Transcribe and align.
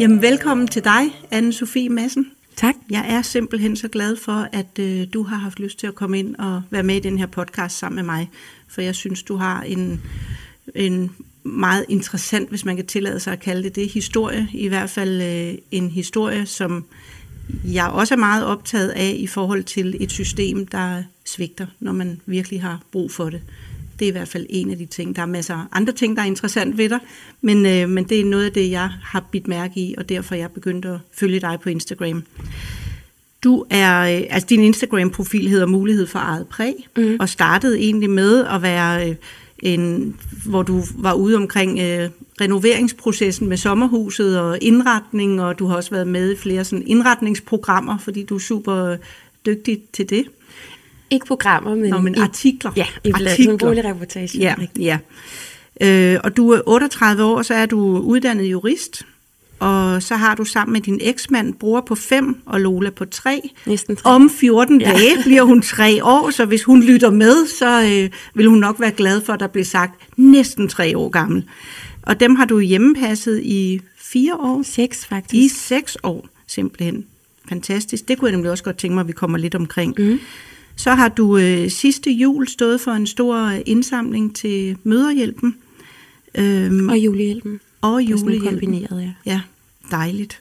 Jamen, 0.00 0.22
velkommen 0.22 0.68
til 0.68 0.84
dig, 0.84 1.02
anne 1.30 1.52
Sofie 1.52 1.88
Madsen. 1.88 2.26
Tak. 2.56 2.74
Jeg 2.90 3.04
er 3.08 3.22
simpelthen 3.22 3.76
så 3.76 3.88
glad 3.88 4.16
for, 4.16 4.48
at 4.52 4.78
øh, 4.78 5.06
du 5.12 5.22
har 5.22 5.36
haft 5.36 5.60
lyst 5.60 5.78
til 5.78 5.86
at 5.86 5.94
komme 5.94 6.18
ind 6.18 6.36
og 6.36 6.62
være 6.70 6.82
med 6.82 6.96
i 6.96 7.00
den 7.00 7.18
her 7.18 7.26
podcast 7.26 7.78
sammen 7.78 7.96
med 7.96 8.02
mig, 8.02 8.30
for 8.68 8.80
jeg 8.80 8.94
synes, 8.94 9.22
du 9.22 9.36
har 9.36 9.62
en, 9.62 10.02
en 10.74 11.10
meget 11.42 11.84
interessant, 11.88 12.48
hvis 12.48 12.64
man 12.64 12.76
kan 12.76 12.86
tillade 12.86 13.20
sig 13.20 13.32
at 13.32 13.40
kalde 13.40 13.62
det 13.62 13.76
det, 13.76 13.88
historie. 13.88 14.48
I 14.52 14.68
hvert 14.68 14.90
fald 14.90 15.22
øh, 15.22 15.58
en 15.70 15.90
historie, 15.90 16.46
som 16.46 16.84
jeg 17.64 17.88
også 17.88 18.14
er 18.14 18.18
meget 18.18 18.44
optaget 18.44 18.88
af 18.88 19.14
i 19.18 19.26
forhold 19.26 19.64
til 19.64 19.96
et 20.00 20.10
system, 20.10 20.66
der 20.66 21.02
svigter, 21.24 21.66
når 21.80 21.92
man 21.92 22.20
virkelig 22.26 22.62
har 22.62 22.80
brug 22.92 23.12
for 23.12 23.30
det. 23.30 23.42
Det 23.98 24.04
er 24.04 24.08
i 24.08 24.12
hvert 24.12 24.28
fald 24.28 24.46
en 24.50 24.70
af 24.70 24.78
de 24.78 24.86
ting. 24.86 25.16
Der 25.16 25.22
er 25.22 25.26
masser 25.26 25.54
af 25.54 25.64
andre 25.72 25.92
ting, 25.92 26.16
der 26.16 26.22
er 26.22 26.26
interessant 26.26 26.78
ved 26.78 26.88
dig, 26.88 26.98
men, 27.40 27.66
øh, 27.66 27.88
men 27.88 28.04
det 28.04 28.20
er 28.20 28.24
noget 28.24 28.44
af 28.44 28.52
det, 28.52 28.70
jeg 28.70 28.90
har 29.02 29.24
bidt 29.32 29.48
mærke 29.48 29.80
i, 29.80 29.94
og 29.98 30.08
derfor 30.08 30.34
er 30.34 30.38
jeg 30.38 30.50
begyndt 30.50 30.84
at 30.84 30.98
følge 31.12 31.40
dig 31.40 31.58
på 31.62 31.68
Instagram. 31.68 32.22
Du 33.44 33.64
er, 33.70 34.00
øh, 34.00 34.22
altså 34.30 34.46
din 34.46 34.62
Instagram-profil 34.62 35.48
hedder 35.48 35.66
Mulighed 35.66 36.06
for 36.06 36.18
eget 36.18 36.48
præg, 36.48 36.74
mm. 36.96 37.16
og 37.20 37.28
startede 37.28 37.78
egentlig 37.78 38.10
med 38.10 38.44
at 38.44 38.62
være 38.62 39.08
øh, 39.08 39.16
en, 39.58 40.16
hvor 40.46 40.62
du 40.62 40.82
var 40.94 41.14
ude 41.14 41.36
omkring 41.36 41.78
øh, 41.78 42.10
renoveringsprocessen 42.40 43.48
med 43.48 43.56
sommerhuset 43.56 44.40
og 44.40 44.58
indretning, 44.60 45.42
og 45.42 45.58
du 45.58 45.66
har 45.66 45.76
også 45.76 45.90
været 45.90 46.06
med 46.06 46.32
i 46.32 46.36
flere 46.36 46.64
sådan 46.64 46.86
indretningsprogrammer, 46.86 47.98
fordi 47.98 48.22
du 48.22 48.34
er 48.34 48.38
super 48.38 48.96
dygtig 49.46 49.82
til 49.92 50.10
det. 50.10 50.24
Ikke 51.10 51.26
programmer, 51.26 51.74
men, 51.74 51.90
Nå, 51.90 52.00
men 52.00 52.14
i, 52.14 52.18
artikler. 52.18 52.72
Ja, 52.76 52.86
i 53.04 53.10
artikler. 53.10 53.52
en 53.52 53.58
boligreportage. 53.58 54.38
Ja, 54.38 54.54
ja. 54.78 54.98
Øh, 55.80 56.20
og 56.24 56.36
du 56.36 56.50
er 56.50 56.60
38 56.66 57.24
år, 57.24 57.42
så 57.42 57.54
er 57.54 57.66
du 57.66 57.98
uddannet 57.98 58.44
jurist, 58.44 59.06
og 59.58 60.02
så 60.02 60.16
har 60.16 60.34
du 60.34 60.44
sammen 60.44 60.72
med 60.72 60.80
din 60.80 60.98
eksmand 61.02 61.54
bror 61.54 61.80
på 61.80 61.94
5 61.94 62.36
og 62.46 62.60
Lola 62.60 62.90
på 62.90 63.04
3. 63.04 63.50
Næsten 63.66 63.96
tre. 63.96 64.10
Om 64.10 64.30
14 64.30 64.80
ja. 64.80 64.90
dage 64.90 65.22
bliver 65.24 65.42
hun 65.42 65.62
3 65.62 66.04
år, 66.04 66.30
så 66.30 66.44
hvis 66.44 66.64
hun 66.64 66.82
lytter 66.82 67.10
med, 67.10 67.46
så 67.46 67.82
øh, 67.82 68.10
vil 68.34 68.46
hun 68.46 68.58
nok 68.58 68.80
være 68.80 68.90
glad 68.90 69.20
for, 69.20 69.32
at 69.32 69.40
der 69.40 69.46
bliver 69.46 69.64
sagt 69.64 69.94
næsten 70.16 70.68
3 70.68 70.98
år 70.98 71.08
gammel. 71.08 71.44
Og 72.02 72.20
dem 72.20 72.34
har 72.34 72.44
du 72.44 72.60
hjemmepasset 72.60 73.40
i 73.42 73.80
4 73.96 74.34
år. 74.34 74.62
Seks, 74.62 75.06
faktisk. 75.06 75.34
I 75.34 75.48
6 75.48 75.96
år, 76.02 76.28
simpelthen. 76.46 77.04
Fantastisk. 77.48 78.08
Det 78.08 78.18
kunne 78.18 78.28
jeg 78.28 78.36
nemlig 78.36 78.50
også 78.50 78.64
godt 78.64 78.78
tænke 78.78 78.94
mig, 78.94 79.00
at 79.00 79.08
vi 79.08 79.12
kommer 79.12 79.38
lidt 79.38 79.54
omkring. 79.54 79.94
Mm. 79.98 80.20
Så 80.78 80.94
har 80.94 81.08
du 81.08 81.38
øh, 81.38 81.70
sidste 81.70 82.10
jul 82.10 82.48
stået 82.48 82.80
for 82.80 82.90
en 82.90 83.06
stor 83.06 83.48
indsamling 83.66 84.36
til 84.36 84.76
Møderhjælpen. 84.84 85.56
Øhm, 86.34 86.88
Og 86.88 86.98
julehjælpen. 86.98 87.60
og 87.80 87.94
er 87.94 87.98
julehjælpen. 87.98 88.48
kombineret, 88.48 89.02
ja. 89.02 89.32
Ja, 89.32 89.40
dejligt. 89.90 90.40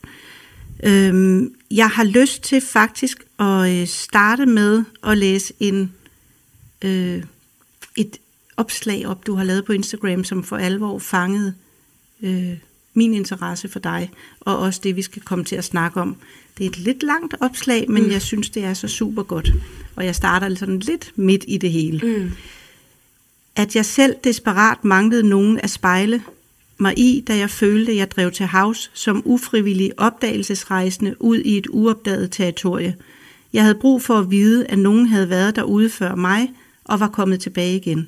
Øhm, 0.83 1.53
jeg 1.71 1.89
har 1.89 2.03
lyst 2.03 2.41
til 2.43 2.61
faktisk 2.61 3.23
at 3.39 3.81
øh, 3.81 3.87
starte 3.87 4.45
med 4.45 4.83
at 5.03 5.17
læse 5.17 5.53
en 5.59 5.93
øh, 6.81 7.23
et 7.95 8.17
opslag 8.57 9.07
op, 9.07 9.27
du 9.27 9.35
har 9.35 9.43
lavet 9.43 9.65
på 9.65 9.73
Instagram, 9.73 10.23
som 10.23 10.43
for 10.43 10.57
alvor 10.57 10.99
fangede 10.99 11.53
øh, 12.23 12.53
min 12.93 13.13
interesse 13.13 13.69
for 13.69 13.79
dig, 13.79 14.11
og 14.39 14.57
også 14.59 14.79
det, 14.83 14.95
vi 14.95 15.01
skal 15.01 15.21
komme 15.21 15.45
til 15.45 15.55
at 15.55 15.63
snakke 15.63 16.01
om. 16.01 16.15
Det 16.57 16.65
er 16.65 16.69
et 16.69 16.77
lidt 16.77 17.03
langt 17.03 17.35
opslag, 17.39 17.91
men 17.91 18.03
mm. 18.03 18.11
jeg 18.11 18.21
synes, 18.21 18.49
det 18.49 18.63
er 18.63 18.73
så 18.73 18.87
super 18.87 19.23
godt. 19.23 19.51
Og 19.97 20.05
jeg 20.05 20.15
starter 20.15 20.55
sådan 20.55 20.79
lidt 20.79 21.11
midt 21.15 21.45
i 21.47 21.57
det 21.57 21.71
hele. 21.71 22.17
Mm. 22.17 22.31
At 23.55 23.75
jeg 23.75 23.85
selv 23.85 24.15
desperat 24.23 24.85
manglede 24.85 25.29
nogen 25.29 25.59
at 25.59 25.69
spejle 25.69 26.23
mig 26.77 26.99
i, 26.99 27.23
da 27.27 27.37
jeg 27.37 27.49
følte, 27.49 27.91
at 27.91 27.97
jeg 27.97 28.11
drev 28.11 28.31
til 28.31 28.45
havs 28.45 28.91
som 28.93 29.21
ufrivillig 29.25 29.91
opdagelsesrejsende 29.97 31.21
ud 31.21 31.37
i 31.37 31.57
et 31.57 31.67
uopdaget 31.69 32.31
territorie. 32.31 32.95
Jeg 33.53 33.63
havde 33.63 33.75
brug 33.75 34.01
for 34.01 34.19
at 34.19 34.31
vide, 34.31 34.65
at 34.65 34.79
nogen 34.79 35.07
havde 35.07 35.29
været 35.29 35.55
derude 35.55 35.89
før 35.89 36.15
mig 36.15 36.51
og 36.83 36.99
var 36.99 37.07
kommet 37.07 37.39
tilbage 37.39 37.75
igen. 37.75 38.07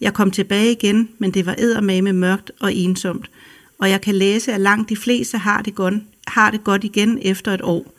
Jeg 0.00 0.14
kom 0.14 0.30
tilbage 0.30 0.72
igen, 0.72 1.08
men 1.18 1.30
det 1.30 1.46
var 1.46 1.54
eddermame 1.58 2.12
mørkt 2.12 2.52
og 2.60 2.74
ensomt, 2.74 3.30
og 3.78 3.90
jeg 3.90 4.00
kan 4.00 4.14
læse, 4.14 4.52
at 4.52 4.60
langt 4.60 4.88
de 4.88 4.96
fleste 4.96 5.38
har 5.38 5.62
det, 5.62 5.74
godt, 5.74 5.94
har 6.26 6.50
det 6.50 6.64
godt 6.64 6.84
igen 6.84 7.18
efter 7.22 7.54
et 7.54 7.62
år. 7.62 7.94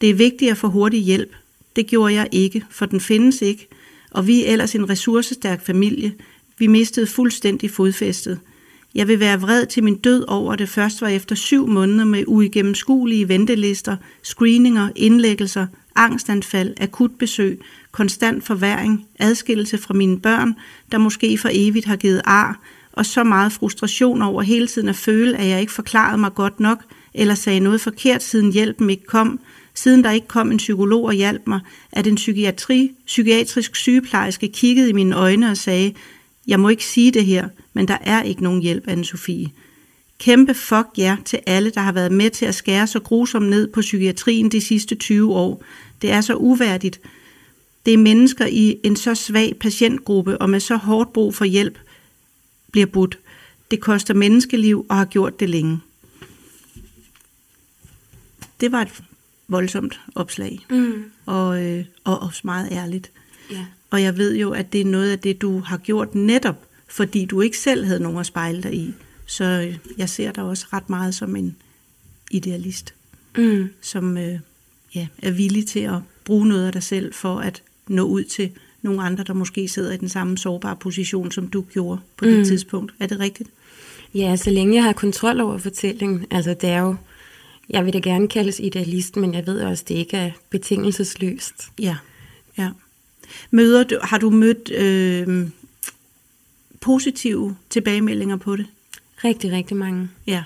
Det 0.00 0.10
er 0.10 0.14
vigtigt 0.14 0.50
at 0.50 0.58
få 0.58 0.68
hurtig 0.68 1.00
hjælp. 1.00 1.34
Det 1.76 1.86
gjorde 1.86 2.14
jeg 2.14 2.28
ikke, 2.32 2.64
for 2.70 2.86
den 2.86 3.00
findes 3.00 3.42
ikke, 3.42 3.68
og 4.10 4.26
vi 4.26 4.44
er 4.44 4.52
ellers 4.52 4.74
en 4.74 4.90
ressourcestærk 4.90 5.66
familie. 5.66 6.12
Vi 6.58 6.66
mistede 6.66 7.06
fuldstændig 7.06 7.70
fodfæstet. 7.70 8.38
Jeg 8.94 9.08
vil 9.08 9.20
være 9.20 9.40
vred 9.40 9.66
til 9.66 9.84
min 9.84 9.96
død 9.96 10.24
over, 10.28 10.52
at 10.52 10.58
det 10.58 10.68
først 10.68 11.02
var 11.02 11.08
efter 11.08 11.34
syv 11.34 11.66
måneder 11.66 12.04
med 12.04 12.24
uigennemskuelige 12.26 13.28
ventelister, 13.28 13.96
screeninger, 14.22 14.88
indlæggelser, 14.96 15.66
angstanfald, 15.96 16.74
akutbesøg, 16.80 17.60
konstant 17.92 18.44
forværing, 18.44 19.06
adskillelse 19.18 19.78
fra 19.78 19.94
mine 19.94 20.20
børn, 20.20 20.54
der 20.92 20.98
måske 20.98 21.38
for 21.38 21.48
evigt 21.52 21.86
har 21.86 21.96
givet 21.96 22.22
ar, 22.24 22.60
og 22.92 23.06
så 23.06 23.24
meget 23.24 23.52
frustration 23.52 24.22
over 24.22 24.42
hele 24.42 24.66
tiden 24.66 24.88
at 24.88 24.96
føle, 24.96 25.36
at 25.36 25.48
jeg 25.48 25.60
ikke 25.60 25.72
forklarede 25.72 26.18
mig 26.18 26.34
godt 26.34 26.60
nok, 26.60 26.82
eller 27.14 27.34
sagde 27.34 27.60
noget 27.60 27.80
forkert, 27.80 28.22
siden 28.22 28.52
hjælpen 28.52 28.90
ikke 28.90 29.06
kom, 29.06 29.40
siden 29.74 30.04
der 30.04 30.10
ikke 30.10 30.28
kom 30.28 30.50
en 30.50 30.56
psykolog 30.56 31.04
og 31.04 31.12
hjalp 31.12 31.42
mig, 31.46 31.60
at 31.92 32.06
en 32.06 32.14
psykiatri, 32.14 32.92
psykiatrisk 33.06 33.76
sygeplejerske 33.76 34.48
kiggede 34.48 34.90
i 34.90 34.92
mine 34.92 35.16
øjne 35.16 35.50
og 35.50 35.56
sagde, 35.56 35.94
jeg 36.46 36.60
må 36.60 36.68
ikke 36.68 36.84
sige 36.84 37.10
det 37.10 37.24
her, 37.24 37.48
men 37.72 37.88
der 37.88 37.98
er 38.00 38.22
ikke 38.22 38.42
nogen 38.42 38.62
hjælp, 38.62 38.88
anne 38.88 39.04
Sofie. 39.04 39.50
Kæmpe 40.18 40.54
fuck 40.54 40.86
jer 40.98 41.16
til 41.24 41.38
alle, 41.46 41.70
der 41.70 41.80
har 41.80 41.92
været 41.92 42.12
med 42.12 42.30
til 42.30 42.46
at 42.46 42.54
skære 42.54 42.86
så 42.86 43.00
grusomt 43.00 43.50
ned 43.50 43.68
på 43.68 43.80
psykiatrien 43.80 44.48
de 44.48 44.60
sidste 44.60 44.94
20 44.94 45.34
år. 45.34 45.64
Det 46.02 46.10
er 46.10 46.20
så 46.20 46.34
uværdigt. 46.34 47.00
Det 47.86 47.94
er 47.94 47.98
mennesker 47.98 48.46
i 48.46 48.76
en 48.84 48.96
så 48.96 49.14
svag 49.14 49.56
patientgruppe 49.60 50.38
og 50.38 50.50
med 50.50 50.60
så 50.60 50.76
hårdt 50.76 51.12
brug 51.12 51.34
for 51.34 51.44
hjælp, 51.44 51.78
bliver 52.72 52.86
budt. 52.86 53.18
Det 53.70 53.80
koster 53.80 54.14
menneskeliv 54.14 54.86
og 54.88 54.96
har 54.96 55.04
gjort 55.04 55.40
det 55.40 55.50
længe. 55.50 55.80
Det 58.60 58.72
var 58.72 58.82
et 58.82 59.02
voldsomt 59.50 60.00
opslag, 60.14 60.58
Mm. 60.70 61.04
og, 61.26 61.62
øh, 61.64 61.84
og 62.04 62.22
også 62.22 62.40
meget 62.44 62.68
ærligt. 62.72 63.10
Ja. 63.50 63.64
Og 63.90 64.02
jeg 64.02 64.16
ved 64.18 64.36
jo, 64.36 64.50
at 64.50 64.72
det 64.72 64.80
er 64.80 64.84
noget 64.84 65.10
af 65.10 65.18
det, 65.18 65.42
du 65.42 65.58
har 65.60 65.76
gjort 65.76 66.14
netop, 66.14 66.66
fordi 66.88 67.24
du 67.24 67.40
ikke 67.40 67.58
selv 67.58 67.84
havde 67.84 68.00
nogen 68.00 68.18
at 68.18 68.26
spejle 68.26 68.62
dig 68.62 68.74
i. 68.74 68.94
Så 69.26 69.44
øh, 69.44 69.78
jeg 69.98 70.08
ser 70.08 70.32
dig 70.32 70.44
også 70.44 70.66
ret 70.72 70.90
meget 70.90 71.14
som 71.14 71.36
en 71.36 71.56
idealist, 72.30 72.94
Mm. 73.38 73.68
som 73.80 74.16
øh, 74.18 74.38
ja, 74.94 75.06
er 75.22 75.30
villig 75.30 75.66
til 75.66 75.80
at 75.80 75.98
bruge 76.24 76.46
noget 76.48 76.66
af 76.66 76.72
dig 76.72 76.82
selv 76.82 77.14
for 77.14 77.38
at 77.38 77.62
nå 77.88 78.02
ud 78.02 78.24
til 78.24 78.50
nogle 78.82 79.02
andre, 79.02 79.24
der 79.24 79.32
måske 79.32 79.68
sidder 79.68 79.92
i 79.92 79.96
den 79.96 80.08
samme 80.08 80.38
sårbare 80.38 80.76
position, 80.76 81.32
som 81.32 81.48
du 81.48 81.64
gjorde 81.72 82.00
på 82.16 82.24
det 82.24 82.38
Mm. 82.38 82.44
tidspunkt. 82.44 82.94
Er 83.00 83.06
det 83.06 83.20
rigtigt? 83.20 83.50
Ja, 84.14 84.36
så 84.36 84.50
længe 84.50 84.74
jeg 84.74 84.84
har 84.84 84.92
kontrol 84.92 85.40
over 85.40 85.58
fortællingen. 85.58 86.26
Altså, 86.30 86.54
det 86.60 86.68
er 86.70 86.78
jo... 86.80 86.96
Jeg 87.70 87.84
vil 87.84 87.92
da 87.92 87.98
gerne 87.98 88.28
kaldes 88.28 88.60
idealist, 88.60 89.16
men 89.16 89.34
jeg 89.34 89.46
ved 89.46 89.60
også, 89.60 89.84
det 89.88 89.94
ikke 89.94 90.16
er 90.16 90.30
betingelsesløst. 90.50 91.54
Ja. 91.78 91.96
ja. 92.58 92.70
Møder 93.50 93.84
du, 93.84 93.98
har 94.02 94.18
du 94.18 94.30
mødt 94.30 94.70
øh, 94.70 95.48
positive 96.80 97.56
tilbagemeldinger 97.70 98.36
på 98.36 98.56
det? 98.56 98.66
Rigtig, 99.24 99.52
rigtig 99.52 99.76
mange. 99.76 100.08
Ja. 100.26 100.42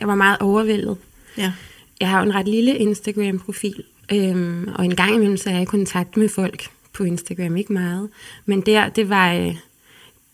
Jeg 0.00 0.08
var 0.08 0.14
meget 0.14 0.38
overvældet. 0.40 0.96
Ja. 1.38 1.52
Jeg 2.00 2.08
har 2.10 2.18
jo 2.18 2.24
en 2.24 2.34
ret 2.34 2.48
lille 2.48 2.76
Instagram-profil, 2.78 3.84
øhm, 4.12 4.68
og 4.74 4.84
en 4.84 4.96
gang 4.96 5.14
imellem 5.14 5.36
så 5.36 5.50
er 5.50 5.54
jeg 5.54 5.62
i 5.62 5.64
kontakt 5.64 6.16
med 6.16 6.28
folk 6.28 6.70
på 6.92 7.04
Instagram, 7.04 7.56
ikke 7.56 7.72
meget. 7.72 8.08
Men 8.46 8.60
der, 8.60 8.88
det 8.88 9.08
var, 9.08 9.32
øh, 9.34 9.56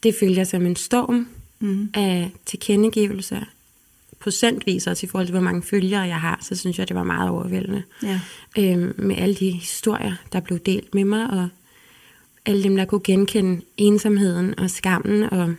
det 0.02 0.14
følte 0.20 0.38
jeg 0.38 0.46
som 0.46 0.66
en 0.66 0.76
storm 0.76 1.28
Mm. 1.58 1.90
af 1.94 2.30
tilkendegivelser. 2.46 3.40
Procentvis 4.24 4.86
også 4.86 5.06
i 5.06 5.08
forhold 5.08 5.26
til, 5.26 5.32
hvor 5.32 5.42
mange 5.42 5.62
følgere 5.62 6.00
jeg 6.00 6.20
har, 6.20 6.38
så 6.42 6.56
synes 6.56 6.78
jeg, 6.78 6.88
det 6.88 6.96
var 6.96 7.02
meget 7.02 7.30
overvældende. 7.30 7.82
Ja. 8.02 8.20
Øhm, 8.58 8.94
med 8.98 9.16
alle 9.16 9.34
de 9.34 9.50
historier, 9.50 10.14
der 10.32 10.40
blev 10.40 10.58
delt 10.58 10.94
med 10.94 11.04
mig, 11.04 11.30
og 11.30 11.48
alle 12.46 12.62
dem, 12.62 12.76
der 12.76 12.84
kunne 12.84 13.00
genkende 13.04 13.62
ensomheden 13.76 14.58
og 14.58 14.70
skammen. 14.70 15.22
Og 15.22 15.54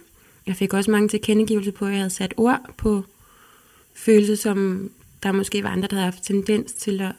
jeg 0.47 0.55
fik 0.55 0.73
også 0.73 0.91
mange 0.91 1.09
tilkendegivelser 1.09 1.71
på, 1.71 1.85
at 1.85 1.91
jeg 1.91 1.99
havde 1.99 2.09
sat 2.09 2.33
ord 2.37 2.73
på 2.77 3.03
følelser, 3.93 4.35
som 4.35 4.89
der 5.23 5.31
måske 5.31 5.63
var 5.63 5.69
andre, 5.69 5.87
der 5.87 5.95
havde 5.95 6.11
haft 6.11 6.23
tendens 6.23 6.73
til 6.73 7.01
at 7.01 7.11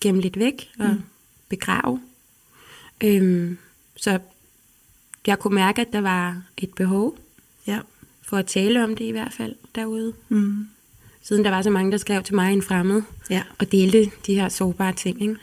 gemme 0.00 0.20
lidt 0.20 0.38
væk 0.38 0.70
og 0.78 0.88
mm. 0.88 1.02
begrave. 1.48 2.00
Øhm, 3.04 3.58
så 3.96 4.18
jeg 5.26 5.38
kunne 5.38 5.54
mærke, 5.54 5.80
at 5.80 5.92
der 5.92 6.00
var 6.00 6.42
et 6.56 6.74
behov 6.74 7.18
Ja. 7.66 7.80
For 8.32 8.36
at 8.38 8.46
tale 8.46 8.84
om 8.84 8.96
det 8.96 9.04
i 9.04 9.10
hvert 9.10 9.32
fald 9.32 9.54
derude. 9.74 10.12
Mm. 10.28 10.66
Siden 11.22 11.44
der 11.44 11.50
var 11.50 11.62
så 11.62 11.70
mange, 11.70 11.92
der 11.92 11.98
skrev 11.98 12.22
til 12.22 12.34
mig 12.34 12.52
en 12.52 12.62
fremmed 12.62 13.02
Ja. 13.30 13.42
og 13.58 13.72
delte 13.72 14.10
de 14.26 14.34
her 14.34 14.48
sårbare 14.48 14.92
ting. 14.92 15.22
Ikke? 15.22 15.36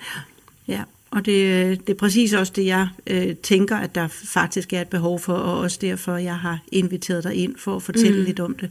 Ja, 0.68 0.82
og 1.12 1.26
det, 1.26 1.88
det 1.88 1.94
er 1.94 1.98
præcis 1.98 2.34
også 2.34 2.54
det, 2.56 2.66
jeg 2.66 2.88
øh, 3.08 3.36
tænker, 3.36 3.78
at 3.78 3.96
der 3.96 4.08
faktisk 4.08 4.74
er 4.74 4.82
et 4.82 4.88
behov 4.90 5.20
for, 5.20 5.34
og 5.34 5.60
også 5.60 5.78
derfor, 5.82 6.18
jeg 6.18 6.36
har 6.38 6.60
inviteret 6.72 7.24
dig 7.24 7.34
ind 7.36 7.56
for 7.58 7.76
at 7.76 7.84
fortælle 7.84 8.20
Mm. 8.20 8.26
lidt 8.26 8.40
om 8.40 8.56
det. 8.58 8.70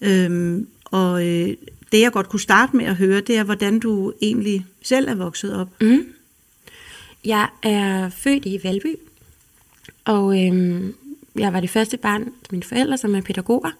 Øhm, 0.00 0.68
og 0.84 1.26
øh, 1.26 1.48
det, 1.92 2.00
jeg 2.00 2.12
godt 2.12 2.28
kunne 2.28 2.40
starte 2.40 2.76
med 2.76 2.84
at 2.84 2.96
høre, 2.96 3.20
det 3.20 3.36
er, 3.36 3.42
hvordan 3.44 3.78
du 3.80 4.12
egentlig 4.22 4.66
selv 4.82 5.08
er 5.08 5.14
vokset 5.14 5.54
op. 5.54 5.68
Mm. 5.80 6.06
Jeg 7.24 7.48
er 7.62 8.08
født 8.08 8.46
i 8.46 8.60
Valby, 8.64 8.94
og 10.04 10.46
øhm, 10.46 10.94
jeg 11.38 11.52
var 11.52 11.60
det 11.60 11.70
første 11.70 11.96
barn 11.96 12.24
til 12.24 12.50
mine 12.50 12.62
forældre, 12.62 12.98
som 12.98 13.14
er 13.14 13.20
pædagoger. 13.20 13.70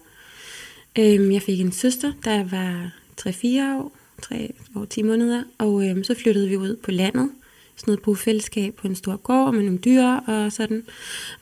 Øhm, 0.99 1.31
jeg 1.31 1.41
fik 1.41 1.59
en 1.59 1.71
søster, 1.71 2.13
der 2.23 2.43
var 2.43 2.91
3-4 3.21 3.79
år, 3.79 3.91
3 4.21 4.53
år 4.75 4.85
10 4.85 5.01
måneder, 5.01 5.43
og 5.57 5.89
øhm, 5.89 6.03
så 6.03 6.15
flyttede 6.15 6.49
vi 6.49 6.57
ud 6.57 6.75
på 6.75 6.91
landet, 6.91 7.29
sådan 7.75 7.91
noget 7.91 8.01
bofællesskab 8.01 8.73
på 8.75 8.87
en 8.87 8.95
stor 8.95 9.15
gård 9.15 9.53
med 9.53 9.63
nogle 9.63 9.79
dyr 9.79 10.03
og 10.03 10.51
sådan. 10.51 10.83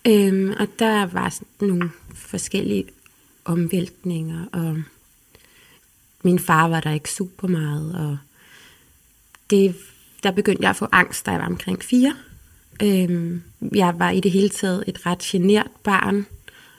Øhm, 0.08 0.54
og 0.60 0.68
der 0.80 1.06
var 1.06 1.30
sådan 1.30 1.48
nogle 1.68 1.90
forskellige 2.16 2.86
omvæltninger, 3.46 4.46
og 4.52 4.78
min 6.24 6.40
far 6.40 6.68
var 6.68 6.80
der 6.80 6.92
ikke 6.92 7.12
super 7.12 7.48
meget, 7.48 7.96
og 7.96 8.18
det, 9.50 9.76
der 10.24 10.32
begyndte 10.32 10.64
jeg 10.64 10.70
at 10.70 10.76
få 10.76 10.88
angst, 10.92 11.26
da 11.26 11.32
jeg 11.32 11.40
var 11.40 11.48
omkring 11.48 11.84
fire. 11.84 12.16
Øhm, 12.84 13.42
jeg 13.76 14.00
var 14.00 14.10
i 14.12 14.20
det 14.20 14.32
hele 14.32 14.50
taget 14.50 14.84
et 14.88 15.06
ret 15.06 15.20
genert 15.20 15.72
barn, 15.84 16.26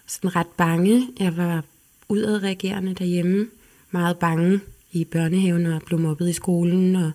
sådan 0.06 0.36
ret 0.36 0.46
bange. 0.56 1.08
Jeg 1.20 1.36
var 1.36 1.64
udadreagerende 2.08 2.94
derhjemme, 2.94 3.46
meget 3.90 4.18
bange 4.18 4.60
i 4.92 5.04
børnehaven 5.04 5.66
og 5.66 5.82
blev 5.86 5.98
mobbet 5.98 6.28
i 6.28 6.32
skolen, 6.32 6.96
og 6.96 7.10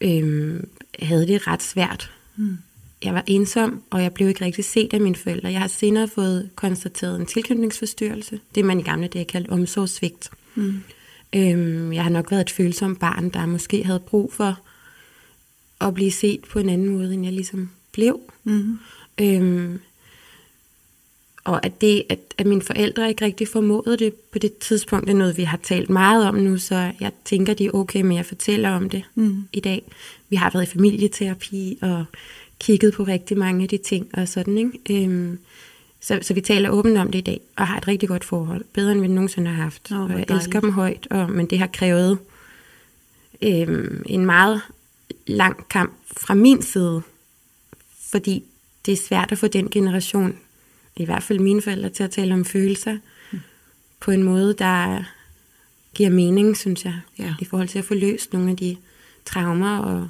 øhm, 0.00 0.68
havde 0.98 1.26
det 1.26 1.46
ret 1.46 1.62
svært. 1.62 2.10
Mm. 2.36 2.58
Jeg 3.04 3.14
var 3.14 3.24
ensom, 3.26 3.82
og 3.90 4.02
jeg 4.02 4.14
blev 4.14 4.28
ikke 4.28 4.44
rigtig 4.44 4.64
set 4.64 4.94
af 4.94 5.00
mine 5.00 5.16
forældre. 5.16 5.52
Jeg 5.52 5.60
har 5.60 5.68
senere 5.68 6.08
fået 6.08 6.50
konstateret 6.54 7.20
en 7.20 7.26
tilknytningsforstyrrelse, 7.26 8.40
det 8.54 8.64
man 8.64 8.80
i 8.80 8.82
gamle 8.82 9.06
dage 9.06 9.24
kaldte 9.24 9.50
omsorgssvigt. 9.50 10.30
Mm. 10.54 10.82
Øhm, 11.34 11.92
jeg 11.92 12.02
har 12.02 12.10
nok 12.10 12.30
været 12.30 12.40
et 12.40 12.50
følsomt 12.50 13.00
barn, 13.00 13.28
der 13.28 13.46
måske 13.46 13.84
havde 13.84 14.00
brug 14.00 14.32
for 14.32 14.60
at 15.80 15.94
blive 15.94 16.12
set 16.12 16.40
på 16.50 16.58
en 16.58 16.68
anden 16.68 16.88
måde, 16.88 17.14
end 17.14 17.24
jeg 17.24 17.32
ligesom 17.32 17.70
blev. 17.92 18.20
Mm. 18.44 18.78
Øhm, 19.20 19.80
og 21.44 21.66
at 21.66 21.80
det, 21.80 22.02
at, 22.08 22.18
at 22.38 22.46
mine 22.46 22.62
forældre 22.62 23.08
ikke 23.08 23.24
rigtig 23.24 23.48
formåede 23.48 23.96
det 23.96 24.14
på 24.14 24.38
det 24.38 24.56
tidspunkt, 24.58 25.06
det 25.06 25.12
er 25.12 25.16
noget, 25.18 25.36
vi 25.36 25.42
har 25.42 25.58
talt 25.62 25.90
meget 25.90 26.28
om 26.28 26.34
nu, 26.34 26.58
så 26.58 26.92
jeg 27.00 27.12
tænker, 27.24 27.54
de 27.54 27.66
er 27.66 27.70
okay 27.74 28.00
med, 28.02 28.10
at 28.10 28.16
jeg 28.16 28.26
fortæller 28.26 28.70
om 28.70 28.90
det 28.90 29.04
Mm. 29.14 29.44
i 29.52 29.60
dag. 29.60 29.82
Vi 30.28 30.36
har 30.36 30.50
været 30.50 30.62
i 30.62 30.70
familieterapi 30.70 31.78
og 31.82 32.04
kigget 32.60 32.94
på 32.94 33.02
rigtig 33.04 33.38
mange 33.38 33.62
af 33.62 33.68
de 33.68 33.76
ting 33.78 34.08
og 34.12 34.28
sådan, 34.28 34.58
ikke? 34.58 35.04
Øhm, 35.04 35.38
så, 36.00 36.18
så 36.22 36.34
vi 36.34 36.40
taler 36.40 36.70
åbent 36.70 36.98
om 36.98 37.10
det 37.12 37.18
i 37.18 37.22
dag, 37.22 37.40
og 37.56 37.66
har 37.66 37.76
et 37.78 37.88
rigtig 37.88 38.08
godt 38.08 38.24
forhold. 38.24 38.64
Bedre 38.72 38.92
end 38.92 39.00
vi 39.00 39.08
nogensinde 39.08 39.50
har 39.50 39.62
haft. 39.62 39.88
Hvor 39.88 39.96
og 39.98 40.02
jeg 40.02 40.16
dejligt. 40.16 40.30
elsker 40.30 40.60
dem 40.60 40.72
højt, 40.72 41.06
og, 41.10 41.30
men 41.30 41.46
det 41.46 41.58
har 41.58 41.66
krævet 41.66 42.18
øhm, 43.42 44.02
en 44.06 44.26
meget 44.26 44.60
lang 45.26 45.68
kamp 45.68 45.92
fra 46.16 46.34
min 46.34 46.62
side, 46.62 47.02
fordi 48.12 48.44
det 48.86 48.92
er 48.92 48.96
svært 49.08 49.32
at 49.32 49.38
få 49.38 49.46
den 49.46 49.70
generation, 49.70 50.36
i 50.96 51.04
hvert 51.04 51.22
fald 51.22 51.38
mine 51.38 51.62
forældre, 51.62 51.88
til 51.88 52.02
at 52.02 52.10
tale 52.10 52.34
om 52.34 52.44
følelser 52.44 52.96
mm. 53.32 53.38
på 54.00 54.10
en 54.10 54.22
måde, 54.22 54.54
der 54.58 55.04
giver 55.94 56.10
mening, 56.10 56.56
synes 56.56 56.84
jeg, 56.84 56.94
Ja. 57.18 57.34
i 57.40 57.44
forhold 57.44 57.68
til 57.68 57.78
at 57.78 57.84
få 57.84 57.94
løst 57.94 58.32
nogle 58.32 58.50
af 58.50 58.56
de 58.56 58.76
traumer 59.26 59.78
og 59.78 60.08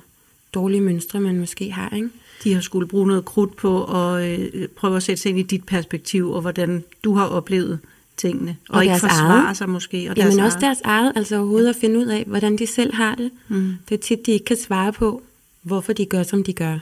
dårlige 0.54 0.80
mønstre, 0.80 1.20
man 1.20 1.38
måske 1.38 1.72
har. 1.72 1.90
Ikke? 1.96 2.08
De 2.44 2.54
har 2.54 2.60
skulle 2.60 2.88
bruge 2.88 3.06
noget 3.06 3.24
krudt 3.24 3.56
på 3.56 3.84
at 3.84 4.40
øh, 4.54 4.68
prøve 4.68 4.96
at 4.96 5.02
sætte 5.02 5.22
sig 5.22 5.28
ind 5.30 5.38
i 5.38 5.42
dit 5.42 5.64
perspektiv, 5.64 6.30
og 6.30 6.40
hvordan 6.40 6.84
du 7.04 7.14
har 7.14 7.26
oplevet 7.26 7.78
tingene. 8.16 8.56
Og, 8.68 8.74
Og 8.74 8.84
ikke 8.84 8.98
forsvare 8.98 9.44
eget. 9.44 9.56
sig 9.56 9.68
måske. 9.68 10.10
Og 10.10 10.16
Jamen 10.16 10.40
også 10.40 10.56
eget. 10.56 10.60
deres 10.60 10.80
eget, 10.84 11.12
altså 11.16 11.36
overhovedet 11.36 11.68
at 11.68 11.76
finde 11.76 11.98
ud 12.00 12.06
af, 12.06 12.24
hvordan 12.26 12.58
de 12.58 12.66
selv 12.66 12.94
har 12.94 13.14
det. 13.14 13.30
Mm. 13.48 13.74
Det 13.88 13.94
er 13.94 13.98
tit, 14.02 14.26
de 14.26 14.32
ikke 14.32 14.44
kan 14.44 14.56
svare 14.56 14.92
på, 14.92 15.22
hvorfor 15.62 15.92
de 15.92 16.04
gør, 16.06 16.22
som 16.22 16.44
de 16.44 16.52
gør. 16.52 16.78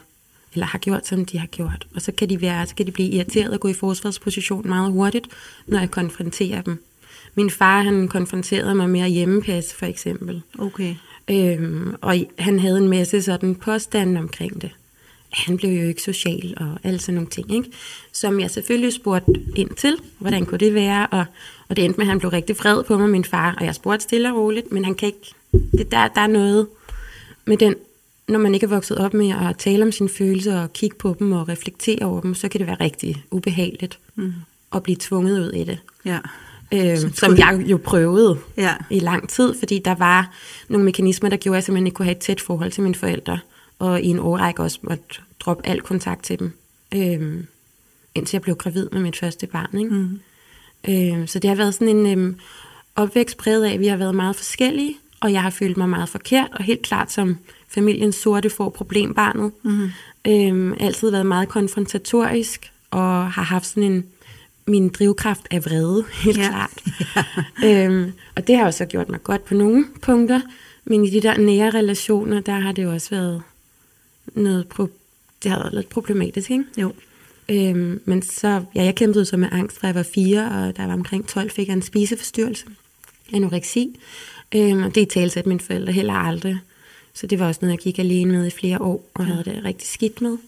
Eller 0.53 0.67
har 0.67 0.79
gjort, 0.79 1.07
som 1.07 1.25
de 1.25 1.39
har 1.39 1.47
gjort. 1.47 1.87
Og 1.95 2.03
så 2.03 2.13
kan 2.13 2.29
de, 2.29 2.41
være, 2.41 2.67
så 2.67 2.75
kan 2.75 2.87
de 2.87 2.93
blive 2.93 3.09
irriteret 3.09 3.51
og 3.51 3.61
gå 3.61 3.69
i 3.69 3.75
forsvarsposition 3.75 4.69
meget 4.69 4.93
hurtigt, 4.93 5.27
når 5.67 5.79
jeg 5.79 5.91
konfronterer 5.91 6.63
dem. 6.63 6.85
Min 7.35 7.51
far, 7.51 7.83
han 7.83 8.09
konfronterede 8.09 8.75
mig 8.75 8.91
med 8.91 9.01
at 9.01 9.11
hjemmepasse, 9.11 9.77
for 9.77 9.87
eksempel. 9.87 10.43
Okay. 10.59 10.95
Øhm, 11.31 11.95
og 12.01 12.27
han 12.39 12.59
havde 12.59 12.79
en 12.79 12.89
masse 12.89 13.23
sådan 13.23 13.55
påstande 13.55 14.21
omkring 14.21 14.63
det. 14.63 14.71
Han 15.31 15.57
blev 15.57 15.71
jo 15.71 15.89
ikke 15.89 16.03
social 16.03 16.55
og 16.57 16.79
alle 16.83 16.99
sådan 16.99 17.15
nogle 17.15 17.31
ting, 17.31 17.55
ikke? 17.55 17.71
Som 18.13 18.41
jeg 18.41 18.51
selvfølgelig 18.51 18.93
spurgte 18.93 19.33
ind 19.57 19.71
til, 19.71 19.97
hvordan 20.19 20.47
kunne 20.47 20.59
det 20.59 20.75
være, 20.75 21.07
og, 21.07 21.25
og 21.69 21.77
det 21.77 21.85
endte 21.85 21.99
med, 21.99 22.07
at 22.07 22.11
han 22.11 22.19
blev 22.19 22.31
rigtig 22.31 22.59
vred 22.59 22.85
på 22.85 22.99
mig, 22.99 23.09
min 23.09 23.25
far, 23.25 23.55
og 23.59 23.65
jeg 23.65 23.75
spurgte 23.75 24.03
stille 24.03 24.33
og 24.33 24.37
roligt, 24.37 24.73
men 24.73 24.85
han 24.85 24.95
kan 24.95 25.07
ikke, 25.07 25.35
det, 25.53 25.91
der, 25.91 26.09
der 26.09 26.21
er 26.21 26.27
noget 26.27 26.67
med 27.45 27.57
den, 27.57 27.75
når 28.31 28.39
man 28.39 28.55
ikke 28.55 28.65
er 28.65 28.69
vokset 28.71 28.99
op 28.99 29.15
med 29.15 29.31
at 29.31 29.57
tale 29.59 29.83
om 29.85 29.93
sine 29.93 30.09
følelser 30.09 30.61
og 30.63 30.73
kigge 30.73 30.97
på 30.97 31.17
dem 31.19 31.33
og 31.33 31.49
reflektere 31.49 32.03
over 32.07 32.21
dem, 32.21 32.35
så 32.35 32.49
kan 32.49 32.59
det 32.59 32.67
være 32.67 32.77
rigtig 32.81 33.25
ubehageligt 33.31 33.99
Mm. 34.15 34.33
at 34.75 34.83
blive 34.83 34.97
tvunget 35.01 35.41
ud 35.41 35.53
i 35.53 35.65
det. 35.65 35.79
Ja. 36.05 36.19
Øh, 36.73 36.99
som 37.15 37.37
jeg 37.37 37.63
jo 37.67 37.77
prøvede 37.85 38.39
Ja. 38.57 38.75
i 38.91 38.99
lang 39.01 39.29
tid, 39.29 39.55
fordi 39.59 39.79
der 39.85 39.95
var 39.95 40.35
nogle 40.69 40.85
mekanismer, 40.85 41.29
der 41.29 41.37
gjorde, 41.37 41.57
at 41.57 41.59
jeg 41.59 41.65
simpelthen 41.65 41.87
ikke 41.87 41.95
kunne 41.95 42.07
have 42.07 42.17
et 42.17 42.19
tæt 42.23 42.41
forhold 42.41 42.71
til 42.73 42.83
mine 42.83 42.95
forældre, 42.95 43.39
og 43.79 44.01
i 44.03 44.07
en 44.07 44.19
årrække 44.19 44.63
også 44.63 44.79
måtte 44.83 45.05
droppe 45.41 45.67
al 45.67 45.81
kontakt 45.81 46.25
til 46.25 46.39
dem, 46.39 46.53
øhm, 46.95 47.47
indtil 48.15 48.37
jeg 48.37 48.43
blev 48.43 48.57
gravid 48.57 48.89
med 48.93 49.01
mit 49.01 49.17
første 49.17 49.47
barn. 49.47 49.79
Ikke? 49.79 49.91
Mm. 49.95 50.21
Øhm, 50.89 51.27
så 51.27 51.39
det 51.39 51.49
har 51.49 51.57
været 51.57 51.75
sådan 51.75 51.97
en 51.97 52.07
øhm, 52.19 52.37
opvækst 52.97 53.37
præget 53.37 53.65
af, 53.65 53.73
at 53.75 53.81
vi 53.81 53.87
har 53.87 53.97
været 53.97 54.15
meget 54.15 54.37
forskellige, 54.37 54.97
og 55.21 55.33
jeg 55.33 55.43
har 55.43 55.51
følt 55.51 55.77
mig 55.77 55.89
meget 55.89 56.09
forkert, 56.09 56.49
og 56.53 56.65
helt 56.65 56.83
klart 56.83 57.13
som 57.13 57.37
familiens 57.71 58.17
sorte 58.17 58.51
får 58.51 58.69
problembarnet. 58.71 59.53
Mm. 59.63 59.91
Øhm, 60.27 60.75
altid 60.81 61.11
været 61.11 61.27
meget 61.27 61.49
konfrontatorisk, 61.49 62.73
og 62.91 63.33
har 63.33 63.43
haft 63.43 63.67
sådan 63.67 63.83
en, 63.93 64.05
min 64.67 64.89
drivkraft 64.89 65.47
af 65.51 65.65
vrede, 65.65 66.05
helt 66.25 66.37
Ja. 66.39 66.43
ja. 66.45 66.49
klart. 66.49 66.83
øhm, 67.65 68.13
og 68.37 68.47
det 68.47 68.57
har 68.57 68.67
også 68.67 68.85
gjort 68.85 69.09
mig 69.09 69.23
godt 69.23 69.45
på 69.45 69.55
nogle 69.55 69.85
punkter, 70.03 70.41
men 70.85 71.05
i 71.05 71.11
de 71.11 71.21
der 71.21 71.37
nære 71.39 71.71
relationer, 71.71 72.41
der 72.41 72.53
har 72.53 72.73
det 72.73 72.83
jo 72.83 72.93
også 72.93 73.11
været 73.11 73.43
noget, 74.35 74.67
pro- 74.75 74.89
det 75.43 75.51
har 75.51 75.59
været 75.59 75.75
lidt 75.75 75.89
problematisk, 75.89 76.51
ikke? 76.51 76.65
Jo. 76.79 76.93
Øhm, 77.49 78.01
men 78.05 78.23
så, 78.23 78.63
ja, 78.75 78.85
jeg 78.85 78.95
kæmpede 78.95 79.25
så 79.25 79.37
med 79.37 79.49
angst, 79.53 79.79
fra 79.79 79.87
jeg 79.87 79.95
var 79.95 80.03
fire, 80.15 80.45
og 80.51 80.75
jeg 80.79 80.89
var 80.89 80.93
omkring 80.95 81.27
12, 81.29 81.51
fik 81.51 81.67
jeg 81.69 81.75
en 81.75 81.83
spiseforstyrrelse, 81.83 82.65
anoreksi. 83.33 84.01
Øhm, 84.55 84.83
og 84.83 84.95
det 84.95 85.01
i 85.01 85.05
talsat 85.05 85.47
mine 85.47 85.61
forældre 85.61 85.93
heller 85.93 86.15
aldrig. 86.15 86.59
Så 87.15 87.27
det 87.27 87.39
var 87.39 87.47
også 87.47 87.59
noget, 87.63 87.73
jeg 87.73 87.79
gik 87.79 87.99
alene 87.99 88.33
med 88.33 88.47
i 88.47 88.51
flere 88.51 88.81
år, 88.81 89.11
og 89.15 89.27
havde 89.27 89.45
det 89.45 89.65
rigtig 89.65 89.89
skidt 89.89 90.21
med. 90.21 90.39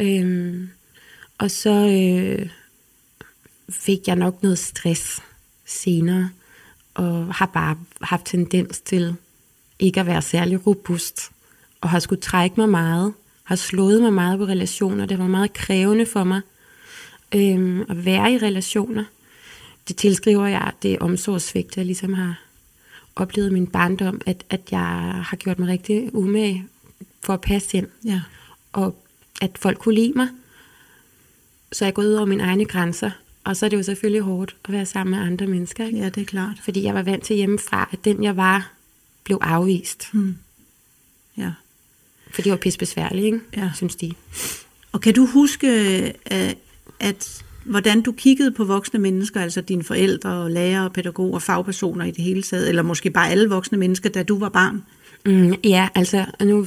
Øhm, 0.00 0.70
og 1.38 1.50
så 1.50 1.70
øh, 1.70 2.48
fik 3.68 4.08
jeg 4.08 4.16
nok 4.16 4.42
noget 4.42 4.58
stress 4.58 5.22
senere, 5.64 6.30
og 6.94 7.34
har 7.34 7.46
bare 7.46 7.78
haft 8.00 8.26
tendens 8.26 8.80
til 8.80 9.16
ikke 9.78 10.00
at 10.00 10.06
være 10.06 10.22
særlig 10.22 10.66
robust, 10.66 11.30
og 11.80 11.90
har 11.90 11.98
skulle 11.98 12.22
trække 12.22 12.60
mig 12.60 12.68
meget, 12.68 13.12
har 13.44 13.56
slået 13.56 14.02
mig 14.02 14.12
meget 14.12 14.38
på 14.38 14.44
relationer. 14.44 15.06
Det 15.06 15.18
var 15.18 15.26
meget 15.26 15.52
krævende 15.52 16.06
for 16.06 16.24
mig 16.24 16.40
øhm, 17.34 17.80
at 17.80 18.04
være 18.04 18.32
i 18.32 18.38
relationer. 18.38 19.04
Det 19.88 19.96
tilskriver 19.96 20.46
jeg 20.46 20.72
det 20.82 20.98
omsorgssvigt, 20.98 21.76
jeg 21.76 21.86
ligesom 21.86 22.14
har 22.14 22.45
oplevet 23.16 23.50
i 23.50 23.52
min 23.52 23.66
barndom, 23.66 24.20
at, 24.26 24.44
at 24.50 24.60
jeg 24.70 24.80
har 25.26 25.36
gjort 25.36 25.58
mig 25.58 25.68
rigtig 25.68 26.14
umage 26.14 26.66
for 27.24 27.34
at 27.34 27.40
passe 27.40 27.76
ind, 27.76 27.86
Ja. 28.04 28.20
og 28.72 28.96
at 29.40 29.50
folk 29.58 29.78
kunne 29.78 29.94
lide 29.94 30.12
mig. 30.16 30.28
Så 31.72 31.84
jeg 31.84 31.90
er 31.90 31.94
gået 31.94 32.06
ud 32.08 32.14
over 32.14 32.26
mine 32.26 32.42
egne 32.42 32.64
grænser, 32.64 33.10
og 33.44 33.56
så 33.56 33.66
er 33.66 33.70
det 33.70 33.76
jo 33.76 33.82
selvfølgelig 33.82 34.20
hårdt 34.22 34.56
at 34.64 34.72
være 34.72 34.86
sammen 34.86 35.18
med 35.18 35.26
andre 35.26 35.46
mennesker, 35.46 35.86
ikke? 35.86 35.98
ja, 35.98 36.08
det 36.08 36.20
er 36.20 36.24
klart. 36.24 36.56
fordi 36.64 36.82
jeg 36.82 36.94
var 36.94 37.02
vant 37.02 37.24
til 37.24 37.36
hjemmefra, 37.36 37.88
at 37.92 38.04
den 38.04 38.24
jeg 38.24 38.36
var, 38.36 38.72
blev 39.24 39.38
afvist. 39.40 40.08
Mm. 40.14 40.36
Ja. 41.36 41.52
For 42.30 42.42
det 42.42 42.50
var 42.52 42.58
pisse 42.58 42.78
besværligt, 42.78 43.24
ikke? 43.24 43.40
Ja. 43.56 43.70
synes 43.74 43.96
de. 43.96 44.12
Og 44.92 45.00
kan 45.00 45.14
du 45.14 45.26
huske, 45.26 45.68
øh, 46.32 46.52
at 47.00 47.44
hvordan 47.66 48.02
du 48.02 48.12
kiggede 48.12 48.50
på 48.50 48.64
voksne 48.64 49.00
mennesker, 49.00 49.40
altså 49.40 49.60
dine 49.60 49.84
forældre, 49.84 50.30
og 50.30 50.50
lærere, 50.50 50.90
pædagoger, 50.90 51.38
fagpersoner 51.38 52.04
i 52.04 52.10
det 52.10 52.24
hele 52.24 52.42
taget, 52.42 52.68
eller 52.68 52.82
måske 52.82 53.10
bare 53.10 53.30
alle 53.30 53.48
voksne 53.48 53.78
mennesker, 53.78 54.08
da 54.08 54.22
du 54.22 54.38
var 54.38 54.48
barn? 54.48 54.82
Mm, 55.26 55.54
ja, 55.64 55.88
altså 55.94 56.24
nu 56.44 56.66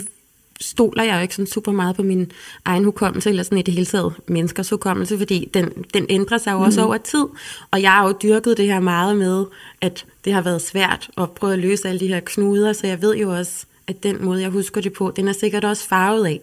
stoler 0.61 1.03
jeg 1.03 1.15
jo 1.15 1.21
ikke 1.21 1.35
sådan 1.35 1.47
super 1.47 1.71
meget 1.71 1.95
på 1.95 2.03
min 2.03 2.31
egen 2.65 2.83
hukommelse, 2.83 3.29
eller 3.29 3.43
sådan 3.43 3.57
i 3.57 3.61
det 3.61 3.73
hele 3.73 3.85
taget 3.85 4.13
menneskers 4.27 4.69
hukommelse, 4.69 5.17
fordi 5.17 5.49
den, 5.53 5.71
den 5.93 6.05
ændrer 6.09 6.37
sig 6.37 6.51
jo 6.51 6.59
også 6.59 6.81
mm. 6.81 6.87
over 6.87 6.97
tid. 6.97 7.25
Og 7.71 7.81
jeg 7.81 7.91
har 7.91 8.07
jo 8.07 8.13
dyrket 8.23 8.57
det 8.57 8.65
her 8.65 8.79
meget 8.79 9.17
med, 9.17 9.45
at 9.81 10.05
det 10.25 10.33
har 10.33 10.41
været 10.41 10.61
svært 10.61 11.09
at 11.17 11.31
prøve 11.31 11.53
at 11.53 11.59
løse 11.59 11.87
alle 11.87 11.99
de 11.99 12.07
her 12.07 12.19
knuder, 12.19 12.73
så 12.73 12.87
jeg 12.87 13.01
ved 13.01 13.15
jo 13.15 13.37
også, 13.37 13.65
at 13.87 14.03
den 14.03 14.25
måde, 14.25 14.41
jeg 14.41 14.49
husker 14.49 14.81
det 14.81 14.93
på, 14.93 15.13
den 15.15 15.27
er 15.27 15.33
sikkert 15.33 15.65
også 15.65 15.87
farvet 15.87 16.25
af. 16.25 16.41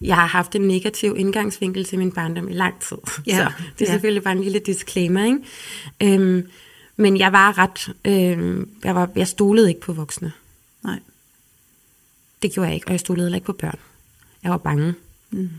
Jeg 0.00 0.16
har 0.16 0.26
haft 0.26 0.54
en 0.54 0.62
negativ 0.62 1.14
indgangsvinkel 1.18 1.84
til 1.84 1.98
min 1.98 2.12
barndom 2.12 2.48
i 2.48 2.52
lang 2.52 2.80
tid. 2.80 2.96
Ja, 3.26 3.36
så 3.36 3.52
det 3.78 3.84
er 3.84 3.86
ja. 3.86 3.92
selvfølgelig 3.92 4.22
bare 4.22 4.32
en 4.32 4.42
lille 4.42 4.58
disclaimer, 4.58 5.24
ikke? 5.24 6.14
Øhm, 6.14 6.48
men 6.96 7.16
jeg 7.16 7.32
var 7.32 7.58
ret... 7.58 7.94
Øhm, 8.04 8.70
jeg, 8.84 8.94
var, 8.94 9.10
jeg 9.16 9.28
stolede 9.28 9.68
ikke 9.68 9.80
på 9.80 9.92
voksne. 9.92 10.32
Nej. 10.84 11.00
Det 12.42 12.52
gjorde 12.52 12.66
jeg 12.66 12.74
ikke, 12.74 12.86
og 12.86 12.92
jeg 12.92 13.00
stolede 13.00 13.26
heller 13.26 13.36
ikke 13.36 13.46
på 13.46 13.52
børn. 13.52 13.78
Jeg 14.42 14.50
var 14.50 14.58
bange 14.58 14.94
mm. 15.30 15.50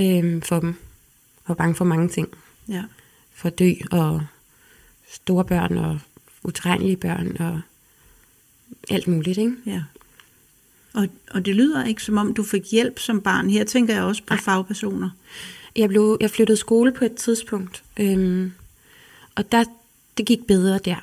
øhm, 0.00 0.42
for 0.42 0.60
dem. 0.60 0.68
Jeg 0.68 1.48
var 1.48 1.54
bange 1.54 1.74
for 1.74 1.84
mange 1.84 2.08
ting. 2.08 2.28
Ja. 2.68 2.82
For 3.34 3.48
dø, 3.48 3.72
og 3.90 4.22
store 5.10 5.44
børn, 5.44 5.78
og 5.78 5.98
utrænlige 6.42 6.96
børn, 6.96 7.36
og 7.40 7.60
alt 8.90 9.08
muligt, 9.08 9.38
ikke? 9.38 9.56
Ja. 9.66 9.82
Og, 10.96 11.08
og 11.30 11.46
det 11.46 11.56
lyder 11.56 11.84
ikke, 11.84 12.02
som 12.02 12.16
om 12.16 12.34
du 12.34 12.42
fik 12.42 12.70
hjælp 12.70 12.98
som 12.98 13.20
barn. 13.20 13.50
Her 13.50 13.64
tænker 13.64 13.94
jeg 13.94 14.02
også 14.02 14.22
på 14.22 14.34
Nej. 14.34 14.42
fagpersoner. 14.42 15.10
Jeg, 15.76 15.88
blev, 15.88 16.16
jeg 16.20 16.30
flyttede 16.30 16.56
skole 16.56 16.92
på 16.92 17.04
et 17.04 17.14
tidspunkt, 17.14 17.82
øhm, 17.96 18.52
og 19.34 19.52
der, 19.52 19.64
det 20.18 20.26
gik 20.26 20.46
bedre 20.46 20.78
der. 20.78 20.96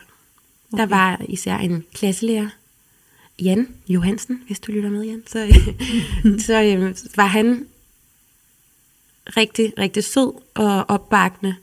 Okay. 0.72 0.82
Der 0.82 0.86
var 0.86 1.22
især 1.30 1.58
en 1.58 1.84
klasselærer, 1.94 2.50
Jan 3.42 3.68
Johansen, 3.88 4.44
hvis 4.48 4.60
du 4.60 4.72
lytter 4.72 4.90
med, 4.90 5.04
Jan, 5.04 5.24
så, 5.28 5.48
så 6.46 6.64
øh, 6.64 6.96
var 7.16 7.26
han 7.26 7.68
rigtig, 9.38 9.74
rigtig 9.78 10.04
sød 10.04 10.34
og 10.54 10.90
opbakende. 10.90 11.56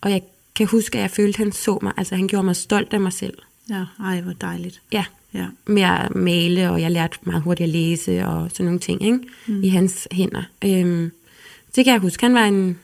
Og 0.00 0.10
jeg 0.10 0.22
kan 0.54 0.66
huske, 0.66 0.98
at 0.98 1.02
jeg 1.02 1.10
følte, 1.10 1.36
at 1.36 1.44
han 1.44 1.52
så 1.52 1.78
mig. 1.82 1.92
Altså, 1.96 2.16
han 2.16 2.28
gjorde 2.28 2.44
mig 2.44 2.56
stolt 2.56 2.92
af 2.92 3.00
mig 3.00 3.12
selv. 3.12 3.38
Ja, 3.68 3.84
ej, 4.00 4.20
hvor 4.20 4.32
dejligt. 4.32 4.82
Ja, 4.92 5.04
ja. 5.34 5.46
med 5.66 5.82
at 5.82 6.14
male, 6.14 6.70
og 6.70 6.80
jeg 6.80 6.90
lærte 6.90 7.18
meget 7.22 7.42
hurtigt 7.42 7.64
at 7.64 7.72
læse 7.72 8.26
og 8.26 8.50
sådan 8.50 8.64
nogle 8.64 8.80
ting 8.80 9.02
ikke? 9.02 9.18
Mm. 9.46 9.62
i 9.62 9.68
hans 9.68 10.08
hænder. 10.12 10.42
Øhm, 10.64 11.10
det 11.76 11.84
kan 11.84 11.92
jeg 11.92 12.00
huske. 12.00 12.24
Han 12.24 12.34
var 12.34 12.44
en, 12.44 12.78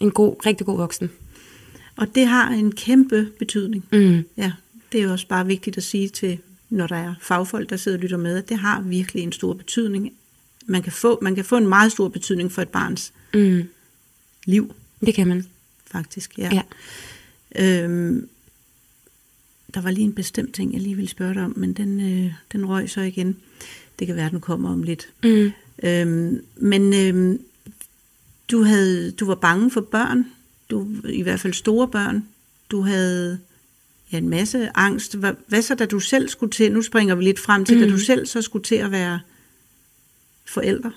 en 0.00 0.10
god, 0.10 0.46
rigtig 0.46 0.66
god 0.66 0.76
voksen. 0.76 1.10
Og 1.96 2.14
det 2.14 2.26
har 2.26 2.50
en 2.50 2.72
kæmpe 2.72 3.28
betydning. 3.38 3.84
Mm. 3.92 4.24
Ja, 4.36 4.52
det 4.92 5.00
er 5.00 5.04
jo 5.04 5.12
også 5.12 5.28
bare 5.28 5.46
vigtigt 5.46 5.76
at 5.76 5.82
sige 5.82 6.08
til 6.08 6.38
når 6.70 6.86
der 6.86 6.96
er 6.96 7.14
fagfolk, 7.20 7.70
der 7.70 7.76
sidder 7.76 7.98
og 7.98 8.02
lytter 8.02 8.16
med, 8.16 8.36
at 8.36 8.48
det 8.48 8.58
har 8.58 8.80
virkelig 8.80 9.22
en 9.22 9.32
stor 9.32 9.54
betydning. 9.54 10.12
Man 10.66 10.82
kan 10.82 10.92
få, 10.92 11.18
man 11.22 11.34
kan 11.34 11.44
få 11.44 11.56
en 11.56 11.66
meget 11.66 11.92
stor 11.92 12.08
betydning 12.08 12.52
for 12.52 12.62
et 12.62 12.68
barns 12.68 13.12
mm. 13.34 13.62
liv. 14.44 14.74
Det 15.00 15.14
kan 15.14 15.26
man. 15.26 15.46
Faktisk, 15.90 16.38
ja. 16.38 16.50
ja. 16.52 17.84
Øhm, 17.84 18.28
der 19.76 19.82
var 19.82 19.90
lige 19.90 20.04
en 20.04 20.12
bestemt 20.12 20.54
ting, 20.54 20.72
jeg 20.72 20.80
lige 20.80 20.94
ville 20.94 21.08
spørge 21.08 21.34
dig 21.34 21.44
om, 21.44 21.52
men 21.56 21.72
den, 21.72 22.00
øh, 22.00 22.32
den 22.52 22.68
røg 22.68 22.90
så 22.90 23.00
igen. 23.00 23.36
Det 23.98 24.06
kan 24.06 24.16
være, 24.16 24.30
den 24.30 24.40
kommer 24.40 24.70
om 24.70 24.82
lidt. 24.82 25.08
Mm. 25.24 25.52
Øhm, 25.82 26.40
men 26.56 26.94
øhm, 26.94 27.40
du, 28.50 28.62
havde, 28.62 29.10
du 29.10 29.26
var 29.26 29.34
bange 29.34 29.70
for 29.70 29.80
børn, 29.80 30.26
du 30.70 30.86
i 31.08 31.22
hvert 31.22 31.40
fald 31.40 31.52
store 31.52 31.88
børn. 31.88 32.28
Du 32.70 32.80
havde 32.80 33.38
ja, 34.12 34.18
en 34.18 34.28
masse 34.28 34.70
angst. 34.74 35.14
Hvad, 35.14 35.32
hvad 35.46 35.62
så, 35.62 35.74
da 35.74 35.86
du 35.86 36.00
selv 36.00 36.28
skulle 36.28 36.52
til, 36.52 36.72
nu 36.72 36.82
springer 36.82 37.14
vi 37.14 37.24
lidt 37.24 37.40
frem 37.40 37.64
til, 37.64 37.76
mm. 37.76 37.82
da 37.82 37.90
du 37.90 37.98
selv 37.98 38.26
så 38.26 38.42
skulle 38.42 38.64
til 38.64 38.76
at 38.76 38.90
være 38.90 39.20
forældre? 40.46 40.92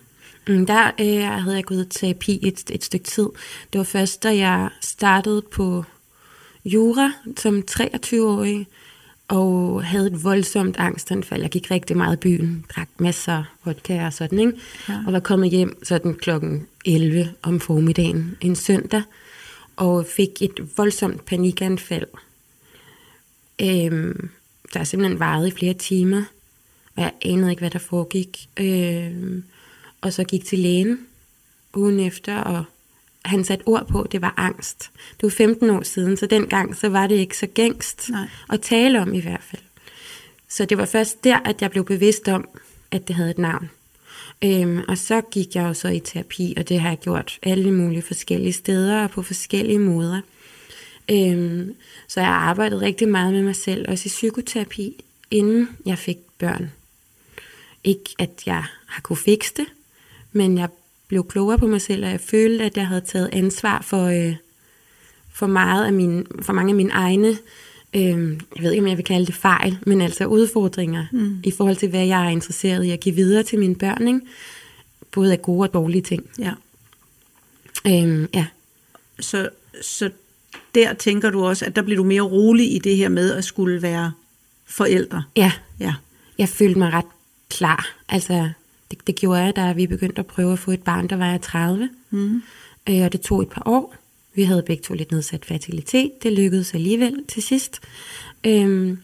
Mm, 0.48 0.66
der 0.66 0.92
øh, 1.00 1.42
havde 1.44 1.56
jeg 1.56 1.66
gået 1.66 1.90
til 1.90 2.00
terapi 2.00 2.40
et, 2.42 2.72
et 2.72 2.84
stykke 2.84 3.06
tid. 3.06 3.28
Det 3.74 3.80
var 3.80 3.86
først, 3.86 4.24
da 4.24 4.38
jeg 4.38 4.70
startede 4.82 5.42
på 5.42 5.84
jura 6.74 7.12
som 7.38 7.64
23-årig, 7.72 8.68
og 9.28 9.84
havde 9.84 10.08
et 10.08 10.24
voldsomt 10.24 10.78
angstanfald. 10.78 11.42
Jeg 11.42 11.50
gik 11.50 11.72
rigtig 11.72 11.98
meget 11.98 12.16
i 12.16 12.20
byen, 12.20 12.66
drak 12.76 12.90
masser 12.98 13.34
af 13.34 13.44
vodka 13.66 14.06
og 14.06 14.14
sådan, 14.14 14.40
ikke? 14.40 14.54
Ja. 14.90 14.98
og 15.08 15.14
var 15.14 15.20
kommet 15.20 15.50
hjem 15.50 15.84
sådan 15.84 16.14
klokken 16.14 16.68
11 16.86 17.34
om 17.42 17.60
formiddagen 17.60 18.38
en 18.42 18.56
søndag, 18.56 19.02
og 19.76 20.06
fik 20.06 20.42
et 20.42 20.70
voldsomt 20.78 21.26
panikanfald, 21.26 22.08
Øhm, 23.62 24.30
der 24.74 24.80
er 24.80 24.84
simpelthen 24.84 25.20
varet 25.20 25.48
i 25.48 25.52
flere 25.52 25.74
timer, 25.74 26.24
og 26.96 27.02
jeg 27.02 27.14
anede 27.22 27.50
ikke, 27.50 27.60
hvad 27.60 27.70
der 27.70 27.80
foregik. 27.80 28.50
Øhm, 28.58 29.44
og 30.02 30.14
så 30.14 30.24
gik 30.24 30.46
til 30.46 30.60
lægen 30.60 31.00
ugen 31.76 32.00
efter, 32.00 32.38
og 32.38 32.64
han 33.30 33.44
satte 33.44 33.68
ord 33.68 33.88
på, 33.88 34.08
det 34.12 34.22
var 34.22 34.34
angst. 34.38 34.92
Det 34.94 35.24
var 35.24 35.30
15 35.30 35.70
år 35.70 35.84
siden, 35.84 36.18
så 36.18 36.26
dengang 36.26 36.76
så 36.76 36.90
var 36.90 37.08
det 37.08 37.16
ikke 37.16 37.38
så 37.38 37.48
gængst 37.48 38.10
Nej. 38.10 38.28
at 38.50 38.62
tale 38.62 39.02
om 39.02 39.14
i 39.14 39.20
hvert 39.20 39.44
fald. 39.44 39.62
Så 40.48 40.66
det 40.66 40.78
var 40.78 40.86
først 40.86 41.24
der, 41.24 41.40
at 41.46 41.62
jeg 41.62 41.72
blev 41.72 41.86
bevidst 41.86 42.28
om, 42.28 42.50
at 42.92 43.08
det 43.08 43.16
havde 43.16 43.30
et 43.30 43.38
navn. 43.38 43.70
Øhm, 44.44 44.82
og 44.88 44.98
så 44.98 45.22
gik 45.22 45.56
jeg 45.56 45.64
jo 45.64 45.74
så 45.74 45.88
i 45.88 46.00
terapi, 46.00 46.54
og 46.58 46.70
det 46.70 46.80
har 46.80 46.90
jeg 46.90 46.98
gjort 46.98 47.40
alle 47.44 47.72
mulige 47.72 48.02
forskellige 48.02 48.54
steder 48.54 49.04
og 49.04 49.12
på 49.12 49.24
forskellige 49.24 49.80
måder. 49.80 50.22
Øhm, 51.12 51.76
så 52.08 52.20
jeg 52.20 52.30
har 52.30 52.36
arbejdet 52.36 52.82
rigtig 52.82 53.08
meget 53.08 53.34
med 53.34 53.44
mig 53.44 53.56
selv, 53.56 53.90
også 53.90 54.04
i 54.06 54.10
psykoterapi, 54.10 55.04
inden 55.32 55.70
jeg 55.86 55.98
fik 55.98 56.18
børn. 56.38 56.72
Ikke 57.84 58.10
at 58.20 58.44
jeg 58.46 58.64
har 58.88 59.02
kunne 59.02 59.18
fikse 59.18 59.54
det, 59.58 59.66
men 60.32 60.58
jeg 60.58 60.70
blev 61.10 61.28
klogere 61.28 61.58
på 61.58 61.68
mig 61.68 61.82
selv, 61.82 62.06
og 62.06 62.12
jeg 62.12 62.20
følte, 62.20 62.66
at 62.66 62.78
jeg 62.78 62.88
havde 62.88 63.02
taget 63.02 63.30
ansvar 63.34 63.82
for, 63.82 64.06
øh, 64.06 64.36
for, 65.34 65.48
meget 65.48 65.86
af 65.86 65.94
mine, 65.94 66.26
for 66.42 66.54
mange 66.54 66.70
af 66.70 66.76
mine 66.76 66.92
egne, 66.92 67.38
øh, 67.94 68.38
jeg 68.56 68.64
ved 68.64 68.72
ikke, 68.72 68.84
om 68.84 68.88
jeg 68.88 68.98
vil 68.98 69.06
kalde 69.06 69.26
det 69.26 69.36
fejl, 69.36 69.78
men 69.86 70.02
altså 70.02 70.26
udfordringer 70.26 71.06
mm. 71.12 71.38
i 71.44 71.52
forhold 71.52 71.76
til, 71.76 71.90
hvad 71.90 72.06
jeg 72.06 72.26
er 72.26 72.30
interesseret 72.30 72.84
i 72.84 72.92
at 72.92 73.00
give 73.00 73.16
videre 73.16 73.44
til 73.44 73.60
mine 73.60 73.76
børn. 73.76 74.08
Ikke? 74.08 74.22
Både 75.12 75.32
af 75.32 75.42
gode 75.42 75.70
og 75.70 75.74
dårlige 75.74 76.02
ting. 76.02 76.30
Ja. 76.40 76.52
Øh, 77.88 78.28
ja. 78.34 78.46
Så, 79.20 79.50
så 79.82 80.10
der 80.76 80.94
tænker 80.94 81.30
du 81.30 81.46
også, 81.46 81.66
at 81.66 81.76
der 81.76 81.82
bliver 81.82 81.98
du 81.98 82.04
mere 82.04 82.22
rolig 82.22 82.76
i 82.76 82.80
det 82.80 82.98
her 82.98 83.10
med 83.10 83.34
at 83.34 83.44
skulle 83.44 83.82
være 83.82 84.12
forældre. 84.66 85.24
Ja. 85.36 85.52
ja. 85.80 85.94
Jeg 86.38 86.50
følte 86.50 86.80
mig 86.80 86.94
ret 86.94 87.06
klar. 87.50 87.98
Altså, 88.10 88.50
det, 88.92 89.08
det 89.08 89.16
gjorde 89.16 89.42
jeg, 89.42 89.56
da 89.56 89.72
vi 89.72 89.88
begyndte 89.88 90.20
at 90.20 90.28
prøve 90.28 90.54
at 90.54 90.60
få 90.60 90.72
et 90.72 90.84
barn, 90.84 91.08
der 91.08 91.16
var 91.16 91.32
jeg 91.32 91.42
30. 91.42 91.90
Mm. 92.10 92.42
Øh, 92.90 93.02
og 93.02 93.14
det 93.14 93.22
tog 93.22 93.42
et 93.42 93.50
par 93.50 93.64
år. 93.66 93.96
Vi 94.34 94.44
havde 94.44 94.64
begge 94.64 94.84
to 94.84 94.94
lidt 94.94 95.12
nedsat 95.12 95.46
fertilitet. 95.46 96.24
Det 96.24 96.34
lykkedes 96.34 96.74
alligevel 96.74 97.24
til 97.28 97.44
sidst. 97.44 97.80
Øhm, 98.44 99.00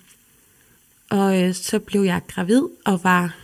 og 1.09 1.41
øh, 1.41 1.53
så 1.53 1.79
blev 1.79 2.01
jeg 2.01 2.21
gravid 2.27 2.61
og 2.85 3.03
var 3.03 3.35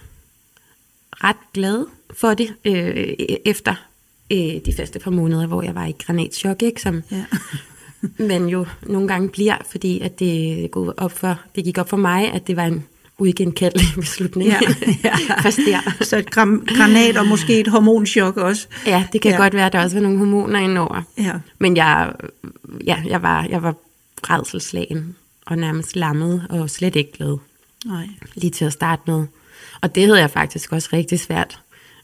ret 1.11 1.53
glad 1.53 1.85
for 2.13 2.33
det 2.33 2.53
øh, 2.65 3.13
efter 3.45 3.75
øh, 4.31 4.65
de 4.65 4.73
første 4.77 4.99
par 4.99 5.11
måneder, 5.11 5.47
hvor 5.47 5.61
jeg 5.61 5.75
var 5.75 5.85
i 5.85 5.95
granatschok, 5.99 6.61
ikke? 6.61 6.81
som 6.81 7.03
ja. 7.11 7.25
man 8.29 8.45
jo 8.45 8.65
nogle 8.83 9.07
gange 9.07 9.29
bliver, 9.29 9.57
fordi 9.71 9.99
at 9.99 10.19
det, 10.19 10.57
gik 10.57 10.75
op 10.75 11.11
for, 11.11 11.39
det 11.55 11.63
gik 11.63 11.77
op 11.77 11.89
for 11.89 11.97
mig, 11.97 12.33
at 12.33 12.47
det 12.47 12.55
var 12.55 12.65
en 12.65 12.85
uigenkaldelig 13.21 13.87
beslutning. 13.95 14.49
Ja, 14.49 14.59
ja. 15.03 15.41
Først 15.41 15.57
der. 15.57 16.03
Så 16.03 16.17
et 16.17 16.31
gram, 16.31 16.65
granat 16.77 17.17
og 17.17 17.27
måske 17.27 17.59
et 17.59 17.67
hormonschok 17.67 18.37
også. 18.37 18.67
Ja, 18.85 19.07
det 19.13 19.21
kan 19.21 19.31
ja. 19.31 19.37
godt 19.37 19.53
være, 19.53 19.65
at 19.65 19.73
der 19.73 19.83
også 19.83 19.95
var 19.95 20.01
nogle 20.03 20.17
hormoner 20.17 20.59
indover. 20.59 21.01
Ja. 21.17 21.33
Men 21.59 21.77
jeg, 21.77 22.11
ja, 22.85 23.03
jeg, 23.07 23.21
var, 23.21 23.45
jeg 23.49 23.63
var 23.63 23.75
redselslagen 24.29 25.15
og 25.45 25.57
nærmest 25.57 25.95
lammet 25.95 26.47
og 26.49 26.69
slet 26.69 26.95
ikke 26.95 27.11
glad. 27.11 27.37
Nej. 27.85 28.07
Lige 28.35 28.51
til 28.51 28.65
at 28.65 28.73
starte 28.73 29.01
med. 29.07 29.25
Og 29.81 29.95
det 29.95 30.05
havde 30.05 30.19
jeg 30.19 30.29
faktisk 30.29 30.71
også 30.71 30.89
rigtig 30.93 31.19
svært 31.19 31.59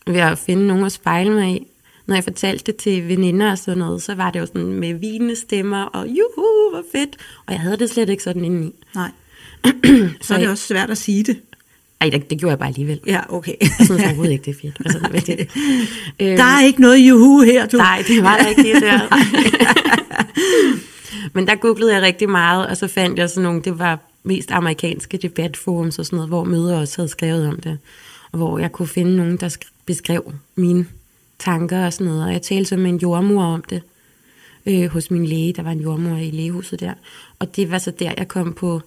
ved 0.07 0.19
at 0.19 0.37
finde 0.37 0.67
nogen 0.67 0.85
at 0.85 0.91
spejle 0.91 1.31
mig 1.31 1.55
i 1.55 1.67
når 2.07 2.15
jeg 2.15 2.23
fortalte 2.23 2.71
det 2.71 2.75
til 2.75 3.07
veninder 3.07 3.51
og 3.51 3.57
sådan 3.57 3.77
noget, 3.77 4.01
så 4.01 4.15
var 4.15 4.31
det 4.31 4.39
jo 4.39 4.45
sådan 4.45 4.73
med 4.73 4.93
vinende 4.93 5.35
stemmer, 5.35 5.83
og 5.83 6.07
juhu, 6.07 6.69
hvor 6.71 6.83
fedt. 6.91 7.17
Og 7.45 7.53
jeg 7.53 7.61
havde 7.61 7.77
det 7.77 7.89
slet 7.89 8.09
ikke 8.09 8.23
sådan 8.23 8.45
indeni. 8.45 8.75
Nej. 8.95 9.11
så 10.21 10.33
er 10.33 10.37
det 10.39 10.49
også 10.49 10.67
svært 10.67 10.89
at 10.89 10.97
sige 10.97 11.23
det. 11.23 11.37
Ej, 12.01 12.09
det, 12.09 12.29
det 12.29 12.39
gjorde 12.39 12.51
jeg 12.51 12.59
bare 12.59 12.67
alligevel. 12.69 12.99
Ja, 13.07 13.19
okay. 13.29 13.53
jeg 13.61 13.69
synes 13.85 14.03
overhovedet 14.03 14.31
ikke, 14.31 14.45
det 14.45 14.55
er 14.55 14.59
fedt. 14.61 14.77
Altså, 14.85 14.99
det, 15.11 15.27
det. 15.27 15.39
Øhm, 16.19 16.37
der 16.41 16.43
er 16.43 16.65
ikke 16.65 16.81
noget 16.81 16.97
juhu 16.97 17.41
her, 17.41 17.67
du. 17.67 17.77
Nej, 17.77 18.03
det 18.07 18.23
var 18.23 18.37
der 18.37 18.47
ikke 18.47 18.63
helt 18.63 18.83
der. 18.83 18.99
Men 21.33 21.47
der 21.47 21.55
googlede 21.55 21.93
jeg 21.93 22.01
rigtig 22.01 22.29
meget, 22.29 22.67
og 22.67 22.77
så 22.77 22.87
fandt 22.87 23.19
jeg 23.19 23.29
sådan 23.29 23.43
nogle, 23.43 23.61
det 23.61 23.79
var 23.79 23.99
mest 24.23 24.51
amerikanske 24.51 25.17
debatforums 25.17 25.99
og 25.99 26.05
sådan 26.05 26.17
noget, 26.17 26.29
hvor 26.29 26.43
møder 26.43 26.79
også 26.79 26.97
havde 26.97 27.09
skrevet 27.09 27.47
om 27.47 27.59
det. 27.59 27.77
Og 28.31 28.37
hvor 28.37 28.59
jeg 28.59 28.71
kunne 28.71 28.87
finde 28.87 29.15
nogen, 29.15 29.37
der 29.37 29.57
beskrev 29.85 30.33
mine 30.55 30.85
tanker 31.39 31.85
og 31.85 31.93
sådan 31.93 32.07
noget, 32.07 32.23
og 32.25 32.33
jeg 32.33 32.41
talte 32.41 32.69
så 32.69 32.77
med 32.77 32.89
en 32.89 32.97
jordmor 32.97 33.43
om 33.43 33.63
det. 33.69 33.81
øh, 34.65 34.85
hos 34.89 35.11
min 35.11 35.25
læge. 35.25 35.53
Der 35.53 35.63
var 35.63 35.71
en 35.71 35.79
jordmor 35.79 36.17
i 36.17 36.31
lægehuset 36.31 36.79
der. 36.79 36.93
Og 37.39 37.55
det 37.55 37.71
var 37.71 37.77
så 37.77 37.91
der, 37.91 38.13
jeg 38.17 38.27
kom 38.27 38.53
på 38.53 38.81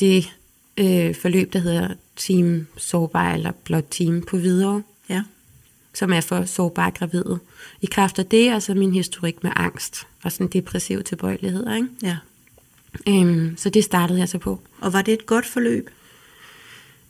det 0.00 0.32
øh, 0.78 1.14
forløb, 1.14 1.52
der 1.52 1.58
hedder 1.58 1.88
Team 2.16 2.66
Sårbar 2.76 3.34
eller 3.34 3.52
Blot 3.64 3.84
Team 3.90 4.22
på 4.22 4.36
videre, 4.36 4.82
Ja. 5.08 5.22
som 5.94 6.12
er 6.12 6.20
for 6.20 6.44
sårbare 6.44 6.90
gravide. 6.90 7.38
I 7.80 7.86
kraft 7.86 8.18
af 8.18 8.26
det, 8.26 8.54
og 8.54 8.62
så 8.62 8.74
min 8.74 8.92
historik 8.92 9.42
med 9.42 9.50
angst 9.56 10.06
og 10.22 10.32
sådan 10.32 10.46
depressiv 10.46 11.02
tilbøjeligheder. 11.02 11.74
Ikke? 11.74 11.88
Ja. 12.02 12.16
Øhm, 13.08 13.56
så 13.56 13.70
det 13.70 13.84
startede 13.84 14.18
jeg 14.18 14.28
så 14.28 14.38
på. 14.38 14.60
Og 14.80 14.92
var 14.92 15.02
det 15.02 15.14
et 15.14 15.26
godt 15.26 15.46
forløb? 15.46 15.90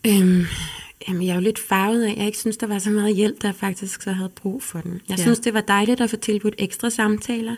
Øhm, 0.06 0.44
jamen, 1.08 1.22
jeg 1.22 1.30
er 1.30 1.34
jo 1.34 1.40
lidt 1.40 1.58
farvet 1.58 2.04
af, 2.04 2.14
jeg 2.16 2.26
ikke 2.26 2.38
synes, 2.38 2.56
der 2.56 2.66
var 2.66 2.78
så 2.78 2.90
meget 2.90 3.16
hjælp, 3.16 3.42
der 3.42 3.52
faktisk 3.52 4.02
så 4.02 4.12
havde 4.12 4.28
brug 4.28 4.62
for 4.62 4.80
den. 4.80 5.00
Jeg 5.08 5.18
ja. 5.18 5.22
synes, 5.22 5.38
det 5.38 5.54
var 5.54 5.60
dejligt 5.60 6.00
at 6.00 6.10
få 6.10 6.16
tilbudt 6.16 6.54
ekstra 6.58 6.90
samtaler 6.90 7.56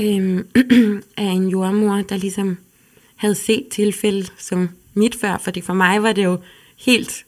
øhm, 0.00 0.46
af 1.16 1.24
en 1.24 1.48
jordmor, 1.48 2.02
der 2.02 2.16
ligesom 2.16 2.58
havde 3.16 3.34
set 3.34 3.68
tilfælde 3.72 4.26
som 4.38 4.68
mit 4.94 5.16
før, 5.20 5.38
fordi 5.38 5.60
for 5.60 5.74
mig 5.74 6.02
var 6.02 6.12
det 6.12 6.24
jo 6.24 6.38
helt 6.76 7.24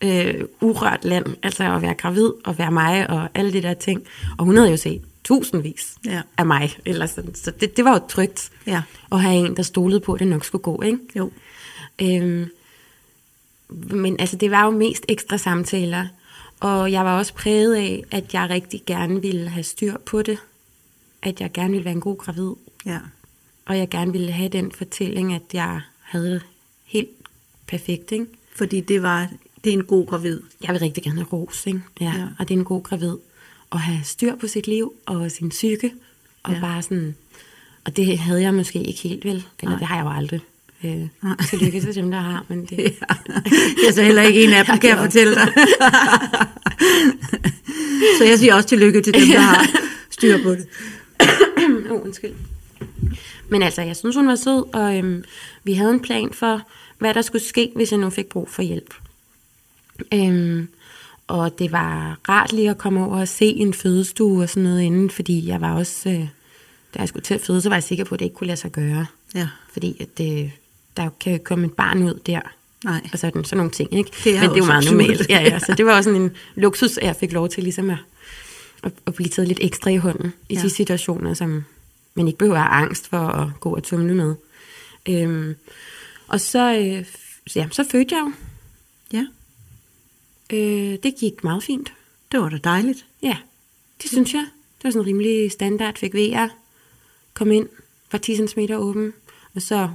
øh, 0.00 0.44
urørt 0.60 1.04
land, 1.04 1.26
altså 1.42 1.74
at 1.74 1.82
være 1.82 1.94
gravid 1.94 2.30
og 2.44 2.58
være 2.58 2.70
mig 2.70 3.10
og 3.10 3.28
alle 3.34 3.52
de 3.52 3.62
der 3.62 3.74
ting. 3.74 4.02
Og 4.38 4.44
hun 4.44 4.56
havde 4.56 4.70
jo 4.70 4.76
set 4.76 5.02
tusindvis 5.24 5.94
Ja. 6.04 6.22
af 6.38 6.46
mig, 6.46 6.76
eller 6.84 7.06
sådan. 7.06 7.34
så 7.34 7.50
det, 7.50 7.76
det 7.76 7.84
var 7.84 7.92
jo 7.92 8.00
trygt 8.08 8.50
Ja. 8.66 8.82
at 9.12 9.20
have 9.22 9.34
en, 9.46 9.56
der 9.56 9.62
stolede 9.62 10.00
på, 10.00 10.12
at 10.12 10.20
det 10.20 10.28
nok 10.28 10.44
skulle 10.44 10.62
gå, 10.62 10.82
ikke? 10.82 10.98
Jo. 11.16 11.30
Øhm, 12.02 12.50
men 13.70 14.20
altså, 14.20 14.36
det 14.36 14.50
var 14.50 14.64
jo 14.64 14.70
mest 14.70 15.04
ekstra 15.08 15.36
samtaler, 15.38 16.06
og 16.60 16.92
jeg 16.92 17.04
var 17.04 17.18
også 17.18 17.34
præget 17.34 17.74
af, 17.74 18.04
at 18.10 18.34
jeg 18.34 18.50
rigtig 18.50 18.82
gerne 18.86 19.22
ville 19.22 19.48
have 19.48 19.62
styr 19.62 19.94
på 20.06 20.22
det. 20.22 20.38
At 21.22 21.40
jeg 21.40 21.52
gerne 21.52 21.70
ville 21.70 21.84
være 21.84 21.94
en 21.94 22.00
god 22.00 22.16
gravid, 22.16 22.50
Ja. 22.86 22.98
Og 23.66 23.78
jeg 23.78 23.88
gerne 23.88 24.12
ville 24.12 24.32
have 24.32 24.48
den 24.48 24.72
fortælling, 24.72 25.34
at 25.34 25.42
jeg 25.52 25.80
havde 26.00 26.30
det 26.30 26.42
helt 26.84 27.08
perfekt, 27.66 28.12
ikke? 28.12 28.26
Fordi 28.56 28.80
det 28.80 29.02
var 29.02 29.28
det 29.64 29.70
er 29.74 29.78
en 29.78 29.84
god 29.84 30.06
gravid. 30.06 30.40
Jeg 30.62 30.72
vil 30.72 30.80
rigtig 30.80 31.02
gerne 31.04 31.16
have 31.16 31.26
ros, 31.32 31.66
ikke? 31.66 31.80
Ja, 32.00 32.04
Ja. 32.04 32.12
og 32.38 32.48
det 32.48 32.54
er 32.54 32.58
en 32.58 32.64
god 32.64 32.82
gravid. 32.82 33.16
At 33.72 33.80
have 33.80 34.00
styr 34.04 34.36
på 34.36 34.46
sit 34.46 34.66
liv 34.66 34.92
og 35.06 35.30
sin 35.30 35.48
psyke, 35.48 35.92
og 36.42 36.52
Ja. 36.52 36.60
bare 36.60 36.82
sådan... 36.82 37.14
Og 37.84 37.96
det 37.96 38.18
havde 38.18 38.42
jeg 38.42 38.54
måske 38.54 38.82
ikke 38.82 39.00
helt 39.00 39.24
vel, 39.24 39.44
eller 39.60 39.70
Nej. 39.70 39.78
det 39.78 39.86
har 39.86 39.96
jeg 39.96 40.04
jo 40.04 40.10
aldrig. 40.10 40.40
Øh, 40.84 41.08
tillykke 41.48 41.80
til 41.80 41.94
dem, 41.94 42.10
der 42.10 42.18
har, 42.20 42.44
men 42.48 42.66
det... 42.66 42.78
Ja. 42.78 43.14
Jeg 43.82 43.88
er 43.88 43.92
så 43.92 44.02
heller 44.02 44.22
ikke 44.22 44.44
en 44.44 44.52
af 44.52 44.64
dem, 44.66 44.78
kan 44.78 44.90
jeg 44.90 44.98
fortælle 44.98 45.34
dig. 45.34 45.48
så 48.18 48.24
jeg 48.24 48.38
siger 48.38 48.54
også 48.54 48.68
tillykke 48.68 49.02
til 49.02 49.14
dem, 49.14 49.28
der 49.28 49.38
har 49.40 49.66
styr 50.10 50.42
på 50.42 50.50
det. 50.50 50.66
oh, 51.90 52.02
undskyld. 52.04 52.32
Men 53.48 53.62
altså, 53.62 53.82
jeg 53.82 53.96
synes, 53.96 54.16
hun 54.16 54.28
var 54.28 54.36
sød, 54.36 54.74
og 54.74 54.98
øhm, 54.98 55.24
vi 55.64 55.72
havde 55.72 55.90
en 55.90 56.00
plan 56.00 56.32
for, 56.32 56.60
hvad 56.98 57.14
der 57.14 57.22
skulle 57.22 57.44
ske, 57.44 57.72
hvis 57.76 57.90
jeg 57.90 58.00
nu 58.00 58.10
fik 58.10 58.26
brug 58.26 58.48
for 58.50 58.62
hjælp. 58.62 58.94
Øhm, 60.14 60.68
og 61.26 61.58
det 61.58 61.72
var 61.72 62.18
rart 62.28 62.52
lige 62.52 62.70
at 62.70 62.78
komme 62.78 63.04
over 63.04 63.20
og 63.20 63.28
se 63.28 63.44
en 63.46 63.74
fødestue 63.74 64.42
og 64.42 64.48
sådan 64.48 64.62
noget 64.62 64.82
inden, 64.82 65.10
fordi 65.10 65.48
jeg 65.48 65.60
var 65.60 65.74
også, 65.74 66.08
øh, 66.08 66.20
da 66.94 66.98
jeg 66.98 67.08
skulle 67.08 67.22
til 67.22 67.34
at 67.34 67.40
føde, 67.40 67.60
så 67.60 67.68
var 67.68 67.76
jeg 67.76 67.82
sikker 67.82 68.04
på, 68.04 68.14
at 68.14 68.18
det 68.18 68.24
ikke 68.24 68.36
kunne 68.36 68.46
lade 68.46 68.56
sig 68.56 68.72
gøre. 68.72 69.06
Ja. 69.34 69.48
Fordi 69.72 69.96
at 70.00 70.18
det, 70.18 70.50
der 70.96 71.08
kan 71.20 71.40
komme 71.44 71.66
et 71.66 71.72
barn 71.72 72.02
ud 72.02 72.20
der, 72.26 72.40
Nej. 72.84 73.00
og 73.12 73.18
sådan, 73.18 73.44
sådan 73.44 73.56
nogle 73.56 73.70
ting, 73.72 73.94
ikke? 73.94 74.10
Det 74.24 74.36
er 74.36 74.40
Men 74.40 74.50
det 74.50 74.54
er 74.54 74.58
jo 74.58 74.64
meget 74.64 74.76
absurd. 74.76 74.92
normalt. 74.92 75.30
Ja, 75.30 75.40
ja, 75.40 75.58
så 75.58 75.74
det 75.76 75.86
var 75.86 75.96
også 75.96 76.10
sådan 76.10 76.22
en 76.22 76.30
luksus, 76.54 76.98
at 76.98 77.06
jeg 77.06 77.16
fik 77.16 77.32
lov 77.32 77.48
til 77.48 77.62
ligesom 77.62 77.90
at, 77.90 77.98
at, 78.82 78.92
at 79.06 79.14
blive 79.14 79.28
taget 79.28 79.48
lidt 79.48 79.58
ekstra 79.62 79.90
i 79.90 79.96
hånden 79.96 80.32
i 80.48 80.54
ja. 80.54 80.62
de 80.62 80.70
situationer, 80.70 81.34
som 81.34 81.64
man 82.16 82.26
ikke 82.26 82.38
behøver 82.38 82.56
at 82.58 82.62
have 82.62 82.84
angst 82.86 83.08
for 83.08 83.18
at 83.18 83.48
gå 83.60 83.76
og 83.76 83.82
tumle 83.82 84.14
med. 84.14 84.34
Øhm, 85.08 85.54
og 86.28 86.40
så, 86.40 86.74
øh, 86.74 87.06
ja, 87.56 87.68
så 87.72 87.84
fødte 87.90 88.14
jeg 88.14 88.20
jo. 88.26 88.32
Ja, 89.12 89.26
Øh, 90.52 90.98
det 91.02 91.14
gik 91.20 91.44
meget 91.44 91.62
fint. 91.62 91.92
det 92.32 92.40
var 92.40 92.48
da 92.48 92.56
dejligt. 92.64 93.06
Ja, 93.22 93.36
det 94.02 94.10
synes 94.10 94.34
jeg. 94.34 94.46
Det 94.78 94.84
var 94.84 94.90
sådan 94.90 95.06
rimelig 95.06 95.52
standard. 95.52 95.98
Fik 95.98 96.14
VR, 96.14 96.48
kom 97.34 97.52
ind, 97.52 97.68
var 98.12 98.18
10 98.18 98.36
cm 98.36 98.58
åben, 98.72 99.12
og 99.54 99.62
så 99.62 99.88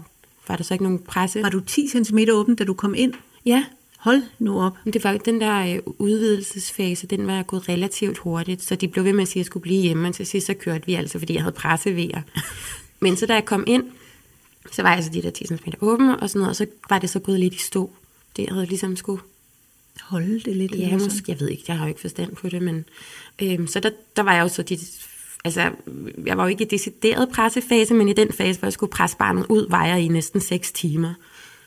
var 0.48 0.56
der 0.56 0.64
så 0.64 0.74
ikke 0.74 0.84
nogen 0.84 1.00
presse. 1.00 1.44
Var 1.44 1.50
du 1.50 1.60
10 1.60 1.88
cm 1.88 2.18
åben, 2.32 2.56
da 2.56 2.64
du 2.64 2.74
kom 2.74 2.96
ind? 2.96 3.14
Ja, 3.46 3.66
Hold 4.02 4.24
nu 4.40 4.62
op. 4.62 4.78
Men 4.84 4.94
det 4.94 5.04
var 5.04 5.18
den 5.18 5.42
der 5.42 5.76
øh, 5.76 5.80
udvidelsesfase, 5.86 7.08
den 7.08 7.28
var 7.28 7.44
gået 7.44 7.70
relativt 7.70 8.18
hurtigt, 8.18 8.64
så 8.64 8.76
de 8.76 8.88
blev 8.88 9.06
ved 9.06 9.14
med 9.14 9.22
at 9.22 9.28
sige, 9.28 9.40
at 9.40 9.44
jeg 9.44 9.46
skulle 9.46 9.64
blive 9.64 9.82
hjemme, 9.82 10.08
og 10.08 10.16
til 10.16 10.26
sidst 10.26 10.48
så 10.48 10.54
kørte 10.54 10.86
vi 10.86 10.94
altså, 10.94 11.20
fordi 11.20 11.34
jeg 11.34 11.42
havde 11.42 11.56
pressevejer. 11.56 12.22
Men 13.04 13.18
så 13.18 13.26
da 13.26 13.34
jeg 13.34 13.46
kom 13.46 13.64
ind, 13.68 13.84
så 14.72 14.82
var 14.82 14.90
jeg 14.90 14.98
altså 14.98 15.12
de 15.12 15.22
der 15.22 15.30
10 15.30 15.48
cm 15.48 15.70
åbne 15.82 16.20
og 16.20 16.30
sådan 16.30 16.40
noget, 16.40 16.50
og 16.50 16.56
så 16.56 16.66
var 16.90 17.00
det 17.00 17.10
så 17.10 17.20
gået 17.20 17.40
lidt 17.40 17.54
i 17.54 17.58
stå. 17.58 17.92
Det 18.36 18.50
havde 18.50 18.66
ligesom 18.66 18.96
skulle, 18.96 19.22
Holde 20.02 20.40
det 20.40 20.56
lidt. 20.56 20.72
ja, 20.72 20.78
eller 20.78 20.90
sådan. 20.90 21.04
måske, 21.04 21.32
jeg 21.32 21.40
ved 21.40 21.50
ikke, 21.50 21.64
jeg 21.68 21.78
har 21.78 21.86
jo 21.86 21.90
ikke 21.90 22.02
forstand 22.02 22.36
på 22.36 22.50
det, 22.50 22.62
men 22.62 22.86
øhm, 23.42 23.68
så 23.68 23.80
der, 23.80 23.90
der 24.16 24.24
var 24.24 24.34
jeg 24.34 24.42
jo 24.42 24.48
så 24.48 24.64
de, 24.64 24.78
altså, 25.46 25.72
jeg 26.26 26.38
var 26.38 26.44
jo 26.44 26.50
ikke 26.50 26.64
i 26.64 26.68
decideret 26.68 27.30
pressefase, 27.30 27.94
men 27.94 28.10
i 28.10 28.14
den 28.14 28.34
fase, 28.34 28.60
hvor 28.60 28.66
jeg 28.66 28.74
skulle 28.74 28.92
presse 28.92 29.18
barnet 29.18 29.46
ud, 29.50 29.70
var 29.70 29.86
jeg 29.86 30.02
i 30.02 30.08
næsten 30.08 30.42
6 30.42 30.72
timer. 30.72 31.14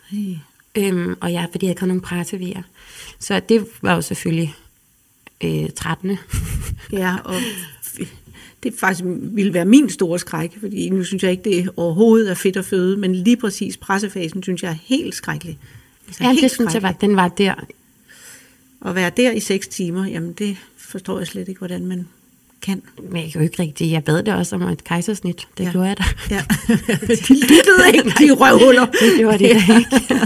Hey. 0.08 0.36
Øhm, 0.78 1.16
og 1.20 1.32
jeg, 1.32 1.48
fordi 1.50 1.66
jeg 1.66 1.70
ikke 1.70 1.80
havde 1.80 1.88
nogen 1.88 2.00
pressevejer. 2.00 2.62
Så 3.18 3.40
det 3.48 3.66
var 3.82 3.94
jo 3.94 4.02
selvfølgelig 4.02 4.54
øh, 5.44 5.70
13. 5.76 6.18
Ja, 6.92 7.16
og 7.24 7.34
det 8.62 8.74
faktisk 8.78 9.04
ville 9.06 9.54
være 9.54 9.64
min 9.64 9.90
store 9.90 10.18
skræk, 10.18 10.56
fordi 10.60 10.90
nu 10.90 11.04
synes 11.04 11.22
jeg 11.22 11.30
ikke, 11.30 11.50
det 11.50 11.70
overhovedet 11.76 12.30
er 12.30 12.34
fedt 12.34 12.56
at 12.56 12.64
føde, 12.64 12.96
men 12.96 13.14
lige 13.14 13.36
præcis 13.36 13.76
pressefasen 13.76 14.42
synes 14.42 14.62
jeg 14.62 14.70
er 14.70 14.76
helt 14.84 15.14
skrækkelig. 15.14 15.58
Altså 16.06 16.24
Ja, 16.24 16.30
helt 16.30 16.42
det 16.42 16.50
synes 16.50 16.74
jeg 16.74 16.82
var, 16.82 16.92
den 16.92 17.16
var 17.16 17.28
der. 17.28 17.54
At 18.86 18.94
være 18.94 19.10
der 19.16 19.30
i 19.30 19.40
seks 19.40 19.68
timer, 19.68 20.06
jamen 20.06 20.32
det 20.32 20.56
forstår 20.76 21.18
jeg 21.18 21.26
slet 21.26 21.48
ikke, 21.48 21.58
hvordan 21.58 21.86
man 21.86 22.08
kan. 22.64 22.82
Men 23.10 23.22
jeg 23.22 23.32
kan 23.32 23.40
jo 23.40 23.44
ikke 23.44 23.62
rigtig, 23.62 23.90
jeg 23.92 24.04
bad 24.04 24.22
det 24.22 24.34
også 24.34 24.56
om 24.56 24.62
et 24.62 24.84
kejsersnit. 24.84 25.48
Det 25.58 25.64
Ja. 25.64 25.70
gjorde 25.70 25.86
jeg 25.88 25.96
da. 25.98 26.04
Ja. 26.30 26.42
de 27.28 27.34
lyttede 27.34 27.86
ikke, 27.94 28.10
de 28.18 28.32
røvhuller. 28.32 28.86
Det 28.86 29.12
gjorde 29.18 29.38
de 29.38 29.44
da 29.44 29.78
ikke. 29.78 30.00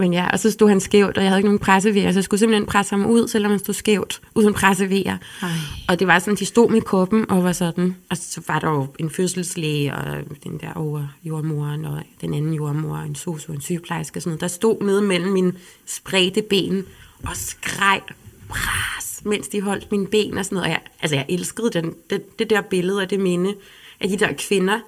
Men 0.00 0.12
ja, 0.12 0.28
og 0.30 0.38
så 0.38 0.50
stod 0.50 0.68
han 0.68 0.80
skævt, 0.80 1.16
og 1.16 1.22
jeg 1.22 1.30
havde 1.30 1.38
ikke 1.38 1.46
nogen 1.48 1.58
pressevejer, 1.58 2.12
så 2.12 2.18
jeg 2.18 2.24
skulle 2.24 2.38
simpelthen 2.40 2.66
presse 2.66 2.90
ham 2.94 3.06
ud, 3.06 3.28
selvom 3.28 3.50
han 3.50 3.58
stod 3.58 3.74
skævt, 3.74 4.20
uden 4.34 4.54
pressevejer. 4.54 5.16
Ej. 5.42 5.48
Og 5.88 5.98
det 5.98 6.06
var 6.06 6.18
sådan, 6.18 6.34
de 6.36 6.44
stod 6.44 6.70
med 6.70 6.80
koppen 6.80 7.30
og 7.30 7.44
var 7.44 7.52
sådan, 7.52 7.96
og 8.10 8.16
så 8.16 8.40
var 8.48 8.58
der 8.58 8.68
jo 8.70 8.86
en 8.98 9.10
fødselslæge, 9.10 9.94
og 9.94 10.04
den 10.44 10.58
der 10.60 10.72
over 10.74 11.06
jordmoren, 11.24 11.84
og 11.84 12.02
den 12.20 12.34
anden 12.34 12.54
jordmor, 12.54 12.96
en 12.96 13.14
sosu, 13.14 13.52
en 13.52 13.60
sygeplejerske 13.60 14.18
og 14.18 14.22
sådan 14.22 14.30
noget, 14.30 14.40
der 14.40 14.48
stod 14.48 14.82
nede 14.82 15.02
mellem 15.02 15.32
mine 15.32 15.52
spredte 15.86 16.42
ben 16.42 16.84
og 17.22 17.36
skreg, 17.36 18.00
pres, 18.48 19.20
mens 19.24 19.48
de 19.48 19.60
holdt 19.60 19.90
mine 19.92 20.06
ben 20.06 20.38
og 20.38 20.44
sådan 20.44 20.56
noget. 20.56 20.64
Og 20.66 20.70
jeg, 20.70 20.80
altså, 21.00 21.16
jeg 21.16 21.26
elskede 21.28 21.70
den, 21.70 21.94
det, 22.10 22.38
det 22.38 22.50
der 22.50 22.60
billede 22.60 22.98
og 23.00 23.10
det 23.10 23.20
minde 23.20 23.54
af 24.00 24.08
de 24.08 24.16
der 24.16 24.32
kvinder, 24.38 24.80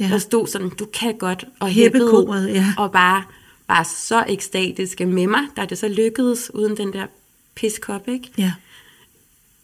Ja. 0.00 0.08
der 0.08 0.18
stod 0.18 0.46
sådan, 0.46 0.68
du 0.70 0.84
kan 0.86 1.18
godt, 1.18 1.44
og 1.60 1.68
hæppede, 1.68 2.50
ja. 2.54 2.74
og 2.78 2.92
bare 2.92 3.22
var 3.68 3.82
så 3.82 4.24
ekstatiske 4.28 5.06
med 5.06 5.26
mig, 5.26 5.40
da 5.56 5.64
det 5.64 5.78
så 5.78 5.88
lykkedes, 5.88 6.50
uden 6.54 6.76
den 6.76 6.92
der 6.92 7.06
piskop, 7.54 8.08
ikke? 8.08 8.28
Ja. 8.38 8.52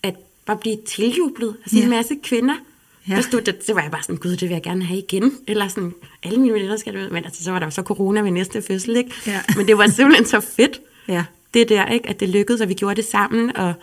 at 0.02 0.14
bare 0.46 0.56
blive 0.56 0.76
tiljublet. 0.88 1.56
Altså 1.62 1.76
Ja. 1.78 1.82
en 1.84 1.90
masse 1.90 2.14
kvinder. 2.22 2.54
Ja. 3.08 3.14
Der 3.14 3.20
stod, 3.20 3.40
der, 3.40 3.52
så 3.66 3.74
var 3.74 3.82
jeg 3.82 3.90
bare 3.90 4.02
sådan, 4.02 4.16
gud, 4.16 4.30
det 4.30 4.40
vil 4.42 4.50
jeg 4.50 4.62
gerne 4.62 4.84
have 4.84 4.98
igen. 4.98 5.32
Eller 5.46 5.68
sådan, 5.68 5.94
alle 6.22 6.40
mine 6.40 6.54
veninder 6.54 6.76
skal 6.76 6.92
det 6.94 7.04
ud. 7.06 7.10
Men 7.10 7.24
altså, 7.24 7.44
så 7.44 7.50
var 7.52 7.58
der 7.58 7.70
så 7.70 7.82
corona 7.82 8.20
ved 8.20 8.30
næste 8.30 8.62
fødsel, 8.62 8.96
ikke? 8.96 9.12
Ja. 9.26 9.40
Men 9.56 9.66
det 9.66 9.78
var 9.78 9.86
simpelthen 9.86 10.26
så 10.26 10.40
fedt, 10.40 10.80
Ja. 11.08 11.24
Det 11.54 11.68
der, 11.68 11.86
ikke? 11.86 12.08
At 12.08 12.20
det 12.20 12.28
lykkedes, 12.28 12.60
og 12.60 12.68
vi 12.68 12.74
gjorde 12.74 12.94
det 12.94 13.04
sammen, 13.04 13.56
og 13.56 13.74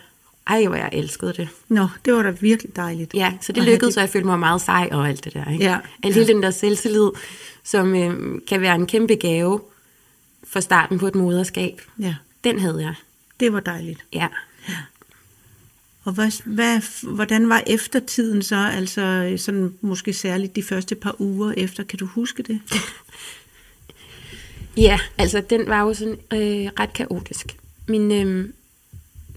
ej, 0.48 0.66
hvor 0.66 0.76
jeg 0.76 0.90
elskede 0.94 1.34
det. 1.34 1.48
Nå, 1.70 1.88
det 2.06 2.14
var 2.14 2.24
da 2.24 2.30
virkelig 2.30 2.76
dejligt. 2.76 3.14
Ja, 3.14 3.34
så 3.42 3.52
det 3.52 3.64
lykkedes, 3.64 3.98
og 3.98 4.02
jeg 4.02 4.10
følte 4.10 4.28
mig 4.28 4.40
meget 4.40 4.62
sej 4.62 4.90
og 4.92 5.10
alt 5.10 5.24
det 5.26 5.34
der, 5.34 5.52
ikke? 5.52 5.64
Ja. 5.66 5.78
Alt 6.04 6.16
hele 6.16 6.28
den 6.28 6.44
der 6.44 6.52
selvtillid, 6.52 7.10
som 7.64 7.96
øh, 7.96 8.42
kan 8.48 8.62
være 8.62 8.76
en 8.76 8.88
kæmpe 8.88 9.16
gave 9.16 9.62
for 10.44 10.60
starten 10.60 11.00
på 11.00 11.08
et 11.08 11.16
moderskab. 11.16 11.82
Ja, 12.00 12.16
Den 12.44 12.60
havde 12.60 12.82
jeg, 12.82 12.94
det 13.40 13.54
var 13.54 13.60
dejligt. 13.60 14.06
ja. 14.14 14.28
Og 16.04 16.14
hvad, 16.14 16.44
hvad, 16.46 16.82
hvordan 17.14 17.50
var 17.50 17.64
eftertiden 17.68 18.42
så, 18.44 18.56
altså 18.56 19.34
sådan 19.38 19.74
måske 19.82 20.14
særligt 20.14 20.56
de 20.56 20.64
første 20.64 20.96
par 20.96 21.16
uger 21.22 21.54
efter, 21.58 21.84
kan 21.84 22.00
du 22.00 22.06
huske 22.06 22.44
det? 22.44 22.60
Ja, 24.78 25.00
altså 25.18 25.42
den 25.50 25.68
var 25.68 25.82
jo 25.82 25.94
sådan 25.94 26.18
øh, 26.34 26.70
ret 26.80 26.94
kaotisk. 26.94 27.58
Min, 27.90 28.12
øh, 28.12 28.50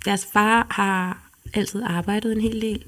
deres 0.05 0.27
far 0.33 0.67
har 0.71 1.31
altid 1.55 1.83
arbejdet 1.87 2.33
en 2.33 2.41
hel 2.41 2.61
del. 2.61 2.85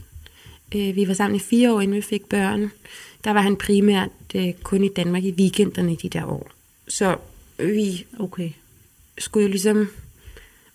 Øh, 0.75 0.97
vi 0.97 1.09
var 1.09 1.15
sammen 1.15 1.37
i 1.37 1.41
fire 1.41 1.73
år, 1.75 1.81
inden 1.81 1.97
vi 1.97 2.03
fik 2.03 2.25
børn. 2.25 2.71
Der 3.25 3.31
var 3.31 3.41
han 3.41 3.57
primært 3.57 4.11
øh, 4.35 4.53
kun 4.63 4.85
i 4.85 4.89
Danmark 4.89 5.25
i 5.25 5.31
weekenderne 5.31 5.93
i 5.93 5.97
de 5.97 6.09
der 6.09 6.25
år. 6.25 6.51
Så 6.89 7.17
vi 7.59 8.07
Okay. 8.19 8.51
skulle 9.19 9.43
jo 9.43 9.51
ligesom... 9.51 9.89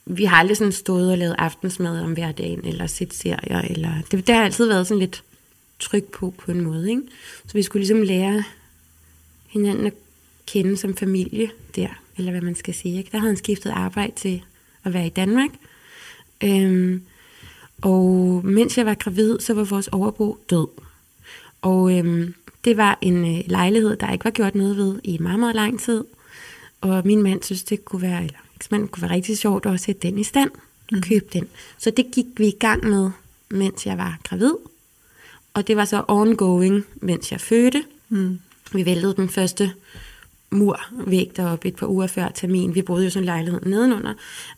Vi 0.06 0.26
har 0.26 0.38
aldrig 0.38 0.58
sådan 0.58 0.72
stået 0.72 1.12
og 1.12 1.18
lavet 1.18 1.36
aftensmad 1.38 2.02
om 2.02 2.14
hverdagen, 2.14 2.66
eller 2.66 2.88
set 2.88 3.14
serier, 3.14 3.62
eller... 3.62 3.94
Det, 4.12 4.28
det 4.28 4.36
har 4.36 4.44
altid 4.44 4.68
været 4.68 4.88
sådan 4.88 5.00
lidt 5.00 5.24
tryg 5.80 6.04
på 6.04 6.34
på 6.38 6.52
en 6.52 6.62
måde. 6.62 6.90
Ikke? 6.90 7.02
Så 7.48 7.54
vi 7.54 7.64
skulle 7.64 7.82
ligesom 7.82 8.02
lære 8.02 8.44
hinanden 9.48 9.86
at 9.86 9.94
kende 10.48 10.78
som 10.78 10.96
familie 10.96 11.50
der, 11.76 12.02
eller 12.18 12.32
hvad 12.32 12.42
man 12.42 12.56
skal 12.56 12.74
sige. 12.74 12.98
Ikke? 12.98 13.10
Der 13.12 13.18
havde 13.18 13.30
han 13.30 13.38
skiftet 13.38 13.70
arbejde 13.70 14.14
til 14.16 14.44
at 14.84 14.94
være 14.94 15.06
i 15.06 15.10
Danmark. 15.10 15.50
Øhm, 16.44 17.02
og 17.82 18.42
mens 18.44 18.78
jeg 18.78 18.86
var 18.86 18.94
gravid, 18.94 19.40
så 19.40 19.54
var 19.54 19.64
vores 19.64 19.88
overbo 19.88 20.38
død. 20.50 20.68
Og 21.62 21.98
øhm, 21.98 22.34
det 22.66 22.78
var 22.78 22.98
en 23.02 23.38
øh, 23.38 23.44
lejlighed, 23.46 23.96
der 23.96 24.12
ikke 24.12 24.26
var 24.26 24.32
gjort 24.32 24.56
noget 24.56 24.78
ved 24.78 25.00
i 25.04 25.18
meget, 25.18 25.40
meget 25.40 25.56
lang 25.56 25.80
tid. 25.80 26.04
Og 26.82 27.02
min 27.06 27.22
mand 27.22 27.44
synes, 27.44 27.64
det 27.64 27.86
kunne 27.86 28.02
være, 28.02 28.24
eller 28.24 28.40
eksmanden 28.56 28.88
kunne 28.88 29.02
være 29.02 29.12
rigtig 29.12 29.38
sjovt 29.38 29.66
at 29.66 29.80
sætte 29.80 30.08
den 30.08 30.20
i 30.20 30.24
stand 30.24 30.52
og 30.92 30.96
mm. 30.98 31.02
købe 31.02 31.26
den. 31.34 31.48
Så 31.78 31.92
det 31.92 32.06
gik 32.12 32.26
vi 32.38 32.48
i 32.48 32.58
gang 32.60 32.90
med, 32.90 33.10
mens 33.50 33.86
jeg 33.86 33.98
var 33.98 34.20
gravid. 34.24 34.54
Og 35.54 35.68
det 35.68 35.78
var 35.78 35.86
så 35.86 36.04
ongoing, 36.08 36.86
mens 36.96 37.32
jeg 37.32 37.42
fødte. 37.42 37.84
Mm. 38.10 38.40
Vi 38.74 38.86
væltede 38.86 39.16
den 39.16 39.30
første 39.30 39.74
murvæg 40.52 41.32
deroppe 41.36 41.68
et 41.68 41.76
par 41.76 41.88
uger 41.88 42.08
før 42.08 42.30
termin. 42.30 42.76
Vi 42.76 42.82
boede 42.82 43.04
jo 43.04 43.10
sådan 43.10 43.24
en 43.24 43.26
lejlighed 43.26 43.62
nedenunder. 43.62 44.14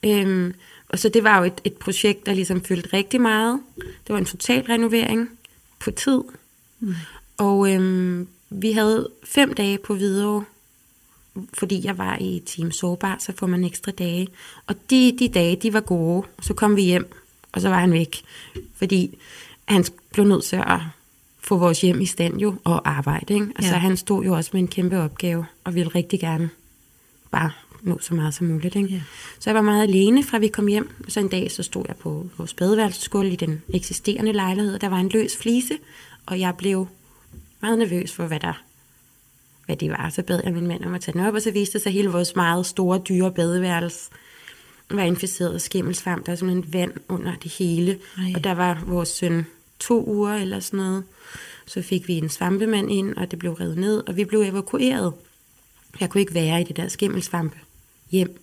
Øhm, 0.05 0.53
og 0.89 0.99
så 0.99 1.09
det 1.09 1.23
var 1.23 1.37
jo 1.37 1.43
et, 1.43 1.61
et 1.63 1.73
projekt, 1.73 2.25
der 2.25 2.33
ligesom 2.33 2.63
fyldte 2.63 2.89
rigtig 2.93 3.21
meget. 3.21 3.59
Det 3.77 4.09
var 4.09 4.17
en 4.17 4.25
total 4.25 4.61
renovering 4.61 5.29
på 5.79 5.91
tid. 5.91 6.21
Mm. 6.79 6.95
Og 7.37 7.73
øhm, 7.73 8.27
vi 8.49 8.71
havde 8.71 9.09
fem 9.23 9.53
dage 9.53 9.77
på 9.77 9.95
Hvidovre, 9.95 10.43
fordi 11.53 11.81
jeg 11.85 11.97
var 11.97 12.17
i 12.21 12.43
Team 12.45 12.71
Sårbar, 12.71 13.17
så 13.19 13.33
får 13.37 13.47
man 13.47 13.63
ekstra 13.63 13.91
dage. 13.91 14.27
Og 14.67 14.75
de, 14.89 15.15
de 15.19 15.27
dage, 15.27 15.55
de 15.55 15.73
var 15.73 15.81
gode. 15.81 16.27
Så 16.41 16.53
kom 16.53 16.75
vi 16.75 16.81
hjem, 16.81 17.13
og 17.51 17.61
så 17.61 17.69
var 17.69 17.79
han 17.79 17.93
væk. 17.93 18.21
Fordi 18.75 19.17
han 19.65 19.85
blev 20.13 20.25
nødt 20.25 20.43
til 20.43 20.55
at 20.55 20.79
få 21.43 21.57
vores 21.57 21.81
hjem 21.81 22.01
i 22.01 22.05
stand 22.05 22.39
jo, 22.39 22.55
og 22.63 22.89
arbejde. 22.89 23.33
Ikke? 23.33 23.47
Altså 23.55 23.73
ja. 23.73 23.77
han 23.77 23.97
stod 23.97 24.23
jo 24.23 24.35
også 24.35 24.49
med 24.53 24.61
en 24.61 24.67
kæmpe 24.67 24.99
opgave, 24.99 25.45
og 25.63 25.75
ville 25.75 25.91
rigtig 25.95 26.19
gerne 26.19 26.49
bare 27.31 27.51
nå 27.81 27.99
så 28.01 28.13
meget 28.13 28.33
som 28.33 28.47
muligt. 28.47 28.75
Ikke? 28.75 28.89
Ja. 28.89 29.01
Så 29.39 29.49
jeg 29.49 29.55
var 29.55 29.61
meget 29.61 29.83
alene, 29.83 30.23
fra 30.23 30.37
vi 30.37 30.47
kom 30.47 30.67
hjem. 30.67 30.89
Så 31.07 31.19
en 31.19 31.27
dag, 31.27 31.51
så 31.51 31.63
stod 31.63 31.85
jeg 31.87 31.95
på 31.95 32.29
vores 32.37 32.53
badeværelsesgulv 32.53 33.31
i 33.31 33.35
den 33.35 33.61
eksisterende 33.73 34.31
lejlighed. 34.31 34.79
Der 34.79 34.89
var 34.89 34.97
en 34.97 35.09
løs 35.09 35.37
flise, 35.37 35.77
og 36.25 36.39
jeg 36.39 36.55
blev 36.57 36.87
meget 37.61 37.79
nervøs 37.79 38.13
for, 38.13 38.27
hvad 38.27 38.39
der 38.39 38.63
hvad 39.65 39.75
det 39.75 39.89
var. 39.89 40.09
Så 40.09 40.23
bad 40.23 40.41
jeg 40.43 40.53
min 40.53 40.67
mand 40.67 40.85
om 40.85 40.93
at 40.93 41.01
tage 41.01 41.13
den 41.13 41.25
op, 41.27 41.33
og 41.33 41.41
så 41.41 41.51
viste 41.51 41.73
det 41.73 41.81
sig, 41.81 41.89
at 41.89 41.93
hele 41.93 42.09
vores 42.09 42.35
meget 42.35 42.65
store, 42.65 42.99
dyre 43.09 43.31
badeværelse 43.31 44.09
var 44.89 45.03
inficeret 45.03 45.53
af 45.53 45.61
skimmelsvamp. 45.61 46.25
Der 46.25 46.31
var 46.31 46.35
simpelthen 46.35 46.73
vand 46.73 46.91
under 47.09 47.35
det 47.43 47.51
hele. 47.51 47.99
Ej. 48.17 48.31
Og 48.35 48.43
der 48.43 48.51
var 48.51 48.83
vores 48.87 49.09
søn 49.09 49.45
to 49.79 50.05
uger 50.07 50.33
eller 50.33 50.59
sådan 50.59 50.77
noget. 50.77 51.03
Så 51.73 51.81
fik 51.81 52.07
vi 52.07 52.13
en 52.13 52.29
svampemand 52.29 52.91
ind, 52.91 53.15
og 53.15 53.31
det 53.31 53.39
blev 53.39 53.51
revet 53.51 53.77
ned, 53.77 54.03
og 54.07 54.15
vi 54.15 54.25
blev 54.25 54.41
evakueret. 54.41 55.13
Jeg 55.99 56.09
kunne 56.09 56.21
ikke 56.21 56.33
være 56.33 56.61
i 56.61 56.63
det 56.63 56.77
der 56.77 56.87
skimmelsvampe 56.87 57.57
hjem 58.11 58.39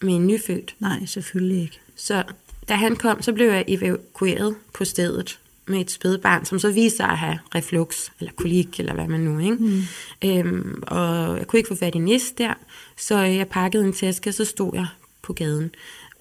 med 0.00 0.14
en 0.14 0.26
nyfødt. 0.26 0.74
Nej, 0.80 1.06
selvfølgelig 1.06 1.62
ikke. 1.62 1.80
Så 1.96 2.22
da 2.68 2.74
han 2.74 2.96
kom, 2.96 3.22
så 3.22 3.32
blev 3.32 3.46
jeg 3.46 3.64
evakueret 3.68 4.56
på 4.72 4.84
stedet 4.84 5.38
med 5.66 5.80
et 5.80 5.90
spædbarn, 5.90 6.44
som 6.44 6.58
så 6.58 6.70
viste 6.70 6.96
sig 6.96 7.06
at 7.06 7.18
have 7.18 7.38
reflux, 7.54 8.10
eller 8.20 8.32
kolik, 8.36 8.80
eller 8.80 8.94
hvad 8.94 9.08
man 9.08 9.20
nu, 9.20 9.38
ikke? 9.38 9.54
Mm. 9.54 9.82
Øhm, 10.24 10.82
og 10.86 11.38
jeg 11.38 11.46
kunne 11.46 11.58
ikke 11.58 11.68
få 11.68 11.74
fat 11.74 11.94
i 11.94 11.98
næst 11.98 12.38
der, 12.38 12.54
så 12.96 13.18
jeg 13.18 13.48
pakkede 13.48 13.84
en 13.84 13.92
taske, 13.92 14.30
og 14.30 14.34
så 14.34 14.44
stod 14.44 14.70
jeg 14.74 14.86
på 15.22 15.32
gaden. 15.32 15.70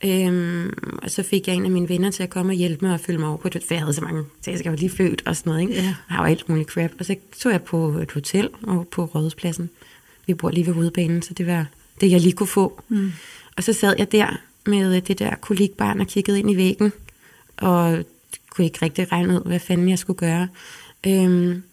Øhm, 0.05 0.73
og 1.03 1.11
så 1.11 1.23
fik 1.23 1.47
jeg 1.47 1.55
en 1.55 1.65
af 1.65 1.71
mine 1.71 1.89
venner 1.89 2.11
til 2.11 2.23
at 2.23 2.29
komme 2.29 2.51
og 2.51 2.55
hjælpe 2.55 2.85
mig 2.85 2.93
og 2.93 2.99
følge 2.99 3.19
mig 3.19 3.29
over 3.29 3.37
på 3.37 3.49
det, 3.49 3.63
for 3.63 3.73
jeg 3.73 3.81
havde 3.81 3.93
så 3.93 4.01
mange 4.01 4.23
tasker, 4.41 4.63
jeg 4.63 4.71
var 4.71 4.77
lige 4.77 4.89
født 4.89 5.23
og 5.25 5.35
sådan 5.35 5.49
noget, 5.49 5.61
ikke? 5.61 5.73
Ja. 5.73 5.95
Jeg 6.09 6.17
jo 6.19 6.23
alt 6.23 6.49
muligt 6.49 6.69
crap. 6.69 6.91
Og 6.99 7.05
så 7.05 7.15
tog 7.39 7.51
jeg 7.51 7.61
på 7.61 7.89
et 7.89 8.11
hotel 8.11 8.49
og 8.63 8.87
på 8.87 9.05
Rådhuspladsen. 9.05 9.69
Vi 10.27 10.33
bor 10.33 10.49
lige 10.49 10.65
ved 10.65 10.73
hovedbanen, 10.73 11.21
så 11.21 11.33
det 11.33 11.47
var 11.47 11.65
det, 12.01 12.11
jeg 12.11 12.21
lige 12.21 12.33
kunne 12.33 12.47
få. 12.47 12.81
Mm. 12.87 13.11
Og 13.57 13.63
så 13.63 13.73
sad 13.73 13.95
jeg 13.97 14.11
der 14.11 14.37
med 14.65 15.01
det 15.01 15.19
der 15.19 15.35
kolikbarn 15.35 16.01
og 16.01 16.07
kiggede 16.07 16.39
ind 16.39 16.51
i 16.51 16.57
væggen, 16.57 16.93
og 17.57 18.03
kunne 18.49 18.65
ikke 18.65 18.79
rigtig 18.81 19.11
regne 19.11 19.33
ud, 19.33 19.45
hvad 19.45 19.59
fanden 19.59 19.89
jeg 19.89 19.99
skulle 19.99 20.17
gøre. 20.17 20.47
Øhm, 21.07 21.63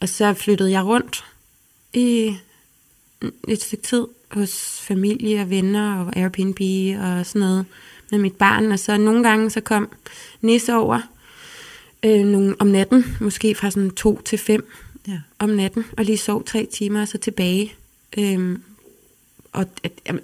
og 0.00 0.08
så 0.08 0.34
flyttede 0.34 0.70
jeg 0.70 0.84
rundt 0.84 1.24
i 1.92 2.36
et 3.48 3.62
stykke 3.62 3.84
tid 3.84 4.06
hos 4.30 4.80
familie 4.82 5.40
og 5.40 5.50
venner 5.50 6.04
og 6.04 6.16
Airbnb 6.16 6.60
og 7.00 7.26
sådan 7.26 7.40
noget 7.40 7.66
med 8.10 8.18
mit 8.18 8.36
barn. 8.36 8.72
Og 8.72 8.78
så 8.78 8.96
nogle 8.96 9.22
gange 9.28 9.50
så 9.50 9.60
kom 9.60 9.88
Nisse 10.40 10.74
over 10.74 11.00
øh, 12.02 12.24
nogle, 12.24 12.56
om 12.58 12.66
natten, 12.66 13.16
måske 13.20 13.54
fra 13.54 13.70
sådan 13.70 13.90
to 13.90 14.20
til 14.24 14.38
fem 14.38 14.72
ja. 15.08 15.18
om 15.38 15.48
natten, 15.50 15.84
og 15.96 16.04
lige 16.04 16.18
sov 16.18 16.44
tre 16.44 16.68
timer 16.72 17.00
og 17.00 17.08
så 17.08 17.18
tilbage. 17.18 17.74
Øhm, 18.18 18.62
og 19.52 19.66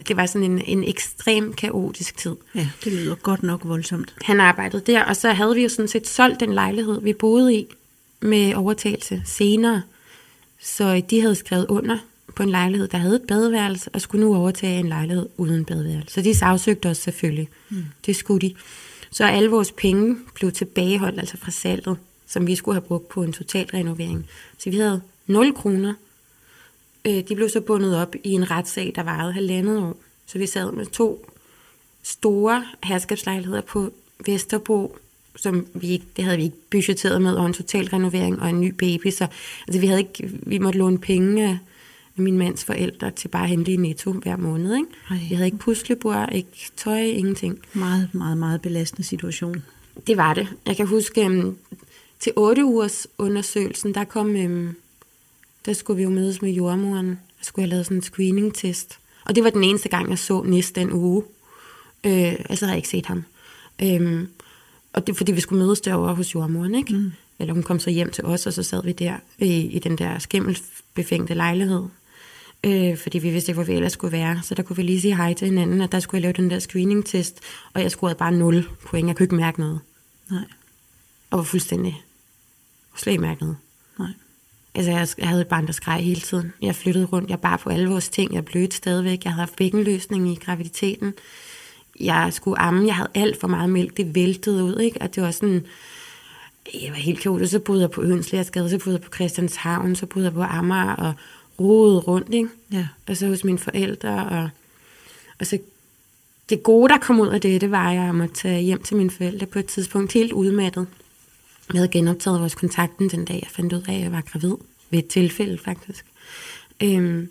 det 0.08 0.16
var 0.16 0.26
sådan 0.26 0.50
en, 0.50 0.62
en 0.66 0.84
ekstrem 0.84 1.52
kaotisk 1.52 2.16
tid. 2.16 2.36
Ja, 2.54 2.68
det 2.84 2.92
lyder 2.92 3.14
godt 3.14 3.42
nok 3.42 3.60
voldsomt. 3.64 4.14
Han 4.22 4.40
arbejdede 4.40 4.92
der, 4.92 5.04
og 5.04 5.16
så 5.16 5.30
havde 5.30 5.54
vi 5.54 5.62
jo 5.62 5.68
sådan 5.68 5.88
set 5.88 6.08
solgt 6.08 6.40
den 6.40 6.54
lejlighed, 6.54 7.00
vi 7.00 7.12
boede 7.12 7.54
i, 7.54 7.66
med 8.20 8.54
overtagelse 8.54 9.22
senere. 9.24 9.82
Så 10.60 11.02
de 11.10 11.20
havde 11.20 11.34
skrevet 11.34 11.66
under 11.66 11.98
på 12.36 12.42
en 12.42 12.50
lejlighed, 12.50 12.88
der 12.88 12.98
havde 12.98 13.16
et 13.16 13.22
badeværelse, 13.28 13.90
og 13.92 14.00
skulle 14.00 14.24
nu 14.24 14.36
overtage 14.36 14.80
en 14.80 14.88
lejlighed 14.88 15.28
uden 15.36 15.64
badeværelse. 15.64 16.14
Så 16.14 16.22
de 16.22 16.34
sagsøgte 16.34 16.88
os 16.88 16.98
selvfølgelig. 16.98 17.48
Mm. 17.68 17.84
Det 18.06 18.16
skulle 18.16 18.48
de. 18.48 18.54
Så 19.10 19.24
alle 19.24 19.50
vores 19.50 19.72
penge 19.72 20.16
blev 20.34 20.52
tilbageholdt, 20.52 21.18
altså 21.18 21.36
fra 21.36 21.50
salget, 21.50 21.96
som 22.26 22.46
vi 22.46 22.54
skulle 22.54 22.74
have 22.74 22.86
brugt 22.86 23.08
på 23.08 23.22
en 23.22 23.32
total 23.32 23.66
renovering. 23.66 24.26
Så 24.58 24.70
vi 24.70 24.76
havde 24.76 25.00
0 25.26 25.54
kroner 25.54 25.94
Øh, 27.06 27.28
de 27.28 27.34
blev 27.34 27.48
så 27.48 27.60
bundet 27.60 27.96
op 27.96 28.14
i 28.24 28.30
en 28.32 28.50
retssag, 28.50 28.92
der 28.94 29.02
varede 29.02 29.32
halvandet 29.32 29.78
år. 29.78 29.96
Så 30.26 30.38
vi 30.38 30.46
sad 30.46 30.72
med 30.72 30.86
to 30.86 31.30
store 32.02 32.64
herskabslejligheder 32.82 33.60
på 33.60 33.92
Vesterbro, 34.26 34.96
som 35.36 35.66
vi 35.74 35.88
ikke, 35.88 36.04
det 36.16 36.24
havde 36.24 36.36
vi 36.36 36.42
ikke 36.42 36.56
budgetteret 36.70 37.22
med, 37.22 37.34
og 37.34 37.46
en 37.46 37.52
total 37.52 37.88
renovering 37.88 38.42
og 38.42 38.48
en 38.48 38.60
ny 38.60 38.68
baby. 38.68 39.10
Så 39.10 39.26
altså, 39.66 39.80
vi, 39.80 39.86
havde 39.86 40.00
ikke, 40.00 40.30
vi 40.30 40.58
måtte 40.58 40.78
låne 40.78 40.98
penge 40.98 41.60
min 42.16 42.38
mands 42.38 42.64
forældre 42.64 43.10
til 43.10 43.28
bare 43.28 43.42
at 43.42 43.48
hente 43.48 43.72
i 43.72 43.76
netto 43.76 44.12
hver 44.12 44.36
måned. 44.36 44.76
Ikke? 44.76 44.88
Ej. 45.10 45.16
Vi 45.28 45.34
havde 45.34 45.46
ikke 45.46 45.58
puslebord, 45.58 46.28
ikke 46.32 46.70
tøj, 46.76 47.00
ingenting. 47.00 47.58
Meget, 47.72 48.08
meget, 48.12 48.38
meget 48.38 48.62
belastende 48.62 49.02
situation. 49.02 49.62
Det 50.06 50.16
var 50.16 50.34
det. 50.34 50.48
Jeg 50.66 50.76
kan 50.76 50.86
huske, 50.86 51.26
um, 51.26 51.56
til 52.20 52.32
otte 52.36 52.64
ugers 52.64 53.06
undersøgelsen, 53.18 53.94
der 53.94 54.04
kom 54.04 54.26
um, 54.26 54.76
der 55.66 55.72
skulle 55.72 55.96
vi 55.96 56.02
jo 56.02 56.10
mødes 56.10 56.42
med 56.42 56.50
jordmoren, 56.50 57.10
og 57.38 57.44
skulle 57.44 57.64
have 57.64 57.70
lavet 57.70 57.86
sådan 57.86 57.96
en 57.96 58.02
screening-test. 58.02 58.98
Og 59.24 59.34
det 59.34 59.44
var 59.44 59.50
den 59.50 59.64
eneste 59.64 59.88
gang, 59.88 60.10
jeg 60.10 60.18
så 60.18 60.42
næste 60.42 60.80
den 60.80 60.92
uge. 60.92 61.22
Øh, 62.04 62.34
altså 62.48 62.64
havde 62.64 62.72
jeg 62.72 62.76
ikke 62.76 62.88
set 62.88 63.06
ham. 63.06 63.24
Øhm, 63.82 64.28
og 64.92 65.06
det 65.06 65.16
fordi, 65.16 65.32
vi 65.32 65.40
skulle 65.40 65.64
mødes 65.64 65.80
derovre 65.80 66.14
hos 66.14 66.34
jordmoren, 66.34 66.74
ikke? 66.74 66.94
Mm. 66.94 67.12
Eller 67.38 67.54
hun 67.54 67.62
kom 67.62 67.78
så 67.78 67.90
hjem 67.90 68.10
til 68.10 68.24
os, 68.24 68.46
og 68.46 68.52
så 68.52 68.62
sad 68.62 68.82
vi 68.84 68.92
der 68.92 69.16
i, 69.38 69.60
i 69.60 69.78
den 69.78 69.98
der 69.98 70.18
skimmelbefængte 70.18 71.34
lejlighed. 71.34 71.82
Øh, 72.64 72.98
fordi 72.98 73.18
vi 73.18 73.30
vidste 73.30 73.50
ikke, 73.50 73.56
hvor 73.56 73.64
vi 73.64 73.72
ellers 73.72 73.92
skulle 73.92 74.12
være. 74.12 74.40
Så 74.42 74.54
der 74.54 74.62
kunne 74.62 74.76
vi 74.76 74.82
lige 74.82 75.00
sige 75.00 75.16
hej 75.16 75.34
til 75.34 75.48
hinanden, 75.48 75.80
og 75.80 75.92
der 75.92 76.00
skulle 76.00 76.18
jeg 76.18 76.22
lave 76.22 76.32
den 76.32 76.50
der 76.50 76.58
screening-test, 76.58 77.40
og 77.74 77.82
jeg 77.82 77.90
scorede 77.90 78.14
bare 78.14 78.32
0 78.32 78.68
point. 78.86 79.08
Jeg 79.08 79.16
kunne 79.16 79.24
ikke 79.24 79.34
mærke 79.34 79.60
noget. 79.60 79.80
Nej. 80.30 80.44
Og 81.30 81.38
var 81.38 81.44
fuldstændig 81.44 82.02
slet 82.96 83.12
ikke 83.12 83.22
mærke 83.22 83.40
noget. 83.40 83.56
Altså, 84.76 84.90
jeg, 84.90 85.08
jeg 85.18 85.28
havde 85.28 85.40
et 85.40 85.48
barn, 85.48 85.66
der 85.66 85.72
skreg 85.72 86.04
hele 86.04 86.20
tiden. 86.20 86.52
Jeg 86.62 86.74
flyttede 86.74 87.04
rundt. 87.04 87.30
Jeg 87.30 87.40
bar 87.40 87.56
på 87.56 87.70
alle 87.70 87.88
vores 87.88 88.08
ting. 88.08 88.34
Jeg 88.34 88.44
blødte 88.44 88.76
stadigvæk. 88.76 89.24
Jeg 89.24 89.32
havde 89.32 89.40
haft 89.40 89.56
bækkenløsning 89.56 90.32
i 90.32 90.34
graviditeten. 90.34 91.14
Jeg 92.00 92.32
skulle 92.32 92.58
amme. 92.58 92.86
Jeg 92.86 92.94
havde 92.94 93.08
alt 93.14 93.40
for 93.40 93.48
meget 93.48 93.70
mælk. 93.70 93.96
Det 93.96 94.14
væltede 94.14 94.64
ud, 94.64 94.78
ikke? 94.78 95.00
Og 95.00 95.14
det 95.14 95.22
var 95.22 95.30
sådan... 95.30 95.66
Jeg 96.74 96.90
var 96.90 96.96
helt 96.96 97.20
kaotisk. 97.20 97.52
Så 97.52 97.58
boede 97.58 97.80
jeg 97.80 97.90
på 97.90 98.02
Ønslægerskade, 98.02 98.70
så 98.70 98.78
boede 98.78 98.98
jeg 98.98 99.02
på 99.02 99.14
Christianshavn, 99.14 99.96
så 99.96 100.06
boede 100.06 100.26
jeg 100.26 100.34
på 100.34 100.42
Amager 100.42 100.92
og 100.92 101.14
rodede 101.60 101.98
rundt, 101.98 102.34
ikke? 102.34 102.48
Ja. 102.72 102.88
Og 103.06 103.16
så 103.16 103.26
hos 103.26 103.44
mine 103.44 103.58
forældre. 103.58 104.26
Og, 104.26 104.48
og 105.40 105.46
så 105.46 105.58
det 106.48 106.62
gode, 106.62 106.92
der 106.92 106.98
kom 106.98 107.20
ud 107.20 107.28
af 107.28 107.40
det, 107.40 107.60
det 107.60 107.70
var, 107.70 107.90
at 107.90 107.96
jeg 107.96 108.14
måtte 108.14 108.34
tage 108.34 108.62
hjem 108.62 108.82
til 108.82 108.96
mine 108.96 109.10
forældre 109.10 109.46
på 109.46 109.58
et 109.58 109.66
tidspunkt 109.66 110.12
helt 110.12 110.32
udmattet. 110.32 110.86
Vi 111.70 111.78
havde 111.78 111.88
genoptaget 111.88 112.40
vores 112.40 112.54
kontakten 112.54 113.08
den 113.08 113.24
dag, 113.24 113.40
jeg 113.42 113.50
fandt 113.50 113.72
ud 113.72 113.82
af, 113.88 113.94
at 113.94 114.00
jeg 114.00 114.12
var 114.12 114.20
gravid. 114.20 114.54
Ved 114.90 114.98
et 114.98 115.06
tilfælde, 115.06 115.58
faktisk. 115.58 116.04
Øhm, 116.82 117.28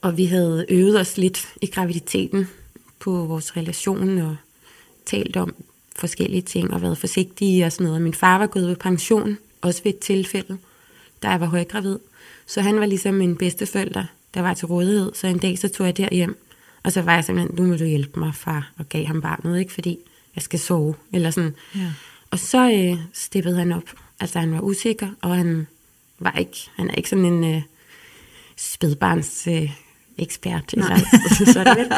og 0.00 0.16
vi 0.16 0.24
havde 0.24 0.66
øvet 0.68 1.00
os 1.00 1.16
lidt 1.16 1.54
i 1.62 1.66
graviditeten 1.66 2.48
på 2.98 3.10
vores 3.10 3.56
relation 3.56 4.18
og 4.18 4.36
talt 5.06 5.36
om 5.36 5.54
forskellige 5.96 6.42
ting 6.42 6.74
og 6.74 6.82
været 6.82 6.98
forsigtige 6.98 7.64
og 7.64 7.72
sådan 7.72 7.86
noget. 7.86 8.02
Min 8.02 8.14
far 8.14 8.38
var 8.38 8.46
gået 8.46 8.68
ved 8.68 8.76
pension, 8.76 9.38
også 9.60 9.82
ved 9.84 9.94
et 9.94 9.98
tilfælde, 9.98 10.58
da 11.22 11.28
jeg 11.28 11.40
var 11.40 11.46
højgravid. 11.46 11.98
Så 12.46 12.60
han 12.60 12.80
var 12.80 12.86
ligesom 12.86 13.14
min 13.14 13.36
bedsteforælder, 13.36 14.04
der 14.34 14.40
var 14.40 14.54
til 14.54 14.66
rådighed. 14.66 15.12
Så 15.14 15.26
en 15.26 15.38
dag 15.38 15.58
så 15.58 15.68
tog 15.68 15.86
jeg 15.86 15.96
derhjem, 15.96 16.38
og 16.82 16.92
så 16.92 17.02
var 17.02 17.14
jeg 17.14 17.24
simpelthen, 17.24 17.56
nu 17.56 17.66
må 17.70 17.76
du 17.76 17.84
hjælpe 17.84 18.20
mig, 18.20 18.34
far, 18.34 18.72
og 18.78 18.88
gav 18.88 19.06
ham 19.06 19.20
barnet, 19.20 19.58
ikke 19.58 19.72
fordi 19.72 19.98
jeg 20.34 20.42
skal 20.42 20.58
sove, 20.58 20.94
eller 21.12 21.30
sådan. 21.30 21.54
Ja. 21.74 21.92
Og 22.30 22.38
så 22.38 22.70
øh, 22.70 22.98
steppede 23.12 23.56
han 23.58 23.72
op. 23.72 23.90
Altså 24.20 24.38
han 24.38 24.52
var 24.52 24.60
usikker, 24.60 25.08
og 25.20 25.36
han 25.36 25.66
var 26.18 26.32
ikke, 26.32 26.56
han 26.76 26.90
er 26.90 26.94
ikke 26.94 27.08
sådan 27.08 27.24
en 27.24 27.44
øh, 27.44 27.62
spædbarns 28.56 29.46
øh, 29.46 29.70
ekspert. 30.18 30.72
Eller, 30.72 30.98
sådan, 31.52 31.92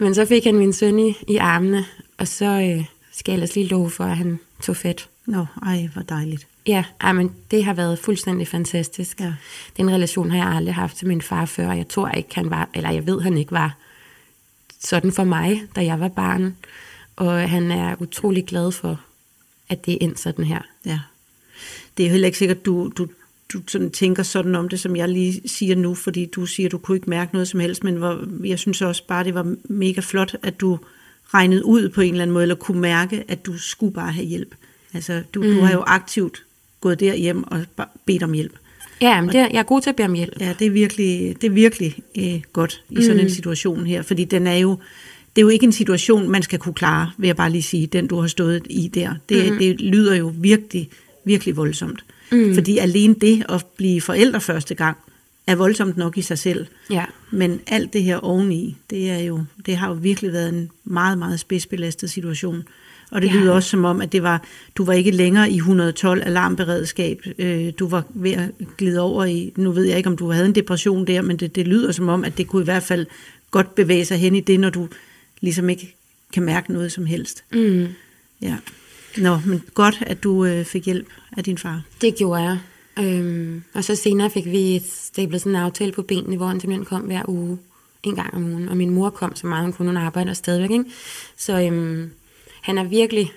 Men 0.00 0.14
så 0.14 0.26
fik 0.26 0.44
han 0.44 0.54
min 0.54 0.72
søn 0.72 0.98
i, 0.98 1.14
i 1.28 1.36
armene, 1.36 1.84
og 2.18 2.28
så 2.28 2.44
øh, 2.44 2.84
skal 3.12 3.32
jeg 3.32 3.34
ellers 3.34 3.54
lige 3.54 3.68
love 3.68 3.90
for, 3.90 4.04
at 4.04 4.16
han 4.16 4.40
tog 4.62 4.76
fedt. 4.76 5.08
Nå, 5.26 5.46
ej, 5.62 5.88
hvor 5.92 6.02
dejligt. 6.02 6.46
Ja, 6.66 6.84
men 7.12 7.32
det 7.50 7.64
har 7.64 7.74
været 7.74 7.98
fuldstændig 7.98 8.48
fantastisk. 8.48 9.20
Ja. 9.20 9.34
Den 9.76 9.90
relation 9.90 10.30
har 10.30 10.38
jeg 10.38 10.56
aldrig 10.56 10.74
haft 10.74 10.96
til 10.96 11.08
min 11.08 11.22
far 11.22 11.46
før, 11.46 11.68
og 11.68 11.76
jeg 11.76 11.88
tror 11.88 12.08
ikke, 12.08 12.34
han 12.34 12.50
var, 12.50 12.68
eller 12.74 12.90
jeg 12.90 13.06
ved, 13.06 13.20
han 13.20 13.38
ikke 13.38 13.52
var 13.52 13.76
sådan 14.80 15.12
for 15.12 15.24
mig, 15.24 15.62
da 15.76 15.84
jeg 15.84 16.00
var 16.00 16.08
barn. 16.08 16.56
Og 17.16 17.50
han 17.50 17.70
er 17.70 18.02
utrolig 18.02 18.46
glad 18.46 18.72
for, 18.72 19.00
at 19.68 19.86
det 19.86 19.94
er 19.94 19.98
endt 20.00 20.20
sådan 20.20 20.44
her. 20.44 20.60
Ja. 20.86 21.00
Det 21.96 22.06
er 22.06 22.10
heller 22.10 22.26
ikke 22.26 22.38
sikkert, 22.38 22.64
du, 22.66 22.92
du, 22.98 23.08
du 23.52 23.62
sådan 23.68 23.90
tænker 23.90 24.22
sådan 24.22 24.54
om 24.54 24.68
det, 24.68 24.80
som 24.80 24.96
jeg 24.96 25.08
lige 25.08 25.48
siger 25.48 25.76
nu, 25.76 25.94
fordi 25.94 26.26
du 26.26 26.46
siger, 26.46 26.68
du 26.68 26.78
kunne 26.78 26.96
ikke 26.96 27.10
mærke 27.10 27.32
noget 27.32 27.48
som 27.48 27.60
helst, 27.60 27.84
men 27.84 27.96
hvor, 27.96 28.26
jeg 28.44 28.58
synes 28.58 28.82
også 28.82 29.06
bare, 29.06 29.24
det 29.24 29.34
var 29.34 29.54
mega 29.64 30.00
flot, 30.00 30.36
at 30.42 30.60
du 30.60 30.78
regnede 31.34 31.64
ud 31.64 31.88
på 31.88 32.00
en 32.00 32.10
eller 32.10 32.22
anden 32.22 32.34
måde, 32.34 32.42
eller 32.42 32.54
kunne 32.54 32.80
mærke, 32.80 33.24
at 33.28 33.46
du 33.46 33.58
skulle 33.58 33.94
bare 33.94 34.12
have 34.12 34.26
hjælp. 34.26 34.54
Altså, 34.94 35.22
du, 35.34 35.42
mm. 35.42 35.54
du 35.54 35.60
har 35.60 35.72
jo 35.72 35.82
aktivt 35.86 36.44
gået 36.82 37.00
derhjem 37.00 37.44
og 37.44 37.64
bedt 38.06 38.22
om 38.22 38.32
hjælp. 38.32 38.52
Ja, 39.00 39.20
men 39.20 39.30
det 39.30 39.40
er, 39.40 39.48
jeg 39.52 39.58
er 39.58 39.62
god 39.62 39.80
til 39.80 39.90
at 39.90 39.96
bede 39.96 40.06
om 40.06 40.14
hjælp. 40.14 40.40
Ja, 40.40 40.54
det 40.58 40.66
er 40.66 40.70
virkelig, 40.70 41.36
det 41.40 41.46
er 41.46 41.52
virkelig 41.52 41.96
øh, 42.18 42.40
godt 42.52 42.82
i 42.90 43.02
sådan 43.02 43.16
mm. 43.16 43.22
en 43.22 43.30
situation 43.30 43.86
her, 43.86 44.02
fordi 44.02 44.24
den 44.24 44.46
er 44.46 44.56
jo, 44.56 44.70
det 45.36 45.42
er 45.42 45.42
jo 45.42 45.48
ikke 45.48 45.66
en 45.66 45.72
situation, 45.72 46.30
man 46.30 46.42
skal 46.42 46.58
kunne 46.58 46.74
klare, 46.74 47.10
vil 47.18 47.26
jeg 47.26 47.36
bare 47.36 47.50
lige 47.50 47.62
sige, 47.62 47.86
den 47.86 48.06
du 48.06 48.20
har 48.20 48.28
stået 48.28 48.66
i 48.70 48.90
der. 48.94 49.14
Det, 49.28 49.52
mm. 49.52 49.58
det 49.58 49.80
lyder 49.80 50.14
jo 50.14 50.32
virkelig, 50.36 50.88
virkelig 51.24 51.56
voldsomt. 51.56 52.04
Mm. 52.32 52.54
Fordi 52.54 52.78
alene 52.78 53.14
det 53.14 53.44
at 53.48 53.66
blive 53.76 54.00
forældre 54.00 54.40
første 54.40 54.74
gang, 54.74 54.96
er 55.46 55.54
voldsomt 55.54 55.96
nok 55.96 56.18
i 56.18 56.22
sig 56.22 56.38
selv. 56.38 56.66
Ja. 56.90 57.04
Men 57.30 57.60
alt 57.66 57.92
det 57.92 58.02
her 58.02 58.16
oveni, 58.16 58.76
det, 58.90 59.10
er 59.10 59.18
jo, 59.18 59.44
det 59.66 59.76
har 59.76 59.88
jo 59.88 59.94
virkelig 59.94 60.32
været 60.32 60.48
en 60.48 60.70
meget, 60.84 61.18
meget 61.18 61.40
spidsbelastet 61.40 62.10
situation. 62.10 62.62
Og 63.12 63.22
det 63.22 63.28
ja. 63.28 63.40
lyder 63.40 63.52
også 63.52 63.68
som 63.68 63.84
om, 63.84 64.00
at 64.00 64.12
det 64.12 64.22
var, 64.22 64.42
du 64.74 64.84
var 64.84 64.92
ikke 64.92 65.10
længere 65.10 65.50
i 65.50 65.56
112 65.56 66.22
alarmberedskab. 66.26 67.20
Øh, 67.38 67.72
du 67.78 67.88
var 67.88 68.04
ved 68.10 68.32
at 68.32 68.50
glide 68.78 69.00
over 69.00 69.24
i, 69.24 69.52
nu 69.56 69.72
ved 69.72 69.84
jeg 69.84 69.96
ikke, 69.96 70.08
om 70.10 70.16
du 70.16 70.30
havde 70.30 70.46
en 70.46 70.54
depression 70.54 71.06
der, 71.06 71.22
men 71.22 71.36
det, 71.36 71.54
det 71.54 71.68
lyder 71.68 71.92
som 71.92 72.08
om, 72.08 72.24
at 72.24 72.38
det 72.38 72.46
kunne 72.46 72.62
i 72.62 72.64
hvert 72.64 72.82
fald 72.82 73.06
godt 73.50 73.74
bevæge 73.74 74.04
sig 74.04 74.18
hen 74.18 74.34
i 74.34 74.40
det, 74.40 74.60
når 74.60 74.70
du 74.70 74.88
ligesom 75.40 75.68
ikke 75.68 75.94
kan 76.32 76.42
mærke 76.42 76.72
noget 76.72 76.92
som 76.92 77.06
helst. 77.06 77.44
Mm. 77.52 77.86
Ja. 78.42 78.56
Nå, 79.18 79.38
men 79.46 79.62
godt, 79.74 79.98
at 80.00 80.22
du 80.22 80.44
øh, 80.44 80.64
fik 80.64 80.84
hjælp 80.84 81.06
af 81.36 81.44
din 81.44 81.58
far. 81.58 81.82
Det 82.00 82.16
gjorde 82.16 82.42
jeg. 82.42 82.58
Øhm, 82.98 83.62
og 83.74 83.84
så 83.84 83.94
senere 83.94 84.30
fik 84.30 84.46
vi 84.46 84.82
stablet 84.86 85.40
sådan 85.40 85.52
en 85.52 85.62
aftale 85.62 85.92
på 85.92 86.02
benene, 86.02 86.36
hvor 86.36 86.46
han 86.46 86.60
simpelthen 86.60 86.84
kom 86.84 87.00
hver 87.00 87.22
uge, 87.28 87.58
en 88.02 88.14
gang 88.14 88.34
om 88.34 88.44
ugen. 88.44 88.68
Og 88.68 88.76
min 88.76 88.90
mor 88.90 89.10
kom 89.10 89.36
så 89.36 89.46
meget, 89.46 89.64
hun 89.64 89.72
kunne, 89.72 89.88
hun 89.88 89.96
arbejder 89.96 90.32
stadigvæk. 90.32 90.70
Ikke? 90.70 90.84
Så 91.36 91.60
øhm, 91.60 92.10
han 92.62 92.76
har 92.76 92.84
virkelig 92.84 93.32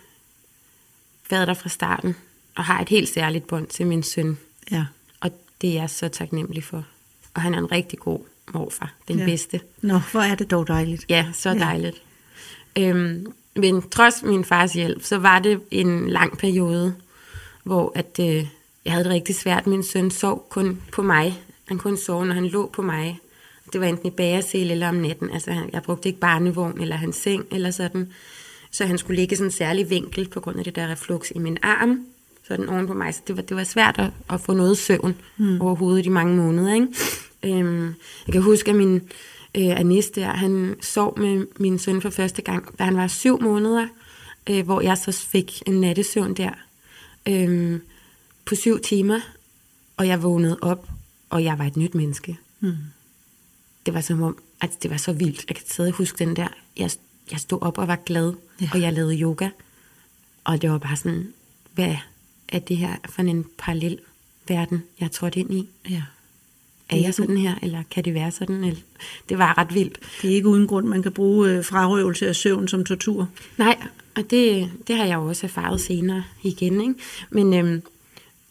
været 1.30 1.48
der 1.48 1.54
fra 1.54 1.70
starten, 1.70 2.16
og 2.56 2.64
har 2.64 2.82
et 2.82 2.90
helt 2.90 3.10
særligt 3.10 3.48
bånd 3.48 3.68
til 3.68 3.88
min 3.88 4.04
søn. 4.04 4.38
Ja. 4.72 4.86
Og 5.20 5.32
det 5.62 5.70
er 5.70 5.74
jeg 5.74 5.90
så 5.90 6.08
taknemmelig 6.08 6.64
for. 6.64 6.86
Og 7.34 7.42
han 7.42 7.54
er 7.54 7.58
en 7.58 7.72
rigtig 7.72 8.00
god 8.00 8.20
morfar, 8.54 8.94
den 9.08 9.20
ja. 9.20 9.26
bedste. 9.26 9.62
Nå, 9.82 10.00
hvor 10.12 10.22
er 10.22 10.36
det 10.36 10.52
dog 10.52 10.68
dejligt. 10.68 11.06
Ja, 11.10 11.28
så 11.34 11.54
dejligt. 11.54 12.02
Ja. 12.76 12.82
Øhm, 12.82 13.34
men 13.56 13.90
trods 13.90 14.24
min 14.24 14.46
fars 14.46 14.74
hjælp, 14.74 15.04
så 15.04 15.18
var 15.18 15.40
det 15.40 15.62
en 15.72 16.10
lang 16.10 16.38
periode, 16.38 16.96
hvor 17.64 17.92
at, 17.96 18.20
øh, 18.20 18.48
jeg 18.86 18.94
havde 18.94 19.04
det 19.04 19.14
rigtig 19.14 19.36
svært. 19.36 19.68
Min 19.68 19.84
søn 19.84 20.12
sov 20.12 20.48
kun 20.50 20.82
på 20.92 21.02
mig. 21.02 21.42
Han 21.68 21.78
kunne 21.78 21.98
sove, 21.98 22.26
når 22.26 22.34
han 22.34 22.48
lå 22.48 22.70
på 22.74 22.82
mig. 22.82 23.20
Det 23.74 23.82
var 23.82 23.88
enten 23.88 24.08
i 24.08 24.10
bagersel 24.10 24.72
eller 24.72 24.90
om 24.90 24.96
natten. 24.96 25.30
Altså, 25.30 25.64
jeg 25.74 25.84
brugte 25.84 26.10
ikke 26.10 26.20
barnevogn 26.20 26.82
eller 26.82 26.96
hans 26.96 27.16
seng 27.16 27.46
eller 27.52 27.72
sådan. 27.72 28.14
Så 28.76 28.86
han 28.86 28.98
skulle 28.98 29.22
ligge 29.22 29.36
sådan 29.36 29.48
en 29.48 29.52
særlig 29.52 29.90
vinkel 29.90 30.28
på 30.28 30.40
grund 30.40 30.58
af 30.58 30.64
det 30.64 30.76
der 30.76 30.92
reflux 30.92 31.32
i 31.36 31.40
min 31.40 31.58
arm. 31.62 32.06
Sådan 32.48 32.70
oven 32.70 32.88
på 32.88 32.94
mig. 32.94 33.14
Så 33.14 33.22
det 33.28 33.36
var, 33.38 33.42
det 33.42 33.58
var 33.58 33.64
svært 33.64 33.96
at, 34.00 34.10
at 34.30 34.42
få 34.42 34.54
noget 34.54 34.78
søvn 34.78 35.16
mm. 35.38 35.62
overhovedet 35.62 36.06
i 36.06 36.10
mange 36.10 36.38
måneder. 36.38 36.74
Ikke? 36.74 36.88
Øhm, 37.44 37.94
jeg 38.28 38.34
kan 38.34 38.42
huske, 38.42 38.70
at 38.70 38.76
min 38.76 38.96
øh, 39.58 39.80
Anis 39.80 40.10
der, 40.10 40.28
han 40.28 40.76
sov 40.82 41.20
med 41.20 41.48
min 41.60 41.80
søn 41.80 42.02
for 42.02 42.10
første 42.10 42.42
gang, 42.42 42.78
da 42.80 42.84
han 42.84 42.98
var 42.98 43.08
syv 43.08 43.42
måneder, 43.42 43.88
øh, 44.50 44.66
hvor 44.66 44.82
jeg 44.82 44.98
så 44.98 45.12
fik 45.12 45.64
en 45.68 45.82
nattesøvn 45.82 46.34
der 46.34 46.52
øh, 47.28 47.80
på 48.46 48.56
syv 48.56 48.80
timer, 48.80 49.20
og 49.98 50.08
jeg 50.08 50.24
vågnede 50.24 50.58
op, 50.62 50.90
og 51.30 51.44
jeg 51.44 51.60
var 51.60 51.66
et 51.66 51.78
nyt 51.78 51.96
menneske. 51.96 52.38
Mm. 52.60 52.74
Det 53.86 53.94
var 53.94 54.02
som 54.02 54.22
om, 54.22 54.38
at 54.62 54.84
det 54.84 54.92
var 54.92 54.98
så 54.98 55.14
vildt. 55.14 55.46
Jeg 55.48 55.56
kan 55.56 55.66
stadig 55.68 55.92
huske 55.92 56.26
den 56.26 56.36
der, 56.36 56.48
jeg, 56.78 56.92
jeg 57.32 57.40
stod 57.40 57.62
op 57.62 57.78
og 57.78 57.88
var 57.88 58.00
glad, 58.06 58.34
ja. 58.62 58.70
og 58.74 58.82
jeg 58.82 58.94
lavede 58.94 59.22
yoga, 59.22 59.50
og 60.44 60.62
det 60.62 60.72
var 60.72 60.78
bare 60.78 60.96
sådan, 60.96 61.34
hvad 61.74 61.96
er 62.50 62.60
det 62.60 62.78
her 62.78 62.96
for 63.10 63.22
en 63.22 63.46
parallel 63.58 64.00
verden, 64.48 64.84
jeg 65.00 65.12
trådte 65.12 65.40
ind 65.40 65.54
i? 65.54 65.70
Ja. 65.90 66.02
Er 66.90 66.98
jeg 66.98 67.14
sådan 67.14 67.38
her, 67.38 67.56
eller 67.62 67.84
kan 67.92 68.06
det 68.06 68.14
være 68.14 68.32
sådan? 68.32 68.64
Eller, 68.64 68.82
det 69.30 69.38
var 69.38 69.58
ret 69.58 69.74
vildt. 69.74 70.00
Det 70.22 70.32
er 70.32 70.36
ikke 70.36 70.48
uden 70.48 70.68
grund, 70.68 70.88
man 70.88 71.04
kan 71.04 71.12
bruge 71.12 71.50
øh, 71.50 71.66
frarøvelse 71.66 72.28
af 72.28 72.36
søvn 72.36 72.68
som 72.68 72.86
tortur. 72.86 73.30
Nej, 73.58 73.78
og 74.16 74.32
det, 74.32 74.72
det 74.88 74.96
har 74.96 75.06
jeg 75.06 75.16
jo 75.16 75.26
også 75.26 75.46
erfaret 75.46 75.82
senere 75.82 76.24
igen. 76.44 76.82
Ikke? 76.82 76.94
Men 77.30 77.54
øhm, 77.54 77.82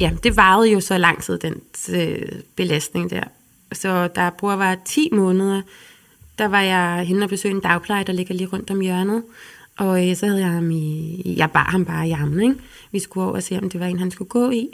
ja, 0.01 0.11
det 0.23 0.37
varede 0.37 0.71
jo 0.71 0.81
så 0.81 0.99
lang 0.99 1.23
tid, 1.23 1.39
den 1.39 1.61
øh, 1.91 2.29
belastning 2.57 3.11
der. 3.11 3.25
Så 3.73 4.09
da 4.09 4.31
bror 4.39 4.57
var 4.57 4.79
10 4.85 5.09
måneder, 5.13 5.63
der 6.39 6.49
var 6.49 6.61
jeg 6.61 7.05
henne 7.07 7.25
og 7.25 7.29
besøge 7.29 7.55
en 7.55 7.61
dagpleje, 7.61 8.05
der 8.05 8.13
ligger 8.13 8.35
lige 8.35 8.49
rundt 8.49 8.71
om 8.71 8.81
hjørnet. 8.81 9.23
Og 9.79 10.09
øh, 10.09 10.17
så 10.17 10.27
havde 10.27 10.41
jeg 10.41 10.51
ham 10.51 10.71
i, 10.71 11.23
jeg 11.37 11.51
bar 11.51 11.71
ham 11.71 11.85
bare 11.85 12.09
i 12.09 12.11
armen, 12.11 12.41
ikke? 12.41 12.55
Vi 12.93 12.99
skulle 12.99 13.27
over 13.27 13.35
og 13.35 13.43
se, 13.43 13.59
om 13.59 13.71
det 13.71 13.81
var 13.81 13.87
en, 13.87 13.99
han 13.99 14.11
skulle 14.11 14.29
gå 14.29 14.51
i. 14.51 14.69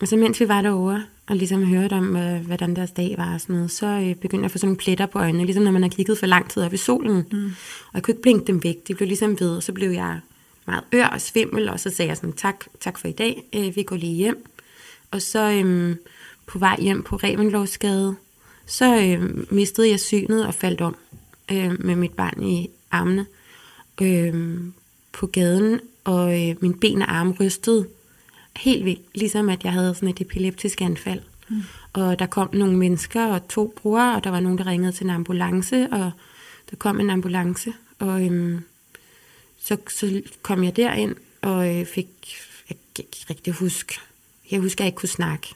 Og 0.00 0.08
så 0.08 0.16
mens 0.16 0.40
vi 0.40 0.48
var 0.48 0.62
derovre, 0.62 1.04
og 1.28 1.36
ligesom 1.36 1.64
hørte 1.64 1.94
om, 1.94 2.16
øh, 2.16 2.46
hvordan 2.46 2.76
deres 2.76 2.90
dag 2.90 3.14
var 3.18 3.34
og 3.34 3.40
sådan 3.40 3.56
noget, 3.56 3.70
så 3.70 3.86
øh, 3.86 4.14
begyndte 4.14 4.36
jeg 4.36 4.44
at 4.44 4.50
få 4.50 4.58
sådan 4.58 4.68
nogle 4.68 4.76
pletter 4.76 5.06
på 5.06 5.18
øjnene, 5.18 5.44
ligesom 5.44 5.64
når 5.64 5.70
man 5.70 5.82
har 5.82 5.88
kigget 5.88 6.18
for 6.18 6.26
lang 6.26 6.50
tid 6.50 6.62
op 6.62 6.72
i 6.72 6.76
solen. 6.76 7.26
Mm. 7.32 7.44
Og 7.86 7.94
jeg 7.94 8.02
kunne 8.02 8.12
ikke 8.12 8.22
blinke 8.22 8.46
dem 8.46 8.64
væk, 8.64 8.88
de 8.88 8.94
blev 8.94 9.06
ligesom 9.08 9.40
ved, 9.40 9.56
og 9.56 9.62
så 9.62 9.72
blev 9.72 9.90
jeg 9.90 10.20
meget 10.66 10.84
ør 10.94 11.06
og 11.06 11.20
svimmel, 11.20 11.68
og 11.68 11.80
så 11.80 11.90
sagde 11.90 12.08
jeg 12.08 12.16
sådan, 12.16 12.32
tak, 12.32 12.64
tak 12.80 12.98
for 12.98 13.08
i 13.08 13.12
dag, 13.12 13.42
øh, 13.52 13.76
vi 13.76 13.82
går 13.82 13.96
lige 13.96 14.14
hjem. 14.14 14.46
Og 15.10 15.22
så 15.22 15.50
øh, 15.50 15.96
på 16.46 16.58
vej 16.58 16.76
hjem 16.80 17.02
på 17.02 17.16
Revenlovsgade, 17.16 18.14
så 18.66 18.96
øh, 18.96 19.52
mistede 19.52 19.90
jeg 19.90 20.00
synet 20.00 20.46
og 20.46 20.54
faldt 20.54 20.80
om 20.80 20.96
øh, 21.52 21.84
med 21.84 21.96
mit 21.96 22.12
barn 22.12 22.42
i 22.42 22.70
armene 22.90 23.26
øh, 24.02 24.60
på 25.12 25.26
gaden, 25.26 25.80
og 26.04 26.48
øh, 26.48 26.56
min 26.60 26.78
ben 26.78 27.02
og 27.02 27.16
arme 27.16 27.34
rystede 27.40 27.86
helt 28.56 28.84
vildt, 28.84 29.00
ligesom 29.14 29.48
at 29.48 29.64
jeg 29.64 29.72
havde 29.72 29.94
sådan 29.94 30.08
et 30.08 30.20
epileptisk 30.20 30.80
anfald. 30.80 31.20
Mm. 31.48 31.62
Og 31.92 32.18
der 32.18 32.26
kom 32.26 32.48
nogle 32.52 32.76
mennesker 32.76 33.26
og 33.26 33.48
to 33.48 33.74
brugere, 33.76 34.16
og 34.16 34.24
der 34.24 34.30
var 34.30 34.40
nogen, 34.40 34.58
der 34.58 34.66
ringede 34.66 34.92
til 34.92 35.04
en 35.04 35.10
ambulance, 35.10 35.88
og 35.92 36.10
der 36.70 36.76
kom 36.76 37.00
en 37.00 37.10
ambulance, 37.10 37.72
og 37.98 38.26
øhm, 38.26 38.60
så, 39.62 39.76
så 39.88 40.22
kom 40.42 40.64
jeg 40.64 40.76
derind, 40.76 41.14
og 41.42 41.76
øh, 41.76 41.86
fik, 41.86 42.08
jeg 42.68 42.76
kan 42.94 43.04
ikke 43.04 43.26
rigtig 43.30 43.52
huske, 43.52 43.94
jeg 44.50 44.60
husker, 44.60 44.82
at 44.82 44.84
jeg 44.84 44.88
ikke 44.88 44.96
kunne 44.96 45.08
snakke. 45.08 45.54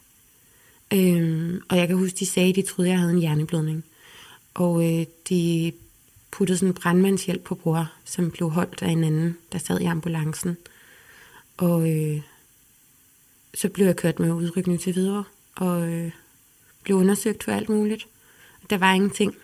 Øhm, 0.92 1.60
og 1.68 1.76
jeg 1.76 1.88
kan 1.88 1.96
huske, 1.96 2.18
de 2.18 2.26
sagde, 2.26 2.48
at 2.48 2.56
de 2.56 2.62
troede, 2.62 2.88
at 2.88 2.92
jeg 2.92 3.00
havde 3.00 3.12
en 3.12 3.20
hjerneblødning. 3.20 3.84
Og 4.54 4.84
øh, 4.84 5.06
de 5.28 5.72
puttede 6.34 6.58
sådan 6.58 6.68
en 6.68 6.74
brandmandshjælp 6.74 7.44
på 7.44 7.54
bror, 7.54 7.92
som 8.04 8.30
blev 8.30 8.50
holdt 8.50 8.82
af 8.82 8.88
en 8.88 9.04
anden, 9.04 9.36
der 9.52 9.58
sad 9.58 9.80
i 9.80 9.84
ambulancen. 9.84 10.56
Og 11.56 11.90
øh, 11.90 12.20
så 13.54 13.68
blev 13.68 13.86
jeg 13.86 13.96
kørt 13.96 14.18
med 14.18 14.32
udrykning 14.32 14.80
til 14.80 14.94
videre, 14.94 15.24
og 15.54 15.88
øh, 15.88 16.10
blev 16.82 16.96
undersøgt 16.96 17.44
for 17.44 17.52
alt 17.52 17.68
muligt. 17.68 18.06
Der 18.70 18.78
var 18.78 18.92
ingenting, 18.92 19.34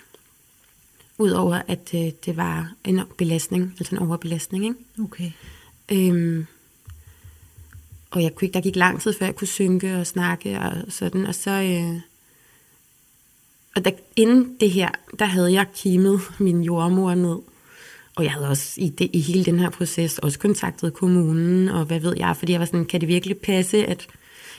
udover 1.18 1.62
at 1.68 1.94
øh, 1.94 2.12
det 2.24 2.36
var 2.36 2.72
en 2.84 3.00
belastning, 3.18 3.76
altså 3.78 3.94
en 3.94 4.02
overbelastning. 4.02 4.64
Ikke? 4.64 4.76
Okay. 5.02 5.30
Øhm, 5.92 6.46
og 8.10 8.22
jeg 8.22 8.34
kunne 8.34 8.46
ikke, 8.46 8.54
der 8.54 8.60
gik 8.60 8.76
lang 8.76 9.00
tid, 9.00 9.12
før 9.12 9.26
jeg 9.26 9.36
kunne 9.36 9.48
synke 9.48 9.96
og 9.96 10.06
snakke 10.06 10.60
og 10.60 10.72
sådan, 10.88 11.26
og 11.26 11.34
så... 11.34 11.50
Øh, 11.50 12.00
og 13.76 13.84
der, 13.84 13.90
inden 14.16 14.56
det 14.60 14.70
her, 14.70 14.90
der 15.18 15.24
havde 15.24 15.52
jeg 15.52 15.66
kimet 15.74 16.20
min 16.38 16.62
jordmor 16.62 17.14
ned. 17.14 17.38
Og 18.14 18.24
jeg 18.24 18.32
havde 18.32 18.48
også 18.48 18.80
i, 18.80 18.88
det, 18.88 19.10
i 19.12 19.20
hele 19.20 19.44
den 19.44 19.58
her 19.58 19.70
proces 19.70 20.18
også 20.18 20.38
kontaktet 20.38 20.94
kommunen, 20.94 21.68
og 21.68 21.84
hvad 21.84 22.00
ved 22.00 22.14
jeg, 22.16 22.36
fordi 22.36 22.52
jeg 22.52 22.60
var 22.60 22.66
sådan, 22.66 22.84
kan 22.84 23.00
det 23.00 23.08
virkelig 23.08 23.38
passe, 23.38 23.86
at 23.86 24.06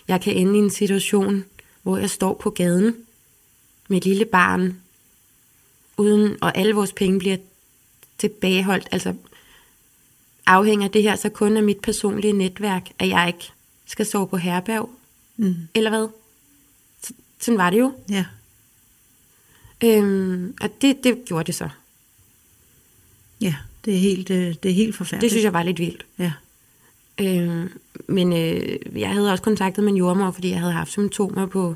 jeg 0.07 0.21
kan 0.21 0.33
ende 0.33 0.55
i 0.55 0.61
en 0.61 0.69
situation, 0.69 1.45
hvor 1.83 1.97
jeg 1.97 2.09
står 2.09 2.33
på 2.33 2.49
gaden 2.49 2.95
med 3.87 3.97
et 3.97 4.05
lille 4.05 4.25
barn, 4.25 4.77
uden, 5.97 6.37
og 6.41 6.57
alle 6.57 6.73
vores 6.75 6.93
penge 6.93 7.19
bliver 7.19 7.37
tilbageholdt. 8.17 8.87
Altså 8.91 9.13
afhænger 10.45 10.87
det 10.87 11.03
her 11.03 11.15
så 11.15 11.29
kun 11.29 11.57
af 11.57 11.63
mit 11.63 11.79
personlige 11.79 12.33
netværk, 12.33 12.89
at 12.99 13.09
jeg 13.09 13.27
ikke 13.27 13.51
skal 13.85 14.05
sove 14.05 14.27
på 14.27 14.37
herberg, 14.37 14.89
Mm. 15.37 15.55
eller 15.75 15.89
hvad? 15.89 16.07
Så, 17.03 17.13
sådan 17.39 17.57
var 17.57 17.69
det 17.69 17.79
jo. 17.79 17.93
Ja. 18.09 18.25
Øhm, 19.83 20.53
og 20.61 20.69
det, 20.81 21.03
det 21.03 21.17
gjorde 21.25 21.43
det 21.43 21.55
så. 21.55 21.69
Ja, 23.41 23.55
det 23.85 23.93
er 23.95 23.99
helt, 23.99 24.29
øh, 24.29 24.55
det 24.63 24.71
er 24.71 24.75
helt 24.75 24.95
forfærdeligt. 24.95 25.21
Det 25.21 25.31
synes 25.31 25.43
jeg 25.43 25.53
var 25.53 25.63
lidt 25.63 25.79
vildt. 25.79 26.05
Ja. 26.19 26.31
Øh, 27.19 27.69
men 28.07 28.33
øh, 28.33 28.99
jeg 28.99 29.09
havde 29.09 29.31
også 29.31 29.43
kontaktet 29.43 29.83
min 29.83 29.97
jordmor, 29.97 30.31
fordi 30.31 30.49
jeg 30.49 30.59
havde 30.59 30.73
haft 30.73 30.91
symptomer 30.91 31.45
på, 31.45 31.75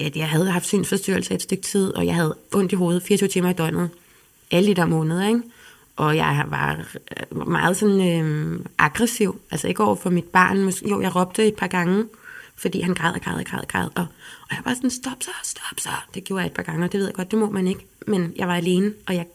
at 0.00 0.16
jeg 0.16 0.28
havde 0.28 0.50
haft 0.50 0.66
synsforstyrrelse 0.66 1.34
et 1.34 1.42
stykke 1.42 1.62
tid, 1.62 1.94
og 1.94 2.06
jeg 2.06 2.14
havde 2.14 2.36
ondt 2.54 2.72
i 2.72 2.74
hovedet 2.74 3.02
24 3.02 3.28
timer 3.28 3.50
i 3.50 3.52
døgnet, 3.52 3.90
alle 4.50 4.68
de 4.68 4.74
der 4.74 4.86
måneder, 4.86 5.28
ikke? 5.28 5.42
Og 5.96 6.16
jeg 6.16 6.44
var 6.48 6.86
øh, 7.32 7.48
meget 7.48 7.76
sådan 7.76 8.22
øh, 8.22 8.60
aggressiv, 8.78 9.40
altså 9.50 9.68
ikke 9.68 9.84
over 9.84 9.94
for 9.94 10.10
mit 10.10 10.24
barn. 10.24 10.68
Jo, 10.90 11.00
jeg 11.00 11.16
råbte 11.16 11.46
et 11.46 11.54
par 11.54 11.66
gange, 11.66 12.04
fordi 12.56 12.80
han 12.80 12.94
græd 12.94 13.12
og 13.14 13.20
græd 13.20 13.34
og 13.38 13.44
græd 13.44 13.60
og 13.60 13.68
græd. 13.68 13.88
Og, 13.94 14.06
og 14.42 14.50
jeg 14.50 14.58
var 14.64 14.74
sådan, 14.74 14.90
stop 14.90 15.16
så, 15.22 15.30
stop 15.44 15.80
så. 15.80 15.88
Det 16.14 16.24
gjorde 16.24 16.40
jeg 16.40 16.46
et 16.46 16.52
par 16.52 16.62
gange, 16.62 16.84
og 16.84 16.92
det 16.92 17.00
ved 17.00 17.06
jeg 17.06 17.14
godt, 17.14 17.30
det 17.30 17.38
må 17.38 17.50
man 17.50 17.66
ikke. 17.68 17.86
Men 18.06 18.32
jeg 18.36 18.48
var 18.48 18.54
alene, 18.56 18.92
og 19.06 19.14
jeg, 19.14 19.26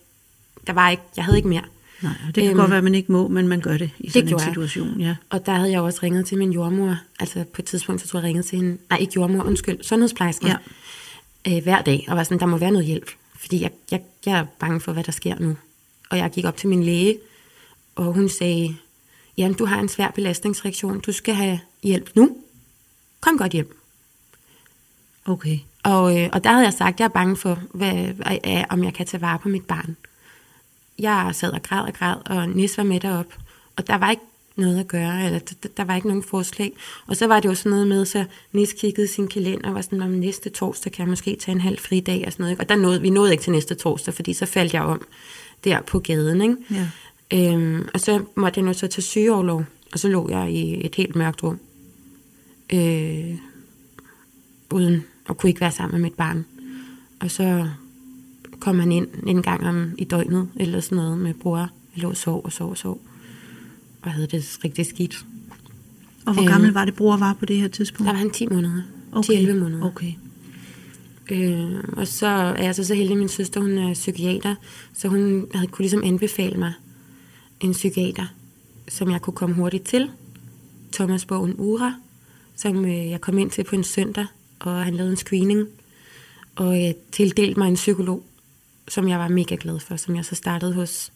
der 0.68 0.74
var 0.74 0.90
ikke, 0.90 1.04
jeg 1.16 1.26
havde 1.26 1.38
ikke 1.38 1.50
mere. 1.50 1.62
Nej, 2.02 2.14
det 2.26 2.34
kan 2.34 2.46
Øhm, 2.48 2.56
godt 2.58 2.70
være, 2.70 2.78
at 2.78 2.84
man 2.84 2.96
ikke 2.96 3.12
må, 3.12 3.28
men 3.28 3.48
man 3.48 3.62
gør 3.62 3.78
det 3.78 3.90
i 4.00 4.10
sådan 4.10 4.28
en 4.28 4.32
jeg. 4.32 4.40
situation. 4.42 5.00
Ja. 5.02 5.16
Og 5.30 5.46
der 5.46 5.52
havde 5.54 5.72
jeg 5.72 5.82
også 5.82 6.00
ringet 6.04 6.26
til 6.26 6.38
min 6.38 6.52
jordmor. 6.52 6.98
Altså 7.20 7.44
på 7.54 7.62
et 7.62 7.66
tidspunkt, 7.66 8.02
så 8.02 8.08
tror 8.08 8.20
jeg, 8.20 8.24
jeg 8.24 8.28
ringede 8.30 8.48
til 8.48 8.58
hende. 8.60 8.78
Nej, 8.90 9.00
ikke 9.00 9.14
jordmor, 9.16 9.44
undskyld. 9.44 9.84
Sundhedsplejersken. 9.84 10.48
Ja. 10.48 10.56
Øh, 11.58 11.64
hver 11.64 11.82
dag. 11.82 12.06
Og 12.08 12.18
var 12.18 12.24
sådan, 12.24 12.40
der 12.40 12.46
må 12.46 12.58
være 12.58 12.72
noget 12.72 12.88
hjælp. 12.88 13.10
Fordi 13.40 13.62
jeg, 13.62 13.72
jeg, 13.92 14.02
jeg 14.26 14.40
er 14.40 14.46
bange 14.60 14.82
for, 14.82 14.94
hvad 14.94 15.04
der 15.04 15.12
sker 15.12 15.36
nu. 15.40 15.58
Og 16.10 16.18
jeg 16.18 16.32
gik 16.32 16.46
op 16.46 16.58
til 16.58 16.70
min 16.70 16.84
læge, 16.84 17.18
og 17.96 18.06
hun 18.14 18.30
sagde, 18.30 18.76
jamen 19.38 19.58
du 19.58 19.66
har 19.66 19.80
en 19.80 19.90
svær 19.90 20.12
belastningsreaktion. 20.12 21.00
Du 21.00 21.12
skal 21.12 21.34
have 21.34 21.60
hjælp 21.84 22.10
nu. 22.16 22.38
Kom 23.22 23.38
godt 23.38 23.52
hjem. 23.52 23.78
Okay. 25.26 25.60
Og, 25.84 26.20
øh, 26.20 26.30
og 26.34 26.44
der 26.44 26.50
havde 26.50 26.66
jeg 26.66 26.74
sagt, 26.74 26.94
at 26.94 27.00
jeg 27.00 27.06
er 27.06 27.10
bange 27.10 27.36
for, 27.36 27.60
hvad, 27.74 27.94
hvad, 27.94 28.64
om 28.70 28.84
jeg 28.84 28.94
kan 28.94 29.06
tage 29.06 29.22
vare 29.22 29.40
på 29.40 29.50
mit 29.50 29.66
barn. 29.66 29.98
Jeg 31.00 31.30
sad 31.34 31.52
og 31.52 31.64
græd 31.64 31.82
og 31.88 31.94
græd, 31.94 32.16
og 32.26 32.50
Nis 32.50 32.78
var 32.78 32.84
med 32.84 33.00
derop. 33.00 33.34
Og 33.76 33.88
der 33.88 33.96
var 33.96 34.10
ikke 34.10 34.24
noget 34.56 34.80
at 34.80 34.88
gøre, 34.88 35.26
eller 35.26 35.40
der, 35.40 35.70
der 35.78 35.84
var 35.84 35.96
ikke 35.96 36.08
nogen 36.08 36.24
forslag. 36.24 36.74
Og 37.08 37.16
så 37.16 37.28
var 37.28 37.40
det 37.40 37.50
jo 37.50 37.56
sådan 37.56 37.70
noget 37.70 37.88
med, 37.88 38.06
så 38.06 38.26
Nis 38.52 38.74
kiggede 38.74 39.08
sin 39.08 39.28
kalender 39.28 39.70
og 39.70 39.76
var 39.76 39.82
sådan, 39.82 40.02
om 40.02 40.10
næste 40.10 40.50
torsdag 40.50 40.92
kan 40.92 41.04
jeg 41.04 41.10
måske 41.10 41.36
tage 41.36 41.56
en 41.56 41.62
halv 41.62 41.80
fridag 41.80 42.24
og 42.26 42.32
sådan 42.32 42.44
noget. 42.44 42.52
ikke? 42.52 42.64
Og 42.64 42.70
der 42.70 42.76
nåede, 42.76 43.02
vi 43.02 43.10
nåede 43.10 43.32
ikke 43.32 43.44
til 43.44 43.52
næste 43.52 43.76
torsdag, 43.76 44.14
fordi 44.14 44.34
så 44.34 44.46
faldt 44.46 44.74
jeg 44.74 44.82
om 44.82 45.06
der 45.64 45.82
på 45.82 46.00
gaden. 46.00 46.42
Ikke? 46.42 46.56
Ja. 46.72 46.88
Øhm, 47.34 47.88
og 47.94 48.00
så 48.00 48.24
måtte 48.36 48.60
jeg 48.60 48.66
nu 48.66 48.74
så 48.74 48.88
tage 48.88 49.02
sygeoverlov, 49.02 49.64
og 49.94 50.00
så 50.00 50.08
lå 50.08 50.30
jeg 50.30 50.52
i 50.52 50.86
et 50.86 50.96
helt 50.96 51.16
mørkt 51.16 51.44
rum. 51.44 51.60
Øh, 52.74 53.38
uden 54.74 55.04
at 55.30 55.38
kunne 55.38 55.50
ikke 55.50 55.62
være 55.62 55.72
sammen 55.72 56.02
med 56.02 56.10
mit 56.10 56.14
barn. 56.18 56.46
Og 57.20 57.32
så 57.32 57.68
kom 58.60 58.80
han 58.80 58.92
ind 58.92 59.08
en 59.28 59.42
gang 59.42 59.68
om 59.68 59.92
i 59.98 60.04
døgnet, 60.04 60.50
eller 60.56 60.80
sådan 60.80 60.96
noget 60.96 61.18
med 61.18 61.34
bror. 61.34 61.58
Jeg 61.96 62.04
lå 62.04 62.10
og 62.10 62.18
sov 62.18 62.42
og 62.46 62.52
sov 62.52 62.70
og 62.70 62.78
sov. 62.78 63.02
Og 64.02 64.12
havde 64.12 64.28
det 64.28 64.60
rigtig 64.66 64.86
skidt. 64.86 65.26
Og 66.26 66.34
hvor 66.34 66.42
Øhm. 66.44 66.52
gammel 66.52 66.72
var 66.74 66.86
det, 66.86 66.96
bror 66.96 67.18
var 67.18 67.34
på 67.34 67.46
det 67.46 67.58
her 67.58 67.68
tidspunkt? 67.68 68.08
Der 68.08 68.14
var 68.14 68.20
han 68.20 68.30
10 68.32 68.48
måneder. 68.48 68.82
okay. 69.12 69.46
10-11 69.46 69.54
måneder. 69.54 69.86
Okay. 69.86 70.12
Øh, 71.32 71.84
og 71.94 72.08
så 72.08 72.28
er 72.28 72.64
jeg 72.64 72.76
så, 72.76 72.84
så 72.84 72.94
heldig, 72.96 73.18
min 73.18 73.28
søster 73.30 73.62
hun 73.62 73.78
er 73.78 73.94
psykiater, 73.94 74.56
så 74.94 75.08
hun 75.08 75.48
havde 75.54 75.68
kunne 75.68 75.84
ligesom 75.84 76.04
anbefale 76.04 76.58
mig 76.60 76.74
en 77.60 77.72
psykiater, 77.72 78.26
som 78.90 79.12
jeg 79.12 79.22
kunne 79.22 79.34
komme 79.34 79.56
hurtigt 79.56 79.84
til. 79.84 80.10
Thomas 80.94 81.26
Bogen 81.26 81.56
Ura, 81.58 81.94
som 82.62 82.86
øh, 82.86 83.10
jeg 83.10 83.22
kom 83.22 83.38
ind 83.38 83.52
til 83.52 83.64
på 83.64 83.76
en 83.76 83.84
søndag, 83.84 84.26
og 84.60 84.86
han 84.86 84.96
lavede 84.96 85.12
en 85.12 85.18
screening, 85.18 85.68
og 86.56 86.88
øh, 86.88 86.94
tildelte 87.12 87.60
mig 87.60 87.68
en 87.68 87.76
psykolog, 87.76 88.24
som 88.88 89.10
jeg 89.10 89.20
var 89.20 89.28
mega 89.28 89.58
glad 89.60 89.80
for, 89.80 89.96
som 89.96 90.16
jeg 90.16 90.26
så 90.26 90.36
startede 90.36 90.74
hos. 90.74 91.12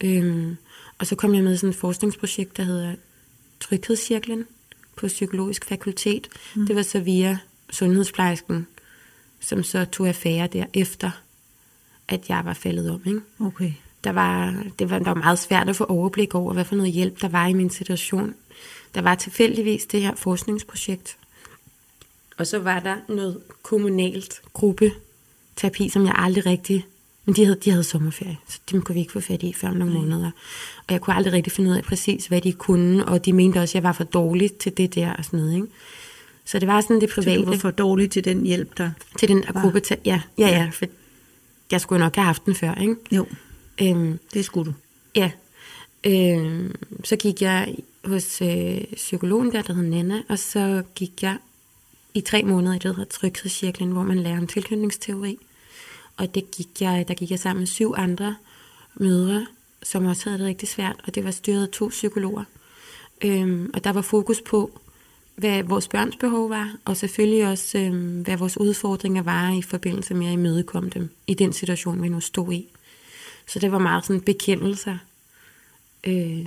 Øhm, 0.00 0.56
og 0.98 1.06
så 1.06 1.16
kom 1.16 1.34
jeg 1.34 1.44
med 1.44 1.54
i 1.54 1.56
sådan 1.56 1.70
et 1.70 1.76
forskningsprojekt, 1.76 2.56
der 2.56 2.62
hedder 2.62 2.94
Tryghedscirklen 3.60 4.44
på 4.96 5.06
Psykologisk 5.06 5.64
Fakultet. 5.64 6.28
Mm. 6.56 6.66
Det 6.66 6.76
var 6.76 6.82
så 6.82 7.00
via 7.00 7.38
sundhedsplejersken, 7.70 8.66
som 9.40 9.62
så 9.62 9.84
tog 9.84 10.08
affære 10.08 10.46
der 10.46 10.64
efter, 10.74 11.10
at 12.08 12.28
jeg 12.28 12.44
var 12.44 12.54
faldet 12.54 12.90
om. 12.90 13.02
Ikke? 13.06 13.20
Okay. 13.40 13.72
Der, 14.04 14.12
var, 14.12 14.64
det 14.78 14.90
var, 14.90 14.98
der 14.98 15.04
var 15.04 15.14
meget 15.14 15.38
svært 15.38 15.68
at 15.68 15.76
få 15.76 15.84
overblik 15.84 16.34
over, 16.34 16.52
hvad 16.52 16.64
for 16.64 16.76
noget 16.76 16.92
hjælp 16.92 17.20
der 17.20 17.28
var 17.28 17.46
i 17.46 17.52
min 17.52 17.70
situation. 17.70 18.34
Der 18.94 19.02
var 19.02 19.14
tilfældigvis 19.14 19.86
det 19.86 20.00
her 20.00 20.14
forskningsprojekt. 20.14 21.16
Og 22.36 22.46
så 22.46 22.58
var 22.58 22.80
der 22.80 22.96
noget 23.08 23.40
kommunalt 23.62 24.42
gruppeterapi, 24.52 25.88
som 25.88 26.04
jeg 26.04 26.14
aldrig 26.16 26.46
rigtig... 26.46 26.86
Men 27.24 27.36
de 27.36 27.44
havde, 27.44 27.58
de 27.64 27.70
havde 27.70 27.84
sommerferie, 27.84 28.38
så 28.48 28.58
dem 28.70 28.82
kunne 28.82 28.94
vi 28.94 29.00
ikke 29.00 29.12
få 29.12 29.20
fat 29.20 29.42
i 29.42 29.52
før 29.52 29.68
om 29.68 29.76
nogle 29.76 29.94
måneder. 29.94 30.30
Og 30.78 30.92
jeg 30.92 31.00
kunne 31.00 31.16
aldrig 31.16 31.32
rigtig 31.32 31.52
finde 31.52 31.70
ud 31.70 31.76
af 31.76 31.82
præcis, 31.82 32.26
hvad 32.26 32.40
de 32.40 32.52
kunne, 32.52 33.04
og 33.04 33.24
de 33.24 33.32
mente 33.32 33.58
også, 33.58 33.70
at 33.70 33.74
jeg 33.74 33.82
var 33.82 33.92
for 33.92 34.04
dårlig 34.04 34.52
til 34.52 34.76
det 34.76 34.94
der 34.94 35.12
og 35.12 35.24
sådan 35.24 35.40
noget. 35.40 35.54
Ikke? 35.54 35.66
Så 36.44 36.58
det 36.58 36.68
var 36.68 36.80
sådan 36.80 37.00
det 37.00 37.10
Så 37.10 37.14
private 37.14 37.44
du 37.44 37.50
var 37.50 37.56
for 37.56 37.70
dårlig 37.70 38.10
til 38.10 38.24
den 38.24 38.46
hjælp, 38.46 38.78
der... 38.78 38.90
til 39.18 39.28
den 39.28 39.42
der 39.42 39.60
gruppe. 39.60 39.82
Ja, 40.04 40.20
ja, 40.38 40.48
ja, 40.48 40.70
for 40.72 40.86
jeg 41.70 41.80
skulle 41.80 41.98
nok 41.98 42.14
have 42.14 42.24
haft 42.24 42.46
den 42.46 42.54
før, 42.54 42.74
ikke? 42.74 42.96
Jo, 43.12 43.26
Øhm, 43.82 44.18
det 44.34 44.44
skulle 44.44 44.70
du. 44.70 44.74
ja. 45.14 45.30
Øhm, 46.06 46.74
så 47.04 47.16
gik 47.16 47.42
jeg 47.42 47.76
hos 48.04 48.42
øh, 48.42 48.80
psykologen 48.94 49.52
der, 49.52 49.62
der 49.62 49.72
hed 49.72 49.82
Nana, 49.82 50.22
og 50.28 50.38
så 50.38 50.82
gik 50.94 51.22
jeg 51.22 51.36
i 52.14 52.20
tre 52.20 52.42
måneder 52.42 52.72
i 52.72 52.74
det, 52.74 52.82
der 52.82 52.92
hedder 52.92 53.04
Tryghedscirklen, 53.04 53.92
hvor 53.92 54.02
man 54.02 54.18
lærer 54.18 54.38
om 54.38 54.46
tilknytningsteori. 54.46 55.38
Og 56.16 56.34
det 56.34 56.50
gik 56.50 56.68
jeg, 56.80 57.04
der 57.08 57.14
gik 57.14 57.30
jeg 57.30 57.38
sammen 57.38 57.60
med 57.60 57.66
syv 57.66 57.94
andre 57.96 58.36
mødre, 58.94 59.46
som 59.82 60.06
også 60.06 60.24
havde 60.24 60.38
det 60.38 60.46
rigtig 60.46 60.68
svært, 60.68 60.96
og 61.06 61.14
det 61.14 61.24
var 61.24 61.30
styret 61.30 61.62
af 61.62 61.68
to 61.68 61.88
psykologer. 61.88 62.44
Øhm, 63.24 63.70
og 63.74 63.84
der 63.84 63.92
var 63.92 64.02
fokus 64.02 64.40
på, 64.40 64.80
hvad 65.36 65.62
vores 65.62 65.88
børns 65.88 66.16
behov 66.16 66.50
var, 66.50 66.76
og 66.84 66.96
selvfølgelig 66.96 67.46
også, 67.46 67.78
øhm, 67.78 68.22
hvad 68.22 68.36
vores 68.36 68.60
udfordringer 68.60 69.22
var 69.22 69.58
i 69.58 69.62
forbindelse 69.62 70.14
med 70.14 70.26
at 70.26 70.32
imødekomme 70.32 70.90
dem 70.90 71.10
i 71.26 71.34
den 71.34 71.52
situation, 71.52 72.02
vi 72.02 72.08
nu 72.08 72.20
stod 72.20 72.52
i. 72.52 72.68
Så 73.48 73.58
det 73.58 73.72
var 73.72 73.78
meget 73.78 74.04
sådan 74.04 74.20
bekendelser. 74.20 74.98
Øh, 76.04 76.46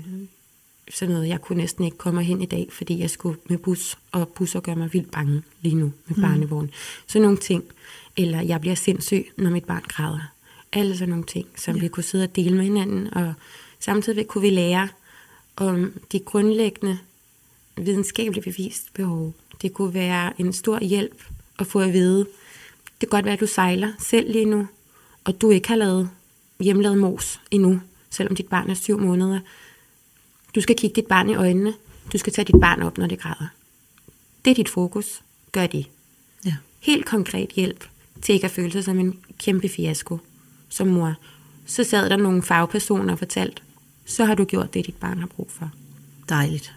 sådan 0.90 1.14
noget, 1.14 1.28
jeg 1.28 1.42
kunne 1.42 1.58
næsten 1.58 1.86
ikke 1.86 1.98
komme 1.98 2.24
hen 2.24 2.42
i 2.42 2.46
dag, 2.46 2.68
fordi 2.72 3.00
jeg 3.00 3.10
skulle 3.10 3.40
med 3.50 3.58
bus, 3.58 3.98
og 4.12 4.28
busser 4.28 4.60
gør 4.60 4.76
mig 4.76 4.94
vildt 4.94 5.12
bange 5.12 5.44
lige 5.62 5.76
nu 5.76 5.94
med 6.08 6.16
mm. 6.16 6.22
barnevogn. 6.22 6.72
Sådan 7.08 7.22
nogle 7.22 7.38
ting. 7.38 7.64
Eller 8.18 8.42
jeg 8.42 8.62
bliver 8.62 8.76
sindssyg, 8.76 9.32
når 9.38 9.50
mit 9.50 9.66
barn 9.66 9.84
græder. 9.88 10.34
Alle 10.74 10.98
sådan 10.98 11.10
nogle 11.10 11.26
ting, 11.26 11.48
som 11.56 11.76
ja. 11.76 11.82
vi 11.82 11.88
kunne 11.88 12.04
sidde 12.04 12.24
og 12.24 12.36
dele 12.36 12.56
med 12.56 12.64
hinanden, 12.64 13.14
og 13.14 13.34
samtidig 13.80 14.28
kunne 14.28 14.42
vi 14.42 14.50
lære 14.50 14.88
om 15.56 15.94
de 16.12 16.20
grundlæggende 16.20 16.98
videnskabeligt 17.78 18.44
bevist 18.44 18.94
behov. 18.94 19.34
Det 19.62 19.74
kunne 19.74 19.94
være 19.94 20.42
en 20.42 20.54
stor 20.54 20.80
hjælp 20.80 21.24
at 21.60 21.68
få 21.68 21.80
at 21.80 21.94
vide, 21.94 22.20
det 22.84 23.10
kan 23.10 23.10
godt 23.10 23.26
være, 23.26 23.34
at 23.34 23.40
du 23.40 23.48
sejler 23.48 23.92
selv 24.00 24.32
lige 24.32 24.46
nu, 24.46 24.68
og 25.24 25.42
du 25.42 25.50
ikke 25.50 25.68
har 25.68 25.76
lavet 25.76 26.10
hjemmelavet 26.62 26.98
mos 26.98 27.42
endnu, 27.52 27.82
selvom 28.10 28.36
dit 28.36 28.48
barn 28.48 28.70
er 28.70 28.74
syv 28.74 29.00
måneder. 29.00 29.40
Du 30.56 30.62
skal 30.62 30.76
kigge 30.76 30.96
dit 30.96 31.08
barn 31.08 31.30
i 31.30 31.36
øjnene. 31.36 31.74
Du 32.14 32.18
skal 32.18 32.34
tage 32.34 32.46
dit 32.46 32.62
barn 32.62 32.82
op, 32.82 32.98
når 32.98 33.08
det 33.08 33.20
græder. 33.20 33.48
Det 34.46 34.52
er 34.52 34.56
dit 34.56 34.70
fokus. 34.70 35.22
Gør 35.52 35.68
det. 35.68 35.86
Ja. 36.46 36.56
Helt 36.80 37.06
konkret 37.06 37.50
hjælp 37.50 37.88
til 38.22 38.34
ikke 38.34 38.46
at 38.46 38.52
føle 38.52 38.72
sig 38.72 38.84
som 38.84 39.00
en 39.00 39.20
kæmpe 39.40 39.70
fiasko 39.70 40.20
som 40.70 40.88
mor. 40.88 41.16
Så 41.66 41.84
sad 41.84 42.10
der 42.10 42.18
nogle 42.18 42.44
fagpersoner 42.44 43.14
og 43.14 43.20
fortalte, 43.20 43.62
så 44.06 44.26
har 44.26 44.36
du 44.36 44.46
gjort 44.46 44.74
det, 44.74 44.86
dit 44.86 44.96
barn 44.96 45.20
har 45.20 45.28
brug 45.28 45.52
for. 45.52 45.72
Dejligt. 46.30 46.74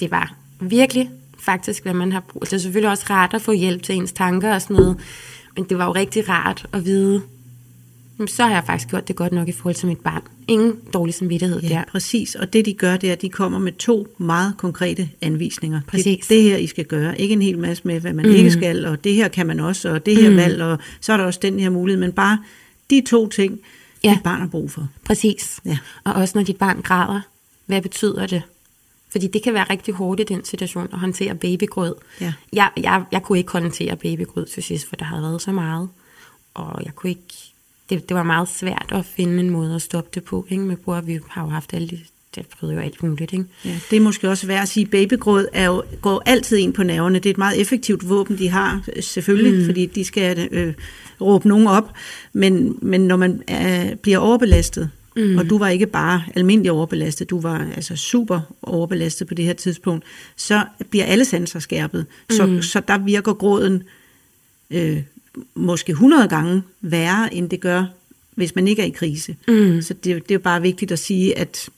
Det 0.00 0.10
var 0.10 0.34
virkelig 0.60 1.10
faktisk, 1.38 1.82
hvad 1.82 1.94
man 1.94 2.12
har 2.12 2.20
brug 2.20 2.42
for. 2.42 2.44
Det 2.44 2.52
er 2.52 2.58
selvfølgelig 2.58 2.90
også 2.90 3.06
rart 3.10 3.34
at 3.34 3.42
få 3.42 3.52
hjælp 3.52 3.82
til 3.82 3.94
ens 3.94 4.12
tanker 4.12 4.54
og 4.54 4.62
sådan 4.62 4.76
noget, 4.76 5.00
men 5.56 5.64
det 5.64 5.78
var 5.78 5.84
jo 5.84 5.92
rigtig 5.92 6.28
rart 6.28 6.66
at 6.72 6.84
vide, 6.84 7.14
"Jamen, 7.14 7.35
så 8.26 8.42
har 8.42 8.50
jeg 8.50 8.62
faktisk 8.66 8.88
gjort 8.88 9.08
det 9.08 9.16
godt 9.16 9.32
nok 9.32 9.48
i 9.48 9.52
forhold 9.52 9.74
til 9.74 9.88
mit 9.88 9.98
barn. 10.00 10.22
Ingen 10.48 10.78
dårlig 10.94 11.14
samvittighed 11.14 11.60
Ja, 11.60 11.68
der. 11.68 11.84
præcis. 11.90 12.34
Og 12.34 12.52
det 12.52 12.64
de 12.66 12.74
gør, 12.74 12.96
det 12.96 13.08
er, 13.08 13.12
at 13.12 13.22
de 13.22 13.28
kommer 13.28 13.58
med 13.58 13.72
to 13.72 14.06
meget 14.18 14.54
konkrete 14.56 15.08
anvisninger. 15.22 15.80
Præcis. 15.86 16.26
Det, 16.26 16.28
det 16.28 16.42
her, 16.42 16.56
I 16.56 16.66
skal 16.66 16.84
gøre. 16.84 17.20
Ikke 17.20 17.32
en 17.32 17.42
hel 17.42 17.58
masse 17.58 17.82
med, 17.86 18.00
hvad 18.00 18.12
man 18.12 18.26
mm. 18.26 18.34
ikke 18.34 18.50
skal, 18.50 18.86
og 18.86 19.04
det 19.04 19.14
her 19.14 19.28
kan 19.28 19.46
man 19.46 19.60
også, 19.60 19.88
og 19.90 20.06
det 20.06 20.16
her 20.16 20.30
mm. 20.30 20.36
valg, 20.36 20.62
og 20.62 20.78
så 21.00 21.12
er 21.12 21.16
der 21.16 21.24
også 21.24 21.40
den 21.42 21.60
her 21.60 21.70
mulighed. 21.70 22.00
Men 22.00 22.12
bare 22.12 22.38
de 22.90 23.02
to 23.08 23.28
ting, 23.28 23.60
Ja. 24.04 24.08
ja. 24.08 24.14
dit 24.14 24.22
barn 24.22 24.40
har 24.40 24.48
brug 24.48 24.70
for. 24.70 24.88
Præcis. 25.04 25.60
Ja. 25.64 25.78
Og 26.04 26.12
også 26.12 26.38
når 26.38 26.44
dit 26.44 26.56
barn 26.56 26.82
græder, 26.82 27.20
hvad 27.66 27.82
betyder 27.82 28.26
det? 28.26 28.42
Fordi 29.12 29.26
det 29.26 29.42
kan 29.42 29.54
være 29.54 29.64
rigtig 29.70 29.94
hårdt 29.94 30.20
i 30.20 30.24
den 30.24 30.44
situation 30.44 30.88
at 30.92 30.98
håndtere 30.98 31.34
babygrød. 31.34 31.94
Ja. 32.20 32.32
Jeg, 32.52 32.70
jeg, 32.76 33.04
jeg 33.12 33.22
kunne 33.22 33.38
ikke 33.38 33.52
håndtere 33.52 33.96
babygrød 33.96 34.46
til 34.46 34.62
sidst, 34.62 34.88
for 34.88 34.96
der 34.96 35.04
havde 35.04 35.22
været 35.22 35.42
så 35.42 35.52
meget. 35.52 35.88
Og 36.54 36.82
jeg 36.84 36.94
kunne 36.94 37.10
ikke... 37.10 37.52
Det, 37.90 38.08
det 38.08 38.16
var 38.16 38.22
meget 38.22 38.48
svært 38.48 38.86
at 38.92 39.04
finde 39.04 39.40
en 39.40 39.50
måde 39.50 39.74
at 39.74 39.82
stoppe 39.82 40.10
det 40.14 40.24
på. 40.24 40.46
Ikke? 40.48 40.62
Med 40.62 40.76
bror, 40.76 41.00
vi 41.00 41.18
har 41.28 41.42
jo 41.42 41.48
haft 41.48 41.74
alle 41.74 41.88
de 41.88 41.98
det 42.36 42.46
prøvede 42.46 42.76
jo 42.76 42.82
alt 42.82 43.02
muligt, 43.02 43.32
ikke? 43.32 43.44
Ja, 43.64 43.78
det 43.90 43.96
er 43.96 44.00
måske 44.00 44.28
også 44.28 44.46
værd 44.46 44.62
at 44.62 44.68
sige, 44.68 44.84
at 44.84 44.90
babygråd 44.90 45.46
er 45.52 45.66
jo, 45.66 45.82
går 46.00 46.22
altid 46.26 46.56
ind 46.56 46.74
på 46.74 46.82
nerverne. 46.82 47.18
Det 47.18 47.26
er 47.26 47.30
et 47.30 47.38
meget 47.38 47.60
effektivt 47.60 48.08
våben, 48.08 48.38
de 48.38 48.48
har, 48.48 48.84
selvfølgelig, 49.00 49.58
mm. 49.58 49.64
fordi 49.64 49.86
de 49.86 50.04
skal 50.04 50.48
øh, 50.50 50.74
råbe 51.20 51.48
nogen 51.48 51.66
op. 51.66 51.92
Men, 52.32 52.78
men 52.82 53.00
når 53.00 53.16
man 53.16 53.42
er, 53.48 53.94
bliver 53.94 54.18
overbelastet, 54.18 54.90
mm. 55.16 55.38
og 55.38 55.50
du 55.50 55.58
var 55.58 55.68
ikke 55.68 55.86
bare 55.86 56.22
almindelig 56.34 56.72
overbelastet, 56.72 57.30
du 57.30 57.40
var 57.40 57.68
altså 57.76 57.96
super 57.96 58.40
overbelastet 58.62 59.28
på 59.28 59.34
det 59.34 59.44
her 59.44 59.52
tidspunkt, 59.52 60.04
så 60.36 60.64
bliver 60.90 61.04
alle 61.04 61.24
sanser 61.24 61.58
skærpet. 61.58 62.06
Så, 62.30 62.46
mm. 62.46 62.62
så 62.62 62.80
der 62.88 62.98
virker 62.98 63.32
gråden 63.32 63.82
øh, 64.70 65.02
måske 65.54 65.92
100 65.92 66.28
gange 66.28 66.62
værre, 66.80 67.34
end 67.34 67.50
det 67.50 67.60
gør, 67.60 67.84
hvis 68.34 68.54
man 68.54 68.68
ikke 68.68 68.82
er 68.82 68.86
i 68.86 68.90
krise. 68.90 69.36
Mm. 69.48 69.82
Så 69.82 69.94
det, 69.94 70.04
det 70.04 70.30
er 70.30 70.34
jo 70.34 70.38
bare 70.38 70.62
vigtigt 70.62 70.92
at 70.92 70.98
sige, 70.98 71.38
at 71.38 71.68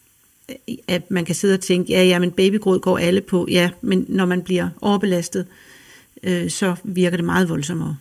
at 0.88 1.11
man 1.11 1.24
kan 1.24 1.34
sidde 1.34 1.54
og 1.54 1.61
tænke, 1.61 1.92
ja, 1.92 2.04
ja, 2.04 2.18
men 2.18 2.30
babygråd 2.30 2.78
går 2.80 2.98
alle 2.98 3.20
på, 3.20 3.46
ja, 3.50 3.70
men 3.80 4.06
når 4.09 4.26
man 4.26 4.42
bliver 4.42 4.68
overbelastet, 4.80 5.46
øh, 6.22 6.50
så 6.50 6.74
virker 6.84 7.16
det 7.16 7.24
meget 7.24 7.48
voldsommere. 7.48 7.96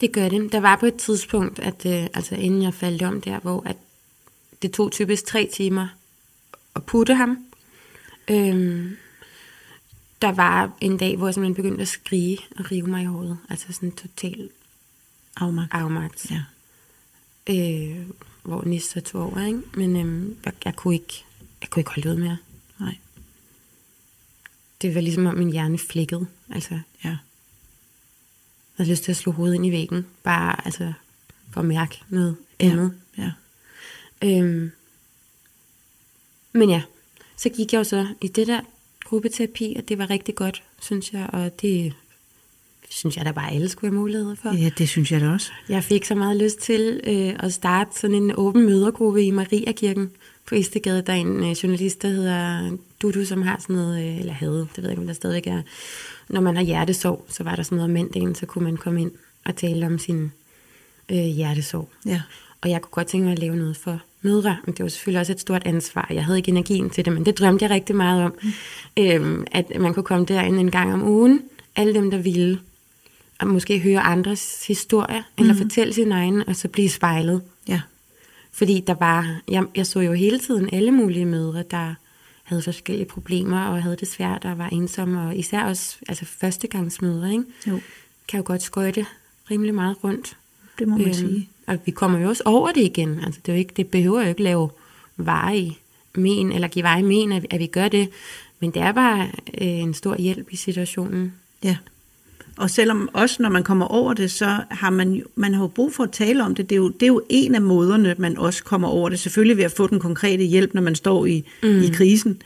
Det 0.00 0.12
gør 0.12 0.28
det. 0.28 0.52
Der 0.52 0.60
var 0.60 0.76
på 0.76 0.86
et 0.86 0.94
tidspunkt, 0.94 1.58
at, 1.58 1.86
øh, 1.86 2.06
altså 2.14 2.34
inden 2.34 2.62
jeg 2.62 2.74
faldt 2.74 3.02
om 3.02 3.20
der, 3.20 3.40
hvor 3.40 3.62
at 3.66 3.76
det 4.62 4.72
tog 4.72 4.92
typisk 4.92 5.26
tre 5.26 5.50
timer 5.52 5.88
at 6.76 6.84
putte 6.84 7.14
ham. 7.14 7.38
Øhm, 8.30 8.96
der 10.22 10.32
var 10.32 10.72
en 10.80 10.96
dag, 10.96 11.16
hvor 11.16 11.26
jeg 11.26 11.34
simpelthen 11.34 11.54
begyndte 11.54 11.82
at 11.82 11.88
skrige 11.88 12.38
og 12.58 12.72
rive 12.72 12.86
mig 12.86 13.02
i 13.02 13.06
hovedet. 13.06 13.38
Altså 13.50 13.72
sådan 13.72 13.92
total 13.92 14.48
afmagt. 15.36 15.74
afmagt. 15.74 16.30
Ja. 16.30 16.42
Øh, 17.50 18.06
hvor 18.42 18.64
Nis 18.64 18.84
så 18.84 19.00
tog 19.00 19.22
over, 19.22 19.46
ikke? 19.46 19.62
Men 19.74 19.96
øhm, 19.96 20.36
jeg, 20.44 20.52
jeg, 20.64 20.76
kunne 20.76 20.94
ikke, 20.94 21.24
jeg 21.60 21.70
kunne 21.70 21.80
ikke 21.80 21.90
holde 21.90 22.10
ud 22.10 22.16
mere. 22.16 22.36
Nej. 22.80 22.96
Det 24.82 24.94
var 24.94 25.00
ligesom 25.00 25.26
om 25.26 25.34
min 25.34 25.52
hjerne 25.52 25.78
flækkede. 25.78 26.26
Altså, 26.50 26.74
ja. 27.04 27.08
Jeg 27.08 27.18
havde 28.76 28.90
lyst 28.90 29.04
til 29.04 29.12
at 29.12 29.16
slå 29.16 29.32
hovedet 29.32 29.54
ind 29.54 29.66
i 29.66 29.70
væggen. 29.70 30.06
Bare 30.22 30.64
altså, 30.64 30.92
for 31.50 31.60
at 31.60 31.66
mærke 31.66 32.00
noget 32.08 32.36
andet. 32.60 33.00
Ja. 33.18 33.32
Øhm, 34.24 34.70
men 36.52 36.70
ja, 36.70 36.82
så 37.36 37.48
gik 37.48 37.72
jeg 37.72 37.78
jo 37.78 37.84
så 37.84 38.06
i 38.20 38.28
det 38.28 38.46
der 38.46 38.60
gruppeterapi, 39.04 39.74
og 39.78 39.88
det 39.88 39.98
var 39.98 40.10
rigtig 40.10 40.34
godt, 40.34 40.62
synes 40.80 41.12
jeg, 41.12 41.30
og 41.32 41.60
det 41.60 41.94
synes 42.92 43.16
jeg 43.16 43.24
da 43.24 43.32
bare, 43.32 43.52
alle 43.52 43.68
skulle 43.68 43.90
have 43.90 44.00
mulighed 44.00 44.36
for. 44.36 44.56
Ja, 44.56 44.70
det 44.78 44.88
synes 44.88 45.12
jeg 45.12 45.20
da 45.20 45.30
også. 45.30 45.52
Jeg 45.68 45.84
fik 45.84 46.04
så 46.04 46.14
meget 46.14 46.36
lyst 46.36 46.58
til 46.58 47.00
øh, 47.04 47.46
at 47.46 47.52
starte 47.52 47.98
sådan 47.98 48.16
en 48.16 48.32
åben 48.36 48.66
mødergruppe 48.66 49.24
i 49.24 49.30
Mariakirken 49.30 50.10
på 50.46 50.54
Istegade. 50.54 51.02
Der 51.02 51.12
er 51.12 51.16
en 51.16 51.44
øh, 51.44 51.50
journalist, 51.50 52.02
der 52.02 52.08
hedder 52.08 52.70
Dudu, 53.02 53.24
som 53.24 53.42
har 53.42 53.58
sådan 53.60 53.76
noget, 53.76 54.04
øh, 54.04 54.18
eller 54.18 54.32
havde, 54.32 54.68
det 54.76 54.76
ved 54.76 54.84
jeg 54.84 54.90
ikke, 54.90 55.00
om 55.00 55.06
der 55.06 55.14
stadigvæk 55.14 55.46
er. 55.46 55.62
Når 56.28 56.40
man 56.40 56.56
har 56.56 56.62
hjertesorg, 56.62 57.24
så 57.28 57.44
var 57.44 57.56
der 57.56 57.62
sådan 57.62 57.76
noget 57.76 57.90
om 57.90 57.94
mandagen, 57.94 58.34
så 58.34 58.46
kunne 58.46 58.64
man 58.64 58.76
komme 58.76 59.00
ind 59.00 59.10
og 59.44 59.56
tale 59.56 59.86
om 59.86 59.98
sin 59.98 60.32
øh, 61.08 61.16
hjertesorg. 61.16 61.88
Ja. 62.06 62.22
Og 62.60 62.70
jeg 62.70 62.82
kunne 62.82 62.90
godt 62.90 63.06
tænke 63.06 63.24
mig 63.24 63.32
at 63.32 63.38
lave 63.38 63.56
noget 63.56 63.76
for 63.76 64.00
mødre, 64.22 64.56
men 64.66 64.74
det 64.74 64.82
var 64.82 64.88
selvfølgelig 64.88 65.20
også 65.20 65.32
et 65.32 65.40
stort 65.40 65.62
ansvar. 65.64 66.06
Jeg 66.10 66.24
havde 66.24 66.38
ikke 66.38 66.48
energien 66.48 66.90
til 66.90 67.04
det, 67.04 67.12
men 67.12 67.26
det 67.26 67.38
drømte 67.38 67.62
jeg 67.62 67.70
rigtig 67.70 67.96
meget 67.96 68.24
om. 68.24 68.34
Mm. 68.42 69.02
Øhm, 69.02 69.46
at 69.52 69.80
man 69.80 69.94
kunne 69.94 70.04
komme 70.04 70.26
derind 70.26 70.56
en 70.56 70.70
gang 70.70 70.94
om 70.94 71.02
ugen, 71.02 71.40
alle 71.76 71.94
dem, 71.94 72.10
der 72.10 72.18
ville, 72.18 72.58
og 73.42 73.48
måske 73.48 73.78
høre 73.78 74.00
andres 74.00 74.66
historier, 74.66 75.18
mm. 75.18 75.42
eller 75.42 75.54
fortælle 75.54 75.92
sin 75.92 76.12
egen, 76.12 76.48
og 76.48 76.56
så 76.56 76.68
blive 76.68 76.88
spejlet. 76.88 77.42
Ja. 77.68 77.80
Fordi 78.52 78.84
der 78.86 78.94
var, 78.94 79.40
jeg, 79.48 79.64
jeg 79.76 79.86
så 79.86 80.00
jo 80.00 80.12
hele 80.12 80.38
tiden 80.38 80.68
alle 80.72 80.90
mulige 80.90 81.26
mødre, 81.26 81.64
der 81.70 81.94
havde 82.42 82.62
forskellige 82.62 83.06
problemer, 83.06 83.64
og 83.64 83.82
havde 83.82 83.96
det 83.96 84.08
svært, 84.08 84.44
og 84.44 84.58
var 84.58 84.68
ensomme, 84.68 85.22
og 85.28 85.36
især 85.36 85.64
også 85.64 85.96
altså 86.08 86.24
førstegangsmødre, 86.24 87.32
ikke? 87.32 87.44
Jo. 87.66 87.80
kan 88.28 88.40
jo 88.40 88.44
godt 88.46 88.62
skøjte 88.62 89.06
rimelig 89.50 89.74
meget 89.74 90.04
rundt. 90.04 90.36
Det 90.78 90.88
må 90.88 90.96
man 90.96 91.06
øhm, 91.06 91.14
sige. 91.14 91.48
Og 91.66 91.78
vi 91.84 91.90
kommer 91.90 92.18
jo 92.18 92.28
også 92.28 92.42
over 92.46 92.72
det 92.72 92.82
igen. 92.82 93.20
Altså, 93.24 93.40
det, 93.46 93.52
er 93.52 93.56
jo 93.56 93.58
ikke, 93.58 93.72
det 93.76 93.88
behøver 93.88 94.22
jo 94.22 94.28
ikke 94.28 94.42
lave 94.42 94.70
veje 95.16 95.72
men, 96.14 96.52
eller 96.52 96.68
give 96.68 96.82
veje 96.82 97.02
men, 97.02 97.32
at, 97.32 97.46
at 97.50 97.60
vi 97.60 97.66
gør 97.66 97.88
det. 97.88 98.08
Men 98.60 98.70
det 98.70 98.82
er 98.82 98.92
bare 98.92 99.30
øh, 99.60 99.68
en 99.68 99.94
stor 99.94 100.16
hjælp 100.16 100.48
i 100.50 100.56
situationen. 100.56 101.34
Ja. 101.64 101.76
Og 102.56 102.70
selvom 102.70 103.08
også 103.12 103.42
når 103.42 103.48
man 103.48 103.62
kommer 103.62 103.86
over 103.86 104.14
det, 104.14 104.30
så 104.30 104.56
har 104.70 104.90
man, 104.90 105.22
man 105.34 105.54
har 105.54 105.62
jo 105.62 105.66
brug 105.66 105.94
for 105.94 106.04
at 106.04 106.10
tale 106.10 106.44
om 106.44 106.54
det. 106.54 106.70
Det 106.70 106.76
er, 106.76 106.80
jo, 106.80 106.88
det 106.88 107.02
er 107.02 107.06
jo 107.06 107.22
en 107.28 107.54
af 107.54 107.62
måderne, 107.62 108.14
man 108.18 108.38
også 108.38 108.64
kommer 108.64 108.88
over 108.88 109.08
det. 109.08 109.18
Selvfølgelig 109.18 109.56
ved 109.56 109.64
at 109.64 109.72
få 109.72 109.86
den 109.86 110.00
konkrete 110.00 110.44
hjælp, 110.44 110.74
når 110.74 110.82
man 110.82 110.94
står 110.94 111.26
i, 111.26 111.44
mm. 111.62 111.82
i 111.82 111.88
krisen. 111.92 112.42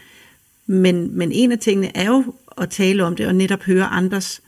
Men, 0.66 1.18
men 1.18 1.32
en 1.32 1.52
af 1.52 1.58
tingene 1.58 1.96
er 1.96 2.06
jo 2.06 2.34
at 2.58 2.70
tale 2.70 3.04
om 3.04 3.16
det, 3.16 3.26
og 3.26 3.34
netop 3.34 3.62
høre 3.62 3.84
andres 3.84 4.40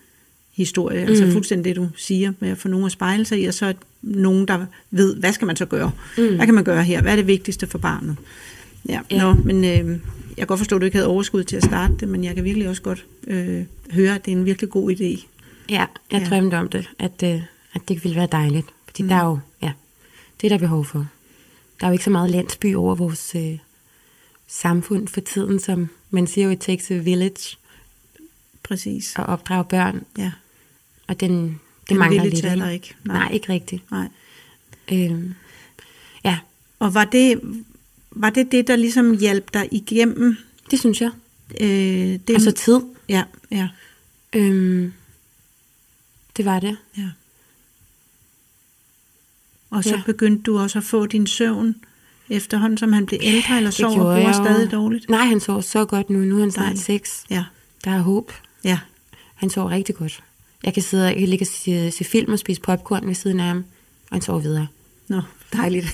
historie. 0.52 1.00
Altså 1.00 1.14
mm. 1.14 1.20
Altså 1.22 1.32
fuldstændig 1.32 1.64
det, 1.64 1.76
du 1.76 1.88
siger, 1.96 2.32
med 2.40 2.48
at 2.48 2.59
få 2.59 2.68
nogen 2.68 2.86
at 2.86 2.92
spejle 2.92 3.24
sig 3.24 3.42
i, 3.42 3.44
og 3.44 3.54
så 3.54 3.74
nogen, 4.02 4.48
der 4.48 4.66
ved, 4.90 5.16
hvad 5.16 5.32
skal 5.32 5.46
man 5.46 5.56
så 5.56 5.66
gøre? 5.66 5.90
Mm. 6.18 6.36
Hvad 6.36 6.46
kan 6.46 6.54
man 6.54 6.64
gøre 6.64 6.84
her? 6.84 7.02
Hvad 7.02 7.12
er 7.12 7.16
det 7.16 7.26
vigtigste 7.26 7.66
for 7.66 7.78
barnet? 7.78 8.16
Ja, 8.88 9.00
ja. 9.11 9.22
Nå, 9.22 9.34
men 9.34 9.64
øh, 9.64 9.70
jeg 9.70 9.98
kan 10.36 10.46
godt 10.46 10.61
forstå, 10.61 10.76
at 10.76 10.80
du 10.80 10.84
ikke 10.84 10.96
havde 10.96 11.09
overskud 11.09 11.44
til 11.44 11.56
at 11.56 11.64
starte 11.64 11.94
det, 12.00 12.09
men 12.09 12.24
jeg 12.24 12.34
kan 12.34 12.44
virkelig 12.44 12.68
også 12.68 12.82
godt 12.82 13.04
øh, 13.26 13.62
høre, 13.90 14.14
at 14.14 14.24
det 14.24 14.32
er 14.32 14.36
en 14.36 14.44
virkelig 14.44 14.70
god 14.70 14.90
idé. 14.90 15.26
Ja, 15.70 15.86
jeg 16.10 16.22
ja. 16.22 16.28
drømte 16.28 16.54
om 16.54 16.68
det, 16.68 16.88
at, 16.98 17.22
øh, 17.24 17.42
at 17.72 17.88
det 17.88 18.04
ville 18.04 18.16
være 18.16 18.28
dejligt. 18.32 18.66
Fordi 18.86 19.02
mm. 19.02 19.08
der 19.08 19.16
er 19.16 19.24
jo, 19.24 19.38
ja, 19.62 19.72
det 20.40 20.46
er 20.46 20.48
der 20.48 20.58
behov 20.58 20.84
for. 20.84 21.06
Der 21.80 21.86
er 21.86 21.88
jo 21.88 21.92
ikke 21.92 22.04
så 22.04 22.10
meget 22.10 22.30
landsby 22.30 22.74
over 22.74 22.94
vores 22.94 23.34
øh, 23.34 23.58
samfund 24.46 25.08
for 25.08 25.20
tiden, 25.20 25.60
som 25.60 25.88
man 26.10 26.26
siger 26.26 26.44
jo, 26.44 26.50
it 26.50 26.60
takes 26.60 26.90
a 26.90 26.94
village. 26.94 27.56
Præcis. 28.62 29.14
At 29.18 29.26
opdrage 29.26 29.64
børn. 29.64 30.04
Ja. 30.18 30.32
Og 31.06 31.20
den, 31.20 31.48
det 31.48 31.58
den 31.88 31.98
mangler 31.98 32.24
lidt. 32.24 32.34
Ikke? 32.34 32.72
ikke. 32.72 32.94
Nej. 33.04 33.18
Nej, 33.18 33.32
ikke 33.32 33.52
rigtigt. 33.52 33.90
Nej. 33.90 34.08
Øhm, 34.92 35.34
ja. 36.24 36.38
Og 36.78 36.94
var 36.94 37.04
det, 37.04 37.40
var 38.10 38.30
det 38.30 38.52
det, 38.52 38.66
der 38.66 38.76
ligesom 38.76 39.16
hjalp 39.16 39.54
dig 39.54 39.68
igennem? 39.70 40.36
Det 40.70 40.80
synes 40.80 41.00
jeg. 41.00 41.10
Øh, 41.60 42.18
det, 42.28 42.30
altså 42.30 42.50
tid. 42.50 42.80
Ja, 43.08 43.24
ja. 43.50 43.68
Øhm, 44.32 44.92
det 46.39 46.47
var 46.47 46.61
det. 46.61 46.76
Ja. 46.97 47.09
Og 49.70 49.84
så 49.84 49.97
ja. 49.97 50.03
begyndte 50.07 50.43
du 50.43 50.59
også 50.59 50.78
at 50.78 50.84
få 50.84 51.07
din 51.07 51.26
søvn 51.26 51.76
efterhånden, 52.30 52.78
som 52.78 52.93
han 52.93 53.07
blev 53.07 53.20
ældre, 53.22 53.57
eller 53.57 53.70
sover 53.70 54.22
bror 54.22 54.32
stadig 54.32 54.72
dårligt? 54.72 55.11
Nej, 55.11 55.24
han 55.24 55.41
sover 55.41 55.61
så 55.61 55.84
godt 55.84 56.11
nu. 56.11 56.18
Nu 56.18 56.36
er 56.36 56.41
han 56.41 56.51
snart 56.51 56.78
seks. 56.78 57.24
Ja. 57.30 57.45
Der 57.84 57.91
er 57.91 58.01
håb. 58.01 58.32
Ja. 58.64 58.78
Han 59.34 59.51
sover 59.51 59.70
rigtig 59.70 59.95
godt. 59.95 60.22
Jeg 60.64 60.74
kan 60.74 60.82
sidde 60.82 61.05
og 61.05 61.11
jeg 61.11 61.18
kan 61.18 61.28
ligge 61.28 61.43
og 61.43 61.47
se, 61.47 61.91
se 61.91 62.05
film 62.05 62.32
og 62.32 62.39
spise 62.39 62.61
popcorn 62.61 63.07
ved 63.07 63.14
siden 63.14 63.41
af 63.41 63.47
ham, 63.47 63.64
og 64.11 64.14
han 64.14 64.22
sover 64.22 64.39
videre. 64.39 64.66
Nå, 65.09 65.22
dejligt. 65.57 65.86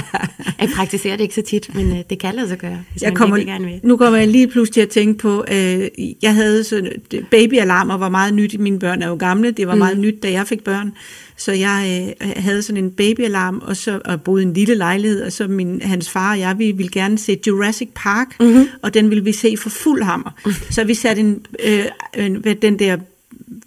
jeg 0.60 0.68
praktiserer 0.74 1.16
det 1.16 1.22
ikke 1.22 1.34
så 1.34 1.42
tit, 1.42 1.74
men 1.74 1.92
øh, 1.92 1.98
det 2.10 2.18
kan 2.18 2.34
lade 2.34 2.48
sig 2.48 2.58
gøre, 2.58 2.84
hvis 2.92 3.02
jeg 3.02 3.08
man 3.08 3.16
kommer, 3.16 3.36
gerne 3.36 3.64
vil. 3.64 3.80
Nu 3.82 3.96
kommer 3.96 4.18
jeg 4.18 4.28
lige 4.28 4.48
pludselig 4.48 4.72
til 4.72 4.80
at 4.80 4.88
tænke 4.88 5.18
på, 5.18 5.44
øh, 5.50 5.88
jeg 6.22 6.34
havde 6.34 6.64
sådan, 6.64 6.92
babyalarmer 7.30 7.96
var 7.96 8.08
meget 8.08 8.34
nyt, 8.34 8.60
mine 8.60 8.78
børn 8.78 9.02
er 9.02 9.08
jo 9.08 9.14
gamle, 9.14 9.50
det 9.50 9.66
var 9.66 9.74
mm. 9.74 9.78
meget 9.78 9.98
nyt, 9.98 10.22
da 10.22 10.30
jeg 10.30 10.46
fik 10.46 10.64
børn, 10.64 10.92
så 11.36 11.52
jeg 11.52 12.14
øh, 12.22 12.32
havde 12.36 12.62
sådan 12.62 12.84
en 12.84 12.90
babyalarm, 12.90 13.62
og 13.64 13.76
så 13.76 14.00
og 14.04 14.22
boede 14.22 14.42
i 14.42 14.46
en 14.46 14.52
lille 14.52 14.74
lejlighed, 14.74 15.22
og 15.22 15.32
så 15.32 15.48
min, 15.48 15.82
hans 15.82 16.10
far 16.10 16.32
og 16.32 16.38
jeg, 16.38 16.58
vi 16.58 16.70
ville 16.70 16.92
gerne 16.92 17.18
se 17.18 17.38
Jurassic 17.46 17.88
Park, 17.94 18.40
mm-hmm. 18.40 18.68
og 18.82 18.94
den 18.94 19.10
ville 19.10 19.24
vi 19.24 19.32
se 19.32 19.56
for 19.56 19.70
fuld 19.70 20.02
hammer. 20.02 20.30
Mm. 20.46 20.52
Så 20.70 20.84
vi 20.84 20.94
satte 20.94 21.20
en, 21.20 21.46
øh, 21.64 21.84
øh, 22.16 22.54
den 22.62 22.78
der 22.78 22.96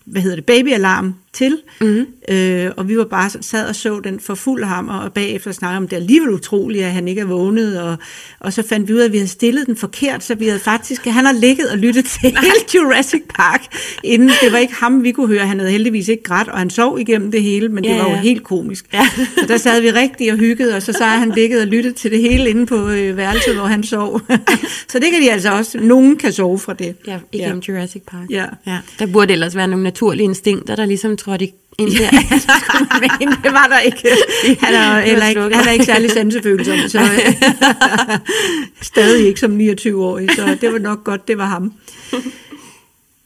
hvad 0.05 0.21
hedder 0.21 0.35
det, 0.35 0.45
babyalarm 0.45 1.13
til, 1.33 1.57
mm-hmm. 1.81 2.05
øh, 2.29 2.71
og 2.77 2.89
vi 2.89 2.97
var 2.97 3.05
bare 3.05 3.29
sad 3.29 3.67
og 3.67 3.75
så 3.75 3.99
den 3.99 4.19
for 4.19 4.35
fuld 4.35 4.63
hammer, 4.63 4.93
og 4.93 5.13
bagefter 5.13 5.51
snakkede 5.51 5.77
om, 5.77 5.87
det 5.87 5.93
er 5.93 6.01
alligevel 6.01 6.29
utroligt, 6.29 6.85
at 6.85 6.91
han 6.91 7.07
ikke 7.07 7.21
er 7.21 7.25
vågnet, 7.25 7.81
og, 7.81 7.97
og 8.39 8.53
så 8.53 8.63
fandt 8.67 8.87
vi 8.87 8.93
ud 8.93 8.99
af, 8.99 9.05
at 9.05 9.11
vi 9.11 9.17
havde 9.17 9.27
stillet 9.27 9.67
den 9.67 9.75
forkert, 9.75 10.23
så 10.23 10.35
vi 10.35 10.45
havde 10.47 10.59
faktisk, 10.59 11.05
han 11.05 11.25
har 11.25 11.33
ligget 11.33 11.69
og 11.69 11.77
lyttet 11.77 12.05
til 12.05 12.21
hele 12.21 12.35
Jurassic 12.75 13.21
Park, 13.35 13.61
inden 14.03 14.31
det 14.41 14.51
var 14.51 14.57
ikke 14.57 14.73
ham, 14.73 15.03
vi 15.03 15.11
kunne 15.11 15.27
høre, 15.27 15.47
han 15.47 15.59
havde 15.59 15.71
heldigvis 15.71 16.07
ikke 16.07 16.23
grædt, 16.23 16.47
og 16.47 16.57
han 16.57 16.69
sov 16.69 16.99
igennem 16.99 17.31
det 17.31 17.43
hele, 17.43 17.69
men 17.69 17.83
det 17.83 17.89
ja, 17.89 18.03
var 18.03 18.09
jo 18.09 18.15
helt 18.15 18.43
komisk. 18.43 18.85
Ja. 18.93 19.07
så 19.37 19.45
der 19.47 19.57
sad 19.57 19.81
vi 19.81 19.91
rigtig 19.91 20.31
og 20.31 20.37
hyggede, 20.37 20.75
og 20.75 20.83
så 20.83 20.93
så 20.93 21.03
han 21.03 21.31
ligget 21.35 21.61
og 21.61 21.67
lyttet 21.67 21.95
til 21.95 22.11
det 22.11 22.21
hele 22.21 22.49
inde 22.49 22.65
på 22.65 22.89
øh, 22.89 23.17
værelset, 23.17 23.55
hvor 23.55 23.65
han 23.65 23.83
sov. 23.83 24.21
så 24.91 24.99
det 24.99 25.11
kan 25.11 25.21
de 25.21 25.31
altså 25.31 25.51
også, 25.51 25.77
nogen 25.77 26.17
kan 26.17 26.33
sove 26.33 26.59
fra 26.59 26.73
det. 26.73 26.95
Ja, 27.07 27.19
igennem 27.31 27.61
ja. 27.67 27.73
Jurassic 27.73 28.01
Park. 28.07 28.29
Ja. 28.29 28.45
ja. 28.67 28.77
Der 28.99 29.05
burde 29.05 29.33
ellers 29.33 29.55
være 29.55 29.67
nogle 29.67 29.83
naturlige 29.83 30.23
instinkter, 30.23 30.75
der 30.75 30.85
ligesom 30.85 31.17
trådte 31.23 31.45
ind 31.79 31.89
der. 31.91 32.11
men 33.19 33.29
det 33.43 33.53
var 33.53 33.67
der 33.67 33.79
ikke. 33.79 34.09
Han 34.59 34.73
er, 34.73 34.99
heller 34.99 35.27
ikke, 35.27 35.41
han 35.41 35.67
er 35.67 35.71
ikke 35.71 35.85
særlig 35.85 36.11
sansefølsom, 36.11 36.77
så 36.87 36.99
stadig 38.91 39.27
ikke 39.27 39.39
som 39.39 39.59
29-årig, 39.59 40.29
så 40.35 40.57
det 40.61 40.73
var 40.73 40.79
nok 40.79 41.03
godt, 41.03 41.27
det 41.27 41.37
var 41.37 41.45
ham. 41.45 41.73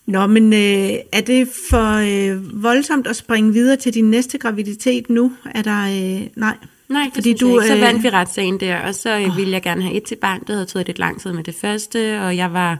Nå, 0.06 0.28
men 0.28 0.54
øh, 0.54 0.90
er 1.12 1.22
det 1.22 1.48
for 1.70 1.94
øh, 1.96 2.64
voldsomt 2.64 3.08
at 3.08 3.16
springe 3.16 3.54
videre 3.54 3.76
til 3.78 3.94
din 3.94 4.12
næste 4.12 4.38
graviditet 4.38 5.10
nu? 5.10 5.34
Er 5.56 5.62
der, 5.62 5.82
øh, 5.82 6.28
nej? 6.36 6.58
Nej, 6.90 7.04
det 7.04 7.14
Fordi 7.14 7.34
du, 7.34 7.50
du, 7.50 7.60
ikke. 7.60 7.68
Så 7.68 7.76
øh, 7.76 7.82
vandt 7.82 8.04
vi 8.04 8.10
retssagen 8.10 8.60
der, 8.60 8.78
og 8.78 8.96
så 8.96 9.18
øh, 9.20 9.38
ville 9.38 9.52
jeg 9.52 9.62
gerne 9.62 9.82
have 9.82 9.96
et 9.96 10.04
til 10.04 10.16
barn. 10.16 10.40
Det 10.40 10.50
havde 10.50 10.66
taget 10.66 10.88
lidt 10.88 11.00
lang 11.00 11.22
tid 11.22 11.34
med 11.34 11.44
det 11.44 11.56
første, 11.56 12.22
og 12.22 12.38
jeg 12.38 12.54
var, 12.54 12.78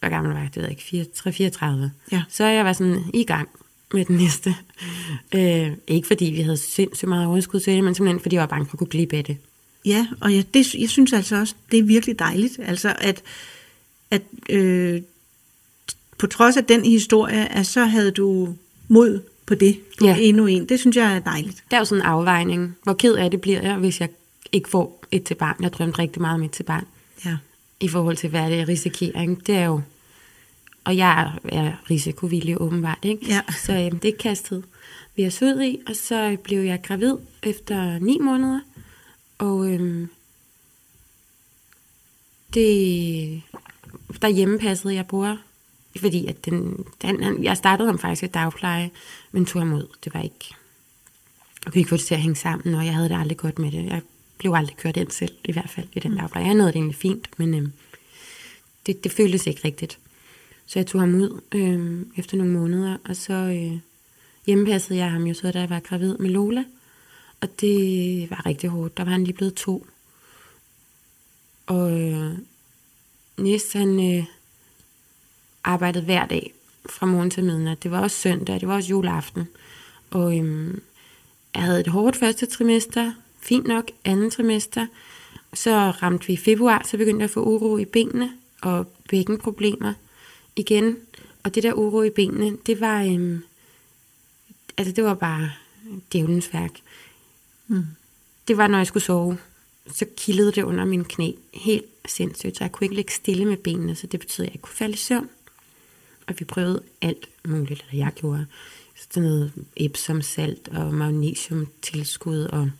hvor 0.00 0.08
gammel 0.08 0.32
var 0.32 0.40
jeg? 0.40 0.48
Det 0.48 0.56
ved 0.56 0.62
jeg 0.62 0.70
ikke, 0.70 1.06
4, 1.24 1.32
34. 1.32 1.90
Ja. 2.12 2.22
Så 2.28 2.44
jeg 2.44 2.64
var 2.64 2.72
sådan 2.72 2.98
i 3.14 3.24
gang 3.24 3.48
med 3.94 4.04
den 4.04 4.16
næste. 4.16 4.54
Øh, 5.34 5.70
ikke 5.86 6.06
fordi 6.08 6.24
vi 6.24 6.40
havde 6.40 6.56
sindssygt 6.56 7.08
meget 7.08 7.26
overskud 7.26 7.60
til 7.60 7.72
det, 7.74 7.84
men 7.84 7.94
simpelthen 7.94 8.20
fordi 8.20 8.34
jeg 8.36 8.40
var 8.40 8.46
bange 8.46 8.66
for 8.66 8.72
at 8.72 8.78
kunne 8.78 8.86
blive 8.86 9.14
af 9.14 9.24
det. 9.24 9.36
Ja, 9.84 10.06
og 10.20 10.34
jeg, 10.34 10.44
det, 10.54 10.74
jeg 10.74 10.88
synes 10.88 11.12
altså 11.12 11.36
også, 11.36 11.54
det 11.70 11.78
er 11.78 11.82
virkelig 11.82 12.18
dejligt, 12.18 12.58
altså 12.62 12.94
at, 12.98 13.22
at 14.10 14.22
øh, 14.50 15.02
på 16.18 16.26
trods 16.26 16.56
af 16.56 16.64
den 16.64 16.84
historie, 16.84 17.52
at 17.52 17.66
så 17.66 17.84
havde 17.84 18.10
du 18.10 18.54
mod 18.88 19.20
på 19.46 19.54
det, 19.54 19.78
på 19.98 20.06
Ja. 20.06 20.16
endnu 20.20 20.46
en. 20.46 20.68
Det 20.68 20.80
synes 20.80 20.96
jeg 20.96 21.16
er 21.16 21.20
dejligt. 21.20 21.64
Det 21.70 21.76
er 21.76 21.78
jo 21.78 21.84
sådan 21.84 22.02
en 22.02 22.06
afvejning. 22.06 22.76
Hvor 22.82 22.92
ked 22.94 23.14
af 23.14 23.30
det 23.30 23.40
bliver 23.40 23.62
jeg, 23.62 23.76
hvis 23.76 24.00
jeg 24.00 24.08
ikke 24.52 24.68
får 24.68 25.04
et 25.10 25.24
til 25.24 25.34
barn. 25.34 25.56
Jeg 25.60 25.72
drømte 25.72 25.98
rigtig 25.98 26.22
meget 26.22 26.34
om 26.34 26.42
et 26.42 26.50
til 26.50 26.62
barn. 26.62 26.86
Ja. 27.24 27.36
i 27.80 27.88
forhold 27.88 28.16
til, 28.16 28.28
hvad 28.30 28.50
det 28.50 28.60
er 28.60 28.68
risikering. 28.68 29.46
Det 29.46 29.54
er 29.54 29.64
jo, 29.64 29.80
og 30.84 30.96
jeg 30.96 31.22
er, 31.22 31.48
er 31.56 31.72
risikovillig 31.90 32.60
åbenbart, 32.60 32.98
ikke? 33.02 33.26
Ja. 33.26 33.40
Så 33.58 33.72
øhm, 33.72 33.98
det 33.98 34.18
kastede 34.18 34.62
vi 35.16 35.26
os 35.26 35.42
ud 35.42 35.62
i, 35.62 35.78
og 35.86 35.96
så 35.96 36.36
blev 36.44 36.60
jeg 36.60 36.82
gravid 36.82 37.16
efter 37.42 37.98
ni 37.98 38.18
måneder, 38.18 38.60
og 39.38 39.68
øhm, 39.72 40.08
det, 42.54 43.42
derhjemme 44.22 44.58
passede 44.58 44.94
jeg 44.94 45.06
bror, 45.06 45.38
fordi 46.00 46.26
at 46.26 46.44
den, 46.44 46.84
den, 47.02 47.22
han- 47.22 47.44
jeg 47.44 47.56
startede 47.56 47.88
ham 47.88 47.98
faktisk 47.98 48.22
i 48.22 48.26
dagpleje, 48.26 48.90
men 49.32 49.46
tog 49.46 49.62
ham 49.62 49.72
ud. 49.72 49.86
Det 50.04 50.14
var 50.14 50.20
ikke, 50.22 50.54
jeg 51.64 51.72
kunne 51.72 51.78
ikke 51.80 51.88
få 51.88 51.96
det 51.96 52.04
til 52.04 52.14
at 52.14 52.20
hænge 52.20 52.36
sammen, 52.36 52.74
og 52.74 52.86
jeg 52.86 52.94
havde 52.94 53.08
det 53.08 53.20
aldrig 53.20 53.36
godt 53.38 53.58
med 53.58 53.72
det. 53.72 53.84
Jeg 53.86 54.02
blev 54.38 54.52
aldrig 54.54 54.76
kørt 54.76 54.96
ind 54.96 55.10
selv, 55.10 55.32
i 55.44 55.52
hvert 55.52 55.70
fald 55.70 55.86
i 55.92 56.00
den 56.00 56.16
dagpleje. 56.16 56.46
Jeg 56.46 56.54
nåede 56.54 56.72
det 56.72 56.76
egentlig 56.76 56.96
fint, 56.96 57.28
men 57.38 57.54
øhm, 57.54 57.72
det, 58.86 59.04
det 59.04 59.12
føltes 59.12 59.46
ikke 59.46 59.60
rigtigt. 59.64 59.98
Så 60.66 60.78
jeg 60.78 60.86
tog 60.86 61.00
ham 61.00 61.14
ud 61.14 61.40
øh, 61.54 62.06
efter 62.16 62.36
nogle 62.36 62.52
måneder, 62.52 62.96
og 63.04 63.16
så 63.16 63.32
øh, 63.32 63.78
hjemmepassede 64.46 64.98
jeg 64.98 65.10
ham 65.10 65.26
jo 65.26 65.34
så, 65.34 65.50
da 65.50 65.60
jeg 65.60 65.70
var 65.70 65.80
gravid 65.80 66.16
med 66.16 66.30
Lola. 66.30 66.64
Og 67.40 67.60
det 67.60 68.30
var 68.30 68.46
rigtig 68.46 68.70
hårdt. 68.70 68.96
Der 68.96 69.04
var 69.04 69.10
han 69.10 69.24
lige 69.24 69.34
blevet 69.34 69.54
to. 69.54 69.86
Og 71.66 72.00
øh, 72.00 72.38
Nis, 73.38 73.72
han 73.72 74.18
øh, 74.18 74.24
arbejdede 75.64 76.04
hver 76.04 76.26
dag 76.26 76.54
fra 76.90 77.06
morgen 77.06 77.30
til 77.30 77.44
midnat. 77.44 77.82
Det 77.82 77.90
var 77.90 78.00
også 78.00 78.16
søndag, 78.16 78.60
det 78.60 78.68
var 78.68 78.74
også 78.74 78.90
juleaften. 78.90 79.48
Og 80.10 80.38
øh, 80.38 80.74
jeg 81.54 81.62
havde 81.62 81.80
et 81.80 81.86
hårdt 81.86 82.16
første 82.16 82.46
trimester, 82.46 83.12
fint 83.40 83.66
nok 83.66 83.90
anden 84.04 84.30
trimester. 84.30 84.86
Så 85.54 85.90
ramte 85.90 86.26
vi 86.26 86.32
i 86.32 86.36
februar, 86.36 86.82
så 86.86 86.96
begyndte 86.96 87.18
jeg 87.18 87.24
at 87.24 87.30
få 87.30 87.44
uro 87.44 87.78
i 87.78 87.84
benene 87.84 88.32
og 88.62 88.86
bækkenproblemer 89.10 89.92
igen. 90.56 90.96
Og 91.42 91.54
det 91.54 91.62
der 91.62 91.72
uro 91.72 92.02
i 92.02 92.10
benene, 92.10 92.58
det 92.66 92.80
var, 92.80 93.02
øhm, 93.02 93.42
altså 94.76 94.92
det 94.92 95.04
var 95.04 95.14
bare 95.14 95.50
djævelens 96.12 96.52
værk. 96.52 96.80
Mm. 97.66 97.84
Det 98.48 98.56
var, 98.56 98.66
når 98.66 98.78
jeg 98.78 98.86
skulle 98.86 99.02
sove, 99.02 99.38
så 99.94 100.06
kildede 100.16 100.52
det 100.52 100.62
under 100.62 100.84
mine 100.84 101.04
knæ 101.04 101.32
helt 101.54 101.84
sindssygt, 102.06 102.56
så 102.56 102.64
jeg 102.64 102.72
kunne 102.72 102.84
ikke 102.84 102.94
ligge 102.94 103.12
stille 103.12 103.44
med 103.44 103.56
benene, 103.56 103.94
så 103.94 104.06
det 104.06 104.20
betød, 104.20 104.44
at 104.44 104.48
jeg 104.48 104.54
ikke 104.54 104.62
kunne 104.62 104.76
falde 104.76 104.94
i 104.94 104.96
søvn. 104.96 105.28
Og 106.26 106.34
vi 106.38 106.44
prøvede 106.44 106.82
alt 107.00 107.28
muligt, 107.44 107.84
eller 107.90 108.04
jeg 108.04 108.12
gjorde. 108.14 108.46
Sådan 108.94 109.22
noget 109.22 109.52
Epsom 109.76 110.22
salt 110.22 110.68
og 110.68 110.94
magnesiumtilskud, 110.94 112.44
og 112.44 112.70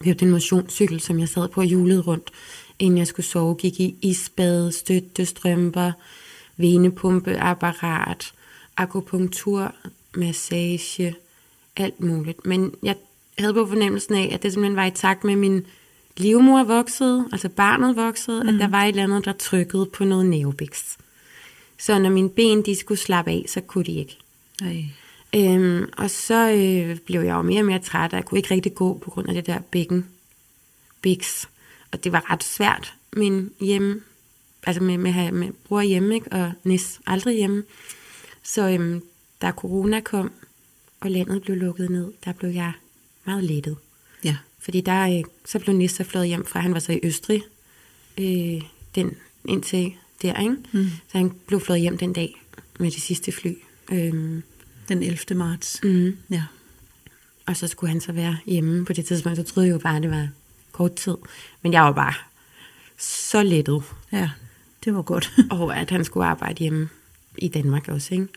vi 0.00 0.10
havde 0.10 0.24
en 0.24 0.30
motionscykel, 0.30 1.00
som 1.00 1.18
jeg 1.18 1.28
sad 1.28 1.48
på 1.48 1.60
og 1.60 1.66
hjulede 1.66 2.00
rundt, 2.00 2.30
inden 2.78 2.98
jeg 2.98 3.06
skulle 3.06 3.26
sove. 3.26 3.54
Gik 3.54 3.80
i 3.80 3.96
isbad, 4.02 4.72
støttestrømper, 4.72 5.92
venepumpeapparat, 6.60 8.32
akupunktur, 8.76 9.74
massage, 10.16 11.14
alt 11.76 12.00
muligt. 12.00 12.46
Men 12.46 12.74
jeg 12.82 12.96
havde 13.38 13.54
på 13.54 13.66
fornemmelsen 13.66 14.14
af, 14.14 14.30
at 14.32 14.42
det 14.42 14.52
simpelthen 14.52 14.76
var 14.76 14.84
i 14.84 14.90
takt 14.90 15.24
med 15.24 15.36
min 15.36 15.66
livmor 16.16 16.64
voksede, 16.64 17.28
altså 17.32 17.48
barnet 17.48 17.96
voksede, 17.96 18.42
mm. 18.42 18.48
at 18.48 18.54
der 18.54 18.68
var 18.68 18.84
et 18.84 18.88
eller 18.88 19.02
andet, 19.02 19.24
der 19.24 19.32
trykkede 19.32 19.86
på 19.86 20.04
noget 20.04 20.26
neobiks. 20.26 20.98
Så 21.78 21.98
når 21.98 22.10
mine 22.10 22.30
ben 22.30 22.62
de 22.62 22.76
skulle 22.76 23.00
slappe 23.00 23.30
af, 23.30 23.44
så 23.48 23.60
kunne 23.60 23.84
de 23.84 23.92
ikke. 23.92 24.18
Ej. 24.62 24.84
Øhm, 25.34 25.88
og 25.96 26.10
så 26.10 26.50
øh, 26.50 26.98
blev 26.98 27.20
jeg 27.20 27.34
jo 27.34 27.42
mere 27.42 27.60
og 27.60 27.66
mere 27.66 27.78
træt, 27.78 28.12
og 28.12 28.16
jeg 28.16 28.24
kunne 28.24 28.38
ikke 28.38 28.54
rigtig 28.54 28.74
gå 28.74 28.98
på 28.98 29.10
grund 29.10 29.28
af 29.28 29.34
det 29.34 29.46
der 29.46 29.58
bækken. 29.70 30.06
Biks. 31.02 31.48
Og 31.92 32.04
det 32.04 32.12
var 32.12 32.30
ret 32.30 32.44
svært, 32.44 32.94
min 33.12 33.50
hjemme, 33.60 34.00
altså 34.66 34.82
med, 34.82 34.98
med, 34.98 35.32
med 35.32 35.48
bror 35.64 35.80
hjemme, 35.80 36.14
ikke? 36.14 36.32
og 36.32 36.52
Nis 36.64 37.00
aldrig 37.06 37.36
hjemme. 37.36 37.62
Så 38.42 38.68
øhm, 38.68 39.02
da 39.42 39.50
corona 39.50 40.00
kom, 40.00 40.32
og 41.00 41.10
landet 41.10 41.42
blev 41.42 41.56
lukket 41.56 41.90
ned, 41.90 42.12
der 42.24 42.32
blev 42.32 42.50
jeg 42.50 42.72
meget 43.24 43.44
lettet. 43.44 43.76
Ja. 44.24 44.36
Fordi 44.58 44.80
der, 44.80 45.18
øh, 45.18 45.24
så 45.44 45.58
blev 45.58 45.76
Nis 45.76 45.92
så 45.92 46.04
fløjet 46.04 46.28
hjem 46.28 46.46
fra, 46.46 46.60
han 46.60 46.72
var 46.74 46.80
så 46.80 46.92
i 46.92 47.00
Østrig, 47.02 47.42
øh, 48.18 48.62
den, 48.94 49.16
indtil 49.48 49.92
der, 50.22 50.40
ikke? 50.40 50.56
Mm. 50.72 50.86
Så 51.08 51.18
han 51.18 51.32
blev 51.46 51.60
fløjet 51.60 51.80
hjem 51.82 51.98
den 51.98 52.12
dag 52.12 52.42
med 52.78 52.90
det 52.90 53.02
sidste 53.02 53.32
fly. 53.32 53.54
Øhm, 53.92 54.42
Den 54.88 55.02
11. 55.02 55.34
marts. 55.34 55.80
mm. 55.82 56.16
Ja. 56.30 56.42
Og 57.46 57.56
så 57.56 57.66
skulle 57.66 57.90
han 57.90 58.00
så 58.00 58.12
være 58.12 58.36
hjemme 58.46 58.84
på 58.84 58.92
det 58.92 59.04
tidspunkt. 59.06 59.38
Så 59.38 59.42
troede 59.44 59.66
jeg 59.68 59.72
jo 59.72 59.78
bare, 59.78 59.96
at 59.96 60.02
det 60.02 60.10
var 60.10 60.28
kort 60.72 60.94
tid. 60.94 61.16
Men 61.62 61.72
jeg 61.72 61.82
var 61.82 61.92
bare 61.92 62.14
så 62.98 63.42
lettet 63.42 63.82
Ja, 64.12 64.30
det 64.84 64.94
var 64.94 65.02
godt. 65.02 65.32
og 65.50 65.78
at 65.78 65.90
han 65.90 66.04
skulle 66.04 66.26
arbejde 66.26 66.58
hjemme 66.58 66.88
i 67.38 67.48
Danmark 67.48 67.88
også. 67.88 68.14
Ikke? 68.14 68.28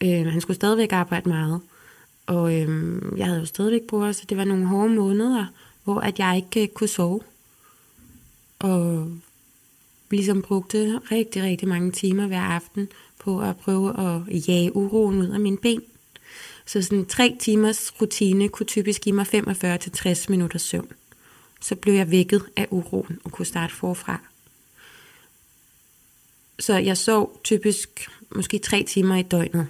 Øh, 0.00 0.32
han 0.32 0.40
skulle 0.40 0.54
stadigvæk 0.54 0.92
arbejde 0.92 1.28
meget. 1.28 1.60
Og 2.26 2.54
øh, 2.54 3.02
jeg 3.16 3.26
havde 3.26 3.40
jo 3.40 3.46
stadigvæk 3.46 3.82
brug 3.82 4.14
så 4.14 4.24
det 4.28 4.36
var 4.36 4.44
nogle 4.44 4.66
hårde 4.66 4.94
måneder, 4.94 5.46
hvor 5.84 6.00
at 6.00 6.18
jeg 6.18 6.36
ikke 6.36 6.62
øh, 6.62 6.68
kunne 6.68 6.88
sove. 6.88 7.20
Og 8.58 9.10
ligesom 10.10 10.42
brugte 10.42 11.00
rigtig, 11.10 11.42
rigtig 11.42 11.68
mange 11.68 11.92
timer 11.92 12.26
hver 12.26 12.40
aften 12.40 12.88
på 13.18 13.40
at 13.40 13.56
prøve 13.56 14.00
at 14.00 14.48
jage 14.48 14.76
uroen 14.76 15.18
ud 15.18 15.28
af 15.28 15.40
mine 15.40 15.56
ben. 15.58 15.82
Så 16.66 16.82
sådan 16.82 17.06
tre 17.06 17.36
timers 17.40 18.00
rutine 18.00 18.48
kunne 18.48 18.66
typisk 18.66 19.00
give 19.00 19.14
mig 19.14 19.26
45-60 19.26 20.26
minutter 20.28 20.58
søvn. 20.58 20.88
Så 21.60 21.74
blev 21.74 21.94
jeg 21.94 22.10
vækket 22.10 22.42
af 22.56 22.66
uroen 22.70 23.18
og 23.24 23.32
kunne 23.32 23.46
starte 23.46 23.74
forfra. 23.74 24.20
Så 26.58 26.78
jeg 26.78 26.96
sov 26.96 27.40
typisk 27.44 28.08
måske 28.34 28.58
tre 28.58 28.82
timer 28.82 29.16
i 29.16 29.22
døgnet. 29.22 29.66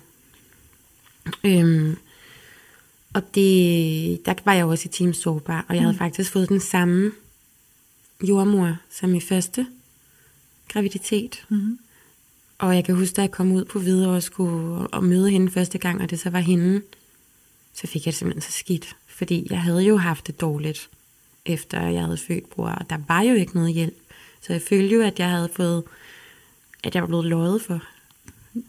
Øhm, 1.45 1.97
og 3.14 3.35
det, 3.35 4.26
der 4.26 4.35
var 4.45 4.53
jeg 4.53 4.64
også 4.64 4.89
i 4.89 4.93
team 4.93 5.12
sårbar, 5.12 5.64
og 5.68 5.74
jeg 5.74 5.82
havde 5.82 5.97
faktisk 5.97 6.32
fået 6.32 6.49
den 6.49 6.61
samme 6.61 7.12
jordmor 8.22 8.76
som 8.91 9.14
i 9.14 9.20
første 9.20 9.66
graviditet. 10.68 11.45
Mm-hmm. 11.49 11.78
Og 12.59 12.74
jeg 12.74 12.85
kan 12.85 12.95
huske, 12.95 13.14
da 13.14 13.20
jeg 13.20 13.30
kom 13.30 13.53
ud 13.53 13.64
på 13.64 13.78
videre 13.78 14.11
og 14.11 14.22
skulle 14.22 14.87
og 14.87 15.05
møde 15.05 15.30
hende 15.30 15.53
første 15.53 15.78
gang, 15.78 16.03
og 16.03 16.11
det 16.11 16.20
så 16.20 16.30
var 16.30 16.39
hende, 16.39 16.82
så 17.74 17.87
fik 17.87 18.07
jeg 18.07 18.12
det 18.12 18.18
simpelthen 18.18 18.53
så 18.53 18.59
skidt. 18.59 18.97
Fordi 19.07 19.47
jeg 19.51 19.62
havde 19.62 19.82
jo 19.82 19.97
haft 19.97 20.26
det 20.26 20.41
dårligt, 20.41 20.91
efter 21.47 21.80
jeg 21.80 22.03
havde 22.03 22.16
født 22.16 22.51
bror, 22.51 22.68
og 22.68 22.91
der 22.91 22.99
var 23.09 23.22
jo 23.22 23.35
ikke 23.35 23.55
noget 23.55 23.74
hjælp. 23.74 23.97
Så 24.41 24.53
jeg 24.53 24.62
følte 24.62 24.95
jo, 24.95 25.03
at 25.03 25.18
jeg 25.18 25.30
havde 25.30 25.49
fået, 25.57 25.82
at 26.87 26.95
jeg 26.95 27.03
var 27.03 27.07
blevet 27.07 27.24
løjet 27.24 27.62
for. 27.62 27.82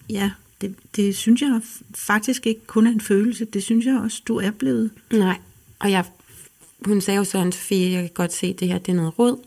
Ja, 0.09 0.31
det, 0.61 0.75
det 0.95 1.17
synes 1.17 1.41
jeg 1.41 1.61
faktisk 1.95 2.47
ikke 2.47 2.61
kun 2.67 2.87
er 2.87 2.91
en 2.91 3.01
følelse. 3.01 3.45
Det 3.45 3.63
synes 3.63 3.85
jeg 3.85 3.99
også, 4.03 4.21
du 4.27 4.37
er 4.37 4.51
blevet. 4.51 4.91
Nej, 5.11 5.37
og 5.79 5.91
jeg, 5.91 6.05
hun 6.85 7.01
sagde 7.01 7.17
jo 7.17 7.23
sådan, 7.23 7.51
Sofie, 7.51 7.91
jeg 7.91 8.01
kan 8.01 8.11
godt 8.13 8.33
se, 8.33 8.47
at 8.47 8.59
det 8.59 8.67
her 8.67 8.77
det 8.77 8.91
er 8.91 8.95
noget 8.95 9.19
råd. 9.19 9.37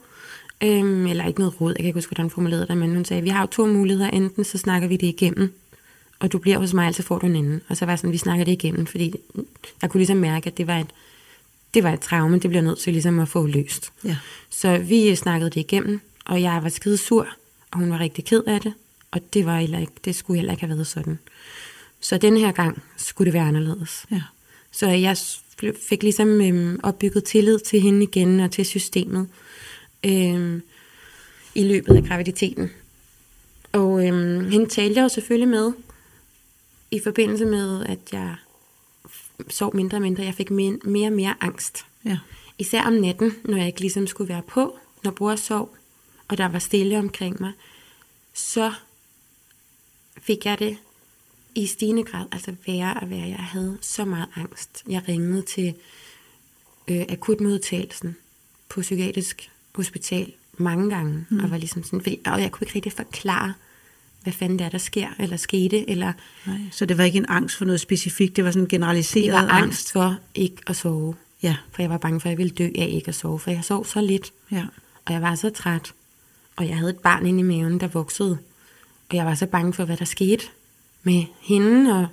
Øhm, 0.63 1.07
eller 1.07 1.27
ikke 1.27 1.41
noget 1.41 1.61
råd, 1.61 1.71
jeg 1.71 1.77
kan 1.77 1.87
ikke 1.87 1.97
huske, 1.97 2.11
hvordan 2.11 2.25
hun 2.25 2.31
formulerede 2.31 2.67
det, 2.67 2.77
men 2.77 2.95
hun 2.95 3.05
sagde, 3.05 3.23
vi 3.23 3.29
har 3.29 3.41
jo 3.41 3.47
to 3.47 3.67
muligheder. 3.67 4.11
Enten 4.11 4.45
så 4.45 4.59
snakker 4.59 4.89
vi 4.89 4.97
det 4.97 5.07
igennem, 5.07 5.53
og 6.19 6.33
du 6.33 6.39
bliver 6.39 6.59
hos 6.59 6.75
mig, 6.75 6.95
så 6.95 7.03
får 7.03 7.19
du 7.19 7.27
en 7.27 7.37
anden. 7.37 7.61
Og 7.69 7.77
så 7.77 7.85
var 7.85 7.93
jeg 7.93 7.99
sådan, 7.99 8.13
vi 8.13 8.19
snakker 8.19 8.45
det 8.45 8.53
igennem, 8.53 8.87
fordi 8.87 9.15
jeg 9.83 9.91
kunne 9.91 9.99
ligesom 9.99 10.17
mærke, 10.17 10.47
at 10.47 10.59
det 10.59 10.67
var 10.67 10.79
et, 10.79 10.87
det 11.75 11.83
var 11.83 11.93
et 11.93 12.01
traume, 12.01 12.39
det 12.39 12.51
bliver 12.51 12.63
nødt 12.63 12.79
til 12.79 12.93
ligesom 12.93 13.19
at 13.19 13.29
få 13.29 13.47
løst. 13.47 13.93
Ja. 14.05 14.17
Så 14.51 14.79
vi 14.79 15.15
snakkede 15.15 15.51
det 15.51 15.61
igennem, 15.61 16.01
og 16.25 16.43
jeg 16.43 16.63
var 16.63 16.69
skide 16.69 16.97
sur, 16.97 17.29
og 17.71 17.79
hun 17.79 17.91
var 17.91 17.99
rigtig 17.99 18.25
ked 18.25 18.43
af 18.47 18.61
det, 18.61 18.75
og 19.11 19.21
det, 19.35 19.47
var 19.47 19.59
heller 19.61 19.79
ikke, 19.79 19.93
det 20.05 20.15
skulle 20.15 20.39
heller 20.39 20.53
ikke 20.53 20.67
have 20.67 20.75
været 20.75 20.87
sådan. 20.87 21.19
Så 22.01 22.19
den 22.19 22.37
her 22.37 22.53
gang 22.53 22.83
skulle 22.97 23.27
det 23.27 23.35
være 23.35 23.49
anderledes. 23.49 24.07
Ja. 24.11 24.23
Så 24.71 24.89
jeg 24.89 25.17
fik 25.89 26.03
ligesom 26.03 26.41
øhm, 26.41 26.81
opbygget 26.83 27.25
tillid 27.25 27.59
til 27.59 27.81
hende 27.81 28.03
igen 28.03 28.41
og 28.41 28.51
til 28.51 28.67
systemet 28.67 29.29
øhm, 30.05 30.63
i 31.55 31.65
løbet 31.65 31.97
af 31.97 32.05
graviditeten. 32.05 32.71
Og 33.73 34.07
øhm, 34.07 34.51
hende 34.51 34.67
talte 34.67 34.97
jeg 34.97 35.03
jo 35.03 35.09
selvfølgelig 35.09 35.49
med 35.49 35.73
i 36.91 37.01
forbindelse 37.05 37.45
med, 37.45 37.87
at 37.87 37.99
jeg 38.13 38.35
sov 39.49 39.77
mindre 39.77 39.97
og 39.97 40.03
mindre. 40.03 40.25
Jeg 40.25 40.35
fik 40.35 40.51
mere, 40.51 40.79
mere 40.85 41.09
og 41.09 41.13
mere 41.13 41.35
angst. 41.41 41.85
Ja. 42.05 42.19
især 42.59 42.83
om 42.83 42.93
natten, 42.93 43.35
når 43.45 43.57
jeg 43.57 43.67
ikke 43.67 43.81
ligesom 43.81 44.07
skulle 44.07 44.29
være 44.29 44.43
på, 44.43 44.79
når 45.05 45.11
bror 45.11 45.37
sov, 45.37 45.77
og 46.29 46.39
der 46.39 46.49
var 46.49 46.59
stille 46.59 46.99
omkring 46.99 47.41
mig, 47.41 47.53
så 48.35 48.73
fik 50.21 50.45
jeg 50.45 50.59
det 50.59 50.77
i 51.55 51.67
stigende 51.67 52.05
grad, 52.05 52.27
altså 52.33 52.55
værre 52.67 52.95
og 52.95 53.11
værre. 53.11 53.29
Jeg 53.29 53.39
havde 53.39 53.79
så 53.81 54.05
meget 54.05 54.29
angst. 54.37 54.85
Jeg 54.89 55.03
ringede 55.09 55.43
til 55.43 55.75
øh, 56.89 57.05
akutmodtagelsen 57.09 58.17
på 58.69 58.81
psykiatrisk 58.81 59.51
hospital 59.75 60.33
mange 60.57 60.91
gange, 60.91 61.27
mm. 61.31 61.39
og 61.39 61.51
var 61.51 61.57
ligesom 61.57 61.83
sådan, 61.83 62.01
fordi, 62.01 62.21
og 62.27 62.43
jeg 62.43 62.53
kunne 62.53 62.65
ikke 62.65 62.75
rigtig 62.75 62.93
forklare, 62.93 63.55
hvad 64.23 64.33
fanden 64.33 64.59
det 64.59 64.65
er, 64.65 64.69
der 64.69 64.79
sker, 64.79 65.09
eller 65.19 65.37
skete, 65.37 65.91
eller... 65.91 66.13
Nej, 66.47 66.59
så 66.71 66.87
det 66.87 66.99
var 66.99 67.05
ikke 67.05 67.19
en 67.19 67.27
angst 67.29 67.57
for 67.57 67.65
noget 67.65 67.81
specifikt, 67.81 68.37
det 68.37 68.45
var 68.45 68.51
sådan 68.51 68.63
en 68.63 68.69
generaliseret 68.69 69.25
det 69.25 69.33
var 69.33 69.39
angst, 69.39 69.63
angst. 69.63 69.93
for 69.93 70.19
ikke 70.35 70.57
at 70.67 70.77
sove. 70.77 71.15
Ja, 71.43 71.57
For 71.73 71.83
jeg 71.83 71.91
var 71.91 71.99
bange 71.99 72.21
for, 72.21 72.29
at 72.29 72.31
jeg 72.31 72.39
ville 72.39 72.51
dø 72.51 72.69
af 72.79 72.89
ikke 72.91 73.09
at 73.09 73.15
sove, 73.15 73.39
for 73.39 73.51
jeg 73.51 73.65
sov 73.65 73.85
så 73.85 74.01
lidt, 74.01 74.33
ja, 74.51 74.67
og 75.05 75.13
jeg 75.13 75.23
var 75.23 75.35
så 75.35 75.51
træt, 75.51 75.93
og 76.59 76.69
jeg 76.69 76.77
havde 76.77 76.91
et 76.91 76.99
barn 76.99 77.27
inde 77.27 77.41
i 77.41 77.43
maven, 77.43 77.81
der 77.81 77.89
voksede, 77.89 78.39
og 79.11 79.17
jeg 79.17 79.27
var 79.27 79.35
så 79.35 79.47
bange 79.47 79.73
for, 79.73 79.85
hvad 79.85 79.97
der 79.97 80.05
skete 80.05 80.45
med 81.03 81.25
hende 81.41 81.93
og 82.01 82.07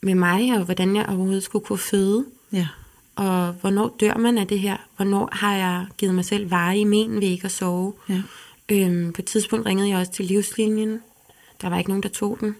med 0.00 0.14
mig, 0.14 0.58
og 0.58 0.64
hvordan 0.64 0.96
jeg 0.96 1.06
overhovedet 1.08 1.42
skulle 1.42 1.64
kunne 1.64 1.78
føde, 1.78 2.24
ja, 2.52 2.68
og 3.16 3.52
hvornår 3.52 3.96
dør 4.00 4.16
man 4.16 4.38
af 4.38 4.46
det 4.46 4.60
her? 4.60 4.76
Hvornår 4.96 5.28
har 5.32 5.54
jeg 5.54 5.86
givet 5.98 6.14
mig 6.14 6.24
selv 6.24 6.50
veje 6.50 6.78
i 6.78 6.84
men 6.84 7.14
ved 7.14 7.28
ikke 7.28 7.44
at 7.44 7.50
sove? 7.50 7.94
ja. 8.08 8.22
Øhm, 8.68 9.12
på 9.12 9.22
et 9.22 9.26
tidspunkt 9.26 9.66
ringede 9.66 9.88
jeg 9.88 9.98
også 9.98 10.12
til 10.12 10.24
livslinjen. 10.24 11.00
Der 11.60 11.68
var 11.68 11.78
ikke 11.78 11.90
nogen, 11.90 12.02
der 12.02 12.08
tog 12.08 12.38
den. 12.40 12.56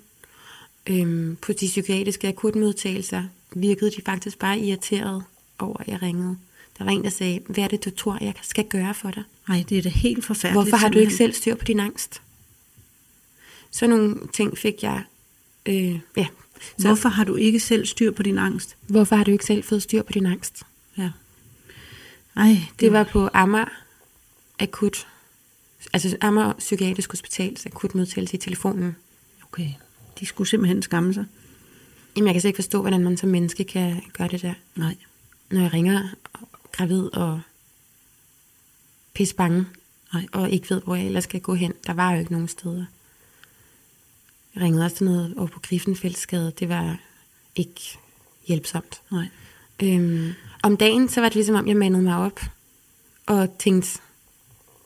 Øhm, 0.87 1.37
på 1.43 1.53
de 1.53 1.67
psykiatriske 1.67 2.29
akutmodtagelser 2.29 3.23
virkede 3.55 3.91
de 3.91 4.03
faktisk 4.07 4.39
bare 4.39 4.59
irriteret 4.59 5.25
over, 5.59 5.77
at 5.81 5.89
jeg 5.89 6.03
ringede. 6.03 6.37
Der 6.79 6.85
var 6.85 6.91
en, 6.93 7.05
der 7.05 7.11
sagde, 7.11 7.41
hvad 7.47 7.65
er 7.65 7.69
det, 7.69 7.85
du 7.85 7.91
tror, 7.91 8.19
jeg 8.21 8.35
skal 8.43 8.65
gøre 8.65 8.95
for 8.95 9.11
dig? 9.11 9.23
Nej, 9.49 9.65
det 9.69 9.79
er 9.79 9.83
da 9.83 9.89
helt 9.89 10.25
forfærdeligt. 10.25 10.65
Hvorfor 10.65 10.77
har 10.77 10.89
du 10.89 10.99
ikke 10.99 11.15
selv 11.15 11.33
styr 11.33 11.55
på 11.55 11.65
din 11.65 11.81
angst? 11.81 12.23
Så 13.71 13.87
nogle 13.87 14.17
ting 14.33 14.59
fik 14.59 14.83
jeg... 14.83 15.03
Øh, 15.67 15.99
ja. 16.17 16.27
Så, 16.79 16.87
Hvorfor 16.87 17.09
har 17.09 17.25
du 17.25 17.35
ikke 17.35 17.61
selv 17.61 17.87
styr 17.87 18.11
på 18.11 18.23
din 18.23 18.39
angst? 18.39 18.77
hvorfor 18.87 19.17
har 19.17 19.25
du 19.25 19.31
ikke 19.31 19.45
selv 19.45 19.65
fået 19.65 19.83
styr 19.83 20.03
på 20.03 20.13
din 20.13 20.27
angst? 20.27 20.63
Ja. 20.99 21.11
Ej, 22.37 22.47
det, 22.49 22.81
Det 22.81 22.93
var 22.93 23.05
på 23.05 23.29
Amager 23.35 23.69
akut, 24.59 25.07
altså 25.93 26.17
Amager 26.21 26.53
Psykiatrisk 26.53 27.11
Hospitals 27.13 27.67
akutmodtagelse 27.67 28.35
i 28.35 28.39
telefonen. 28.39 28.97
Okay. 29.43 29.69
De 30.21 30.27
skulle 30.27 30.49
simpelthen 30.49 30.83
skamme 30.83 31.15
sig. 31.15 31.25
Jamen, 32.17 32.27
jeg 32.27 32.35
kan 32.35 32.41
slet 32.41 32.49
ikke 32.49 32.57
forstå, 32.57 32.81
hvordan 32.81 33.05
man 33.05 33.17
som 33.17 33.29
menneske 33.29 33.65
kan 33.65 34.03
gøre 34.13 34.29
det 34.29 34.43
der. 34.43 34.55
Nej. 34.77 34.97
Når 35.51 35.61
jeg 35.61 35.73
ringer 35.73 36.09
gravid 36.73 37.15
og 37.15 37.41
pisse 39.15 39.35
bange, 39.35 39.67
Nej. 40.13 40.27
og 40.33 40.51
ikke 40.51 40.71
ved, 40.71 40.83
hvor 40.83 40.95
jeg 40.95 41.07
ellers 41.07 41.25
skal 41.25 41.41
gå 41.41 41.55
hen. 41.55 41.73
Der 41.87 41.93
var 41.93 42.13
jo 42.13 42.19
ikke 42.19 42.33
nogen 42.33 42.49
steder. 42.49 42.85
Jeg 44.55 44.63
ringede 44.63 44.85
også 44.85 44.97
til 44.97 45.07
noget 45.07 45.35
over 45.37 45.47
på 45.47 45.61
Griffenfeldsgade. 45.61 46.53
Det 46.59 46.69
var 46.69 47.01
ikke 47.57 47.99
hjælpsomt. 48.47 49.01
Nej. 49.11 49.27
Øhm, 49.83 50.33
om 50.63 50.77
dagen, 50.77 51.09
så 51.09 51.21
var 51.21 51.29
det 51.29 51.35
ligesom 51.35 51.55
om, 51.55 51.69
jeg 51.69 51.77
mandede 51.77 52.03
mig 52.03 52.17
op 52.17 52.41
og 53.27 53.59
tænkte, 53.59 54.01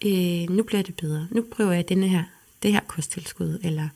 øh, 0.05 0.51
nu 0.51 0.63
bliver 0.63 0.83
det 0.83 0.97
bedre. 0.97 1.29
Nu 1.31 1.43
prøver 1.43 1.73
jeg 1.73 1.89
denne 1.89 2.09
her, 2.09 2.25
det 2.63 2.73
her 2.73 2.81
kosttilskud, 2.87 3.59
eller 3.63 3.89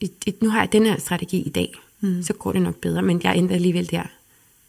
i, 0.00 0.10
i, 0.26 0.34
nu 0.40 0.50
har 0.50 0.60
jeg 0.60 0.72
den 0.72 0.86
her 0.86 1.00
strategi 1.00 1.42
i 1.42 1.48
dag, 1.48 1.74
mm. 2.00 2.22
så 2.22 2.32
går 2.32 2.52
det 2.52 2.62
nok 2.62 2.76
bedre. 2.76 3.02
Men 3.02 3.20
jeg 3.24 3.36
endte 3.36 3.54
alligevel 3.54 3.90
der 3.90 4.02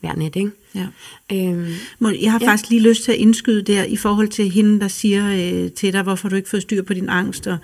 hver 0.02 0.16
nat, 0.16 0.36
ikke? 0.36 0.52
Ja. 0.76 0.86
Øhm, 1.32 1.66
Jeg 2.02 2.32
har 2.32 2.39
Ja. 2.39 2.45
ja. 2.45 2.52
faktisk 2.52 2.70
lige 2.70 2.82
lyst 2.89 3.04
til 3.04 3.12
at 3.12 3.18
indskyde 3.18 3.62
der 3.62 3.84
i 3.84 3.95
forhold 3.95 4.28
til 4.28 4.49
hende, 4.49 4.80
der 4.80 4.88
siger 4.88 5.32
øh, 5.64 5.72
til 5.72 5.93
dig, 5.93 6.04
hvorfor 6.04 6.30
du 6.30 6.36
ikke 6.36 6.49
får 6.49 6.60
styr 6.60 6.82
på 6.84 6.93
din 6.93 7.10
angst, 7.10 7.47
og 7.47 7.58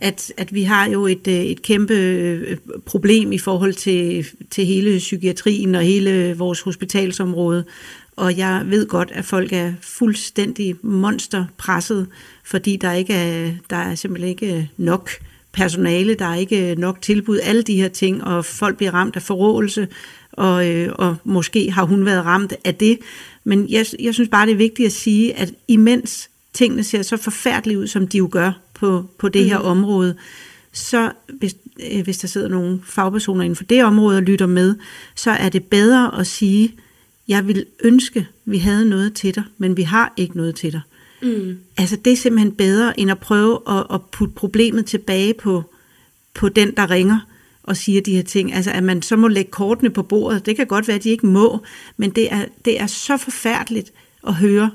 at, 0.00 0.32
at 0.36 0.54
vi 0.54 0.62
har 0.62 0.88
jo 0.88 1.06
et, 1.06 1.28
øh, 1.28 1.34
et 1.34 1.62
kæmpe 1.62 1.94
øh, 1.94 2.56
problem 2.86 3.32
i 3.32 3.38
forhold 3.38 3.74
til, 3.74 4.26
til 4.50 4.66
hele 4.66 4.98
psykiatrien 4.98 5.74
og 5.74 5.82
hele 5.82 6.34
vores 6.38 6.60
hospitalsområde. 6.60 7.64
Og 8.16 8.36
jeg 8.38 8.62
ved 8.66 8.86
godt, 8.86 9.10
at 9.14 9.24
folk 9.24 9.52
er 9.52 9.72
fuldstændig 9.82 10.74
monsterpresset, 10.82 12.06
fordi 12.44 12.76
der 12.76 12.92
ikke 12.92 13.12
er, 13.14 13.50
der 13.70 13.76
er 13.76 13.94
simpelthen 13.94 14.30
ikke 14.30 14.70
nok 14.76 15.10
personale, 15.52 16.14
der 16.14 16.24
er 16.24 16.34
ikke 16.36 16.74
nok 16.78 17.02
tilbud, 17.02 17.38
alle 17.42 17.62
de 17.62 17.76
her 17.76 17.88
ting, 17.88 18.24
og 18.24 18.44
folk 18.44 18.76
bliver 18.76 18.94
ramt 18.94 19.16
af 19.16 19.22
forrådelse, 19.22 19.88
og, 20.36 20.68
øh, 20.70 20.92
og 20.94 21.16
måske 21.24 21.70
har 21.70 21.84
hun 21.84 22.04
været 22.04 22.24
ramt 22.24 22.54
af 22.64 22.74
det. 22.74 22.98
Men 23.44 23.70
jeg, 23.70 23.86
jeg 24.00 24.14
synes 24.14 24.28
bare, 24.28 24.46
det 24.46 24.52
er 24.52 24.56
vigtigt 24.56 24.86
at 24.86 24.92
sige, 24.92 25.34
at 25.36 25.52
imens 25.68 26.30
tingene 26.52 26.84
ser 26.84 27.02
så 27.02 27.16
forfærdeligt 27.16 27.78
ud, 27.78 27.86
som 27.86 28.08
de 28.08 28.18
jo 28.18 28.28
gør 28.32 28.52
på, 28.74 29.04
på 29.18 29.28
det 29.28 29.44
her 29.44 29.56
område, 29.56 30.14
så 30.72 31.12
hvis, 31.38 31.56
øh, 31.92 32.02
hvis 32.02 32.18
der 32.18 32.28
sidder 32.28 32.48
nogle 32.48 32.80
fagpersoner 32.84 33.44
inden 33.44 33.56
for 33.56 33.64
det 33.64 33.84
område 33.84 34.16
og 34.16 34.22
lytter 34.22 34.46
med, 34.46 34.74
så 35.14 35.30
er 35.30 35.48
det 35.48 35.64
bedre 35.64 36.20
at 36.20 36.26
sige, 36.26 36.74
jeg 37.28 37.48
vil 37.48 37.64
ønske, 37.82 38.26
vi 38.44 38.58
havde 38.58 38.88
noget 38.88 39.14
til 39.14 39.34
dig, 39.34 39.44
men 39.58 39.76
vi 39.76 39.82
har 39.82 40.12
ikke 40.16 40.36
noget 40.36 40.54
til 40.54 40.72
dig. 40.72 40.80
mm, 41.22 41.58
Altså 41.76 41.96
det 41.96 42.12
er 42.12 42.16
simpelthen 42.16 42.52
bedre, 42.52 43.00
end 43.00 43.10
at 43.10 43.18
prøve 43.18 43.58
at, 43.68 43.86
at 43.94 44.00
putte 44.12 44.34
problemet 44.34 44.86
tilbage 44.86 45.34
på, 45.34 45.64
på 46.34 46.48
den, 46.48 46.76
der 46.76 46.90
ringer 46.90 47.18
og 47.66 47.76
siger 47.76 48.00
de 48.00 48.14
her 48.14 48.22
ting. 48.22 48.54
Altså 48.54 48.70
at 48.70 48.82
man 48.82 49.02
så 49.02 49.16
må 49.16 49.28
lægge 49.28 49.50
kortene 49.50 49.90
på 49.90 50.02
bordet. 50.02 50.46
Det 50.46 50.56
kan 50.56 50.66
godt 50.66 50.88
være, 50.88 50.96
at 50.96 51.04
de 51.04 51.10
ikke 51.10 51.26
må, 51.26 51.60
men 51.96 52.10
det 52.10 52.32
er, 52.32 52.44
det 52.64 52.80
er 52.80 52.86
så 52.86 53.16
forfærdeligt 53.16 53.92
at 54.26 54.34
høre, 54.34 54.70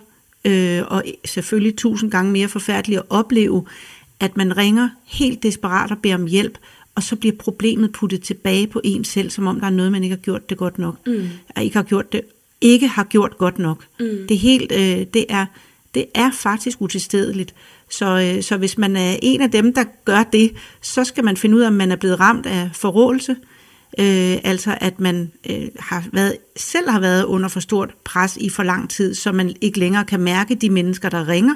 øh, 0.45 0.81
og 0.87 1.03
selvfølgelig 1.25 1.77
tusind 1.77 2.11
gange 2.11 2.31
mere 2.31 2.47
forfærdeligt 2.47 2.99
at 2.99 3.05
opleve, 3.09 3.65
at 4.19 4.37
man 4.37 4.57
ringer 4.57 4.89
helt 5.05 5.43
desperat 5.43 5.91
og 5.91 5.97
beder 5.97 6.15
om 6.15 6.25
hjælp, 6.25 6.57
og 6.95 7.03
så 7.03 7.15
bliver 7.15 7.35
problemet 7.35 7.91
puttet 7.91 8.21
tilbage 8.21 8.67
på 8.67 8.81
en 8.83 9.03
selv, 9.03 9.29
som 9.29 9.47
om 9.47 9.59
der 9.59 9.67
er 9.67 9.71
noget, 9.71 9.91
man 9.91 10.03
ikke 10.03 10.15
har 10.15 10.21
gjort 10.21 10.49
det 10.49 10.57
godt 10.57 10.79
nok. 10.79 11.07
Mm. 11.07 11.29
At 11.55 11.63
ikke 11.63 11.75
har 11.75 11.83
gjort 11.83 12.11
det, 12.11 12.21
ikke 12.61 12.87
har 12.87 13.03
gjort 13.03 13.37
godt 13.37 13.59
nok. 13.59 13.85
Mm. 13.99 14.05
Det 14.05 14.31
er 14.31 14.39
helt, 14.39 14.71
øh, 14.71 15.05
det 15.13 15.25
er, 15.29 15.45
det 15.93 16.05
er 16.15 16.31
faktisk 16.31 16.81
utilstedeligt. 16.81 17.53
Så, 17.91 18.33
øh, 18.35 18.43
så 18.43 18.57
hvis 18.57 18.77
man 18.77 18.95
er 18.95 19.15
en 19.21 19.41
af 19.41 19.51
dem, 19.51 19.73
der 19.73 19.83
gør 20.05 20.23
det, 20.23 20.53
så 20.81 21.03
skal 21.03 21.23
man 21.23 21.37
finde 21.37 21.55
ud 21.57 21.61
af, 21.61 21.67
om 21.67 21.73
man 21.73 21.91
er 21.91 21.95
blevet 21.95 22.19
ramt 22.19 22.45
af 22.45 22.69
forrådelse, 22.73 23.35
øh, 23.99 24.37
altså 24.43 24.77
at 24.81 24.99
man 24.99 25.31
øh, 25.49 25.67
har 25.79 26.03
været, 26.11 26.37
selv 26.55 26.89
har 26.89 26.99
været 26.99 27.23
under 27.23 27.49
for 27.49 27.59
stort 27.59 27.89
pres 28.03 28.37
i 28.37 28.49
for 28.49 28.63
lang 28.63 28.89
tid, 28.89 29.15
så 29.15 29.31
man 29.31 29.55
ikke 29.61 29.79
længere 29.79 30.05
kan 30.05 30.19
mærke 30.19 30.55
de 30.55 30.69
mennesker, 30.69 31.09
der 31.09 31.27
ringer. 31.27 31.55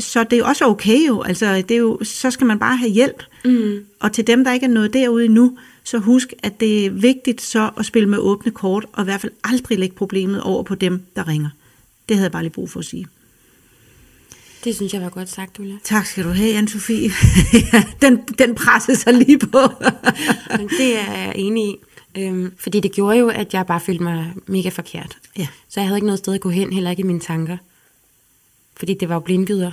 Så 0.00 0.24
det 0.24 0.32
er 0.32 0.36
jo 0.38 0.44
også 0.44 0.64
okay 0.64 1.06
jo, 1.08 1.22
altså 1.22 1.56
det 1.56 1.70
er 1.70 1.78
jo, 1.78 1.98
så 2.02 2.30
skal 2.30 2.46
man 2.46 2.58
bare 2.58 2.76
have 2.76 2.90
hjælp. 2.90 3.22
mm, 3.44 3.78
Og 4.00 4.12
til 4.12 4.26
dem, 4.26 4.44
der 4.44 4.52
ikke 4.52 4.66
er 4.66 4.70
nået 4.70 4.92
derude 4.92 5.24
endnu, 5.24 5.58
så 5.84 5.98
husk, 5.98 6.32
at 6.42 6.60
det 6.60 6.86
er 6.86 6.90
vigtigt 6.90 7.40
så 7.42 7.70
at 7.78 7.86
spille 7.86 8.08
med 8.08 8.18
åbne 8.18 8.52
kort, 8.52 8.86
og 8.92 9.02
i 9.02 9.04
hvert 9.04 9.20
fald 9.20 9.32
aldrig 9.44 9.78
lægge 9.78 9.96
problemet 9.96 10.42
over 10.42 10.62
på 10.62 10.74
dem, 10.74 11.02
der 11.16 11.28
ringer. 11.28 11.48
Det 12.08 12.16
havde 12.16 12.24
jeg 12.24 12.32
bare 12.32 12.42
lige 12.42 12.52
brug 12.52 12.70
for 12.70 12.80
at 12.80 12.86
sige. 12.86 13.06
Det 14.64 14.74
synes 14.76 14.92
jeg 14.94 15.02
var 15.02 15.08
godt 15.08 15.28
sagt, 15.28 15.58
Ulla. 15.58 15.74
Tak 15.84 16.06
skal 16.06 16.24
du 16.24 16.28
have, 16.30 16.58
Anne-Sophie. 16.62 17.12
Ja, 17.72 17.84
den, 18.08 18.16
den 18.38 18.54
pressede 18.54 18.96
sig 18.96 19.14
lige 19.14 19.38
på. 19.38 19.58
Men 20.58 20.68
det 20.68 20.98
er 20.98 21.12
jeg 21.12 21.32
enig 21.36 21.68
i. 21.70 21.76
Øhm, 22.16 22.52
fordi 22.58 22.80
det 22.80 22.92
gjorde 22.92 23.18
jo, 23.18 23.28
at 23.28 23.54
jeg 23.54 23.66
bare 23.66 23.80
følte 23.80 24.02
mig 24.02 24.32
mega 24.46 24.68
forkert. 24.68 25.18
ja, 25.36 25.46
Så 25.68 25.80
jeg 25.80 25.86
havde 25.88 25.96
ikke 25.98 26.06
noget 26.06 26.18
sted 26.18 26.34
at 26.34 26.40
gå 26.40 26.48
hen, 26.50 26.72
heller 26.72 26.90
ikke 26.90 27.00
i 27.00 27.06
mine 27.06 27.20
tanker. 27.20 27.56
Fordi 28.76 28.94
det 28.94 29.08
var 29.08 29.14
jo 29.14 29.20
blindgyder. 29.20 29.72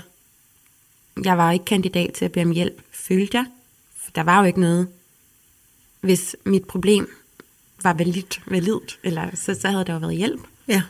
Jeg 1.24 1.38
var 1.38 1.52
ikke 1.52 1.66
kandidat 1.66 2.14
til 2.14 2.26
at 2.26 2.32
bede 2.32 2.46
om 2.46 2.52
hjælp, 2.52 2.82
følte 2.92 3.38
jeg. 3.38 3.46
For 3.96 4.12
der 4.12 4.22
var 4.24 4.40
jo 4.40 4.46
ikke 4.46 4.60
noget. 4.60 4.88
Hvis 6.02 6.36
mit 6.44 6.66
problem 6.66 7.10
var 7.84 7.94
validt, 7.94 8.42
validt 8.48 9.00
eller 9.04 9.30
så, 9.36 9.58
så 9.62 9.68
havde 9.68 9.86
der 9.86 9.94
jo 9.94 10.00
været 10.00 10.16
hjælp. 10.18 10.42
ja, 10.68 10.82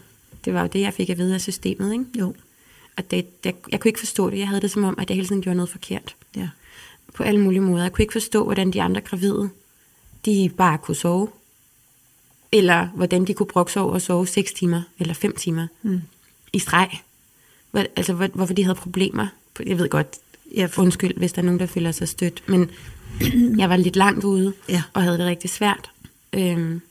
Det 0.46 0.54
var 0.54 0.62
jo 0.62 0.68
det, 0.74 0.80
jeg 0.82 0.94
fik 0.94 1.10
at 1.10 1.18
vide 1.18 1.34
af 1.36 1.42
systemet. 1.42 1.92
Ikke? 1.94 2.06
jo, 2.20 2.36
Og 2.98 3.12
det, 3.12 3.44
det, 3.44 3.56
jeg 3.72 3.80
kunne 3.80 3.90
ikke 3.90 4.00
forstå 4.00 4.30
det. 4.30 4.40
Jeg 4.40 4.48
havde 4.48 4.62
det 4.62 4.72
som 4.72 4.84
om, 4.84 4.96
at 5.00 5.10
jeg 5.10 5.16
hele 5.16 5.28
tiden 5.28 5.42
gjorde 5.42 5.56
noget 5.56 5.70
forkert. 5.70 6.16
ja, 6.36 6.50
På 7.14 7.24
alle 7.24 7.42
mulige 7.42 7.62
måder. 7.62 7.84
Jeg 7.84 7.92
kunne 7.92 8.04
ikke 8.04 8.12
forstå, 8.12 8.44
hvordan 8.44 8.72
de 8.72 8.82
andre 8.82 9.02
gravide, 9.02 9.50
de 10.26 10.52
bare 10.58 10.78
kunne 10.78 10.96
sove. 10.96 11.30
Eller 12.52 12.88
hvordan 12.88 13.26
de 13.26 13.34
kunne 13.34 13.48
brokke 13.48 13.80
over 13.80 13.94
og 13.94 14.02
sove 14.02 14.28
6 14.28 14.54
timer 14.54 14.82
eller 15.00 15.14
5 15.14 15.36
timer 15.36 15.68
mm. 15.82 16.02
i 16.54 16.60
streg. 16.60 16.90
Hvor, 17.72 17.84
altså, 17.96 18.14
hvor, 18.14 18.28
hvorfor 18.34 18.54
de 18.54 18.64
havde 18.64 18.76
problemer. 18.76 19.28
Jeg 19.66 19.78
ved 19.80 19.90
godt, 19.90 20.08
for, 20.70 20.82
undskyld, 20.82 21.18
hvis 21.18 21.34
der 21.34 21.42
er 21.42 21.46
nogen, 21.46 21.60
der 21.60 21.66
føler 21.66 21.92
sig 21.92 22.08
stødt, 22.10 22.44
men 22.48 22.72
jeg 23.60 23.70
var 23.70 23.76
lidt 23.78 23.96
langt 23.96 24.24
ude, 24.24 24.54
Ja. 24.70 24.84
og 24.94 25.04
havde 25.04 25.18
det 25.18 25.26
rigtig 25.26 25.50
svært. 25.50 25.90
Øhm, 26.34 26.82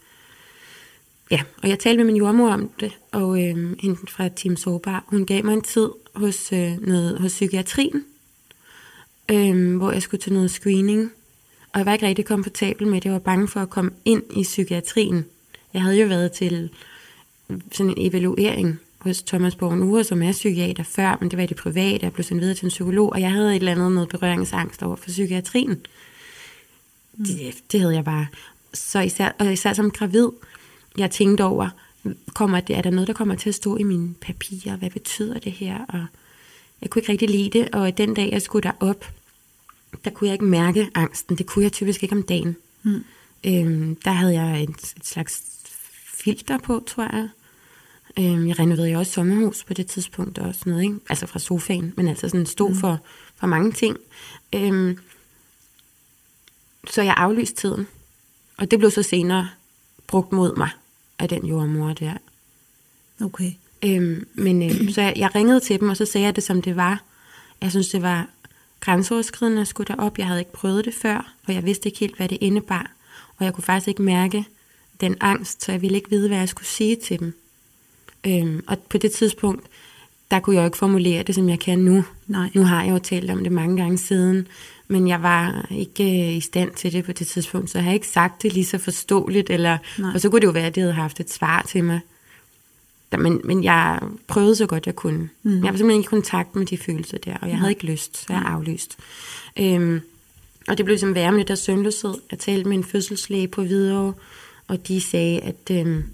ja, 1.30 1.42
og 1.62 1.68
jeg 1.68 1.78
talte 1.78 1.96
med 1.96 2.04
min 2.12 2.16
jordmor 2.16 2.50
om 2.50 2.70
det, 2.80 2.92
og 3.14 3.42
øhm, 3.42 3.78
hende 3.80 3.96
fra 4.08 4.28
Team 4.28 4.56
Sårbar, 4.56 5.04
hun 5.06 5.26
gav 5.26 5.44
mig 5.44 5.54
en 5.54 5.62
tid 5.62 5.88
hos, 6.14 6.52
øh, 6.52 6.86
noget, 6.86 7.18
hos 7.18 7.32
psykiatrien, 7.32 8.04
øhm, 9.30 9.76
hvor 9.76 9.92
jeg 9.92 10.02
skulle 10.02 10.20
til 10.20 10.32
noget 10.32 10.50
screening, 10.50 11.12
og 11.72 11.78
jeg 11.78 11.86
var 11.86 11.92
ikke 11.92 12.06
rigtig 12.06 12.24
komfortabel 12.24 12.86
med 12.86 13.00
det. 13.00 13.04
Jeg 13.04 13.12
var 13.12 13.18
bange 13.18 13.48
for 13.48 13.60
at 13.60 13.70
komme 13.70 13.90
ind 14.04 14.22
i 14.36 14.42
psykiatrien. 14.42 15.24
Jeg 15.74 15.82
havde 15.82 16.00
jo 16.00 16.06
været 16.06 16.32
til 16.32 16.70
sådan 17.72 17.90
en 17.90 18.08
evaluering 18.08 18.80
hos 18.98 19.22
Thomas 19.22 19.56
Borgen 19.56 19.82
Ure, 19.82 20.04
som 20.04 20.22
er 20.22 20.32
psykiater 20.32 20.82
før, 20.82 21.18
men 21.20 21.30
det 21.30 21.36
var 21.36 21.42
i 21.42 21.46
det 21.46 21.56
private, 21.56 22.04
jeg 22.04 22.12
blev 22.12 22.24
sendt 22.24 22.40
videre 22.40 22.54
til 22.54 22.64
en 22.64 22.68
psykolog, 22.68 23.12
og 23.12 23.20
jeg 23.20 23.30
havde 23.30 23.50
et 23.50 23.56
eller 23.56 23.72
andet 23.72 23.92
noget 23.92 24.08
berøringsangst 24.08 24.82
over 24.82 24.96
for 24.96 25.06
psykiatrien. 25.06 25.86
Mm. 27.16 27.24
Det, 27.24 27.54
det 27.72 27.80
havde 27.80 27.94
jeg 27.94 28.04
bare. 28.04 28.26
Så 28.74 29.00
især, 29.00 29.32
og 29.38 29.52
især 29.52 29.72
som 29.72 29.90
gravid, 29.90 30.28
jeg 30.98 31.10
tænkte 31.10 31.44
over, 31.44 31.68
kommer 32.34 32.60
det, 32.60 32.76
er 32.76 32.82
der 32.82 32.90
noget, 32.90 33.08
der 33.08 33.14
kommer 33.14 33.34
til 33.34 33.48
at 33.48 33.54
stå 33.54 33.76
i 33.76 33.82
mine 33.82 34.14
papirer? 34.14 34.76
Hvad 34.76 34.90
betyder 34.90 35.38
det 35.38 35.52
her? 35.52 35.84
Og 35.88 36.06
jeg 36.82 36.90
kunne 36.90 37.00
ikke 37.00 37.12
rigtig 37.12 37.30
lide 37.30 37.58
det, 37.58 37.68
og 37.74 37.98
den 37.98 38.14
dag, 38.14 38.32
jeg 38.32 38.42
skulle 38.42 38.62
derop, 38.62 39.12
der 40.04 40.10
kunne 40.10 40.28
jeg 40.28 40.34
ikke 40.34 40.44
mærke 40.44 40.90
angsten. 40.94 41.38
Det 41.38 41.46
kunne 41.46 41.62
jeg 41.62 41.72
typisk 41.72 42.02
ikke 42.02 42.14
om 42.14 42.22
dagen. 42.22 42.56
Mm. 42.82 43.04
Øhm, 43.46 43.96
der 43.96 44.10
havde 44.10 44.34
jeg 44.40 44.62
et, 44.62 44.94
et 44.96 45.06
slags 45.06 45.42
filter 46.06 46.58
på, 46.58 46.84
tror 46.86 47.02
jeg. 47.02 47.28
Øhm, 48.18 48.48
jeg 48.48 48.58
renoverede 48.58 48.90
jo 48.90 48.98
også 48.98 49.12
sommerhus 49.12 49.64
på 49.64 49.74
det 49.74 49.86
tidspunkt 49.86 50.38
og 50.38 50.54
sådan 50.54 50.70
noget, 50.70 50.84
ikke? 50.84 50.98
Altså 51.08 51.26
fra 51.26 51.38
sofaen, 51.38 51.94
men 51.96 52.08
altså 52.08 52.28
sådan 52.28 52.46
stod 52.46 52.70
mm. 52.70 52.76
for, 52.76 52.98
for 53.36 53.46
mange 53.46 53.72
ting. 53.72 53.96
Øhm, 54.54 54.98
så 56.90 57.02
jeg 57.02 57.14
aflyste 57.16 57.56
tiden. 57.56 57.86
Og 58.56 58.70
det 58.70 58.78
blev 58.78 58.90
så 58.90 59.02
senere 59.02 59.48
brugt 60.06 60.32
mod 60.32 60.56
mig 60.56 60.70
af 61.18 61.28
den 61.28 61.46
jordmor 61.46 61.92
der. 61.92 62.14
Okay. 63.20 63.52
Øhm, 63.84 64.26
men 64.34 64.62
øh, 64.62 64.92
så 64.92 65.02
jeg, 65.02 65.12
jeg 65.16 65.34
ringede 65.34 65.60
til 65.60 65.80
dem, 65.80 65.88
og 65.88 65.96
så 65.96 66.04
sagde 66.04 66.26
jeg 66.26 66.36
det, 66.36 66.44
som 66.44 66.62
det 66.62 66.76
var. 66.76 67.02
Jeg 67.60 67.70
synes, 67.70 67.88
det 67.88 68.02
var 68.02 68.28
grænseoverskridende 68.80 69.60
at 69.60 69.68
skulle 69.68 69.94
derop. 69.94 70.18
Jeg 70.18 70.26
havde 70.26 70.40
ikke 70.40 70.52
prøvet 70.52 70.84
det 70.84 70.94
før, 70.94 71.34
og 71.46 71.54
jeg 71.54 71.64
vidste 71.64 71.88
ikke 71.88 71.98
helt, 71.98 72.16
hvad 72.16 72.28
det 72.28 72.38
indebar. 72.40 72.90
Og 73.36 73.44
jeg 73.44 73.54
kunne 73.54 73.64
faktisk 73.64 73.88
ikke 73.88 74.02
mærke 74.02 74.44
den 75.00 75.16
angst, 75.20 75.64
så 75.64 75.72
jeg 75.72 75.82
ville 75.82 75.96
ikke 75.96 76.10
vide, 76.10 76.28
hvad 76.28 76.38
jeg 76.38 76.48
skulle 76.48 76.66
sige 76.66 76.96
til 76.96 77.18
dem. 77.18 77.34
Øhm, 78.26 78.64
og 78.66 78.78
på 78.78 78.98
det 78.98 79.12
tidspunkt, 79.12 79.66
der 80.30 80.40
kunne 80.40 80.56
jeg 80.56 80.62
jo 80.62 80.66
ikke 80.66 80.78
formulere 80.78 81.22
det, 81.22 81.34
som 81.34 81.48
jeg 81.48 81.58
kan 81.58 81.78
nu. 81.78 82.04
Nej. 82.26 82.50
Nu 82.54 82.62
har 82.62 82.84
jeg 82.84 82.92
jo 82.92 82.98
talt 82.98 83.30
om 83.30 83.42
det 83.42 83.52
mange 83.52 83.76
gange 83.76 83.98
siden, 83.98 84.46
men 84.88 85.08
jeg 85.08 85.22
var 85.22 85.66
ikke 85.70 86.04
øh, 86.04 86.36
i 86.36 86.40
stand 86.40 86.70
til 86.70 86.92
det 86.92 87.04
på 87.04 87.12
det 87.12 87.26
tidspunkt, 87.26 87.70
så 87.70 87.78
jeg 87.78 87.84
har 87.84 87.92
ikke 87.92 88.08
sagt 88.08 88.42
det 88.42 88.52
lige 88.52 88.64
så 88.64 88.78
forståeligt, 88.78 89.50
eller, 89.50 89.78
og 90.14 90.20
så 90.20 90.30
kunne 90.30 90.40
det 90.40 90.46
jo 90.46 90.52
være, 90.52 90.66
at 90.66 90.74
de 90.74 90.80
havde 90.80 90.92
haft 90.92 91.20
et 91.20 91.30
svar 91.30 91.62
til 91.68 91.84
mig. 91.84 92.00
Men, 93.18 93.40
men 93.44 93.64
jeg 93.64 94.00
prøvede 94.26 94.56
så 94.56 94.66
godt 94.66 94.86
jeg 94.86 94.96
kunne. 94.96 95.28
Mm. 95.42 95.64
Jeg 95.64 95.72
var 95.72 95.78
simpelthen 95.78 95.90
ikke 95.90 96.08
i 96.08 96.16
kontakt 96.16 96.56
med 96.56 96.66
de 96.66 96.78
følelser 96.78 97.18
der, 97.18 97.36
og 97.36 97.48
jeg 97.48 97.58
havde 97.58 97.72
ikke 97.72 97.86
lyst, 97.86 98.16
så 98.16 98.32
jeg 98.32 98.42
aflyst. 98.46 98.96
Øhm, 99.58 100.00
og 100.68 100.78
det 100.78 100.84
blev 100.84 100.94
ligesom 100.94 101.14
værre 101.14 101.32
med 101.32 101.38
det 101.40 101.48
der 101.48 101.54
søvnløshed. 101.54 102.14
Jeg 102.30 102.38
talte 102.38 102.68
med 102.68 102.76
en 102.76 102.84
fødselslæge 102.84 103.48
på 103.48 103.62
Hvidovre, 103.62 104.12
og 104.68 104.88
de 104.88 105.00
sagde, 105.00 105.40
at 105.40 105.70
øhm, 105.70 106.04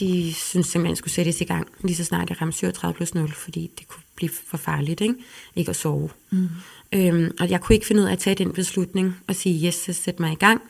de 0.00 0.34
synes 0.34 0.66
simpelthen 0.66 0.96
skulle 0.96 1.14
sættes 1.14 1.40
i 1.40 1.44
gang, 1.44 1.68
lige 1.84 1.96
så 1.96 2.04
snart 2.04 2.30
jeg 2.30 2.42
ramte 2.42 2.58
37 2.58 2.94
plus 2.94 3.14
0, 3.14 3.32
fordi 3.32 3.70
det 3.78 3.88
kunne 3.88 4.02
blive 4.16 4.30
for 4.46 4.56
farligt, 4.56 5.00
ikke, 5.00 5.14
ikke 5.56 5.70
at 5.70 5.76
sove. 5.76 6.10
Mm. 6.30 6.48
Øhm, 6.92 7.36
og 7.40 7.50
jeg 7.50 7.60
kunne 7.60 7.74
ikke 7.74 7.86
finde 7.86 8.02
ud 8.02 8.06
af 8.06 8.12
at 8.12 8.18
tage 8.18 8.34
den 8.36 8.52
beslutning 8.52 9.16
og 9.26 9.36
sige, 9.36 9.66
yes, 9.66 9.74
så 9.74 9.92
sæt 9.92 10.20
mig 10.20 10.32
i 10.32 10.34
gang, 10.34 10.60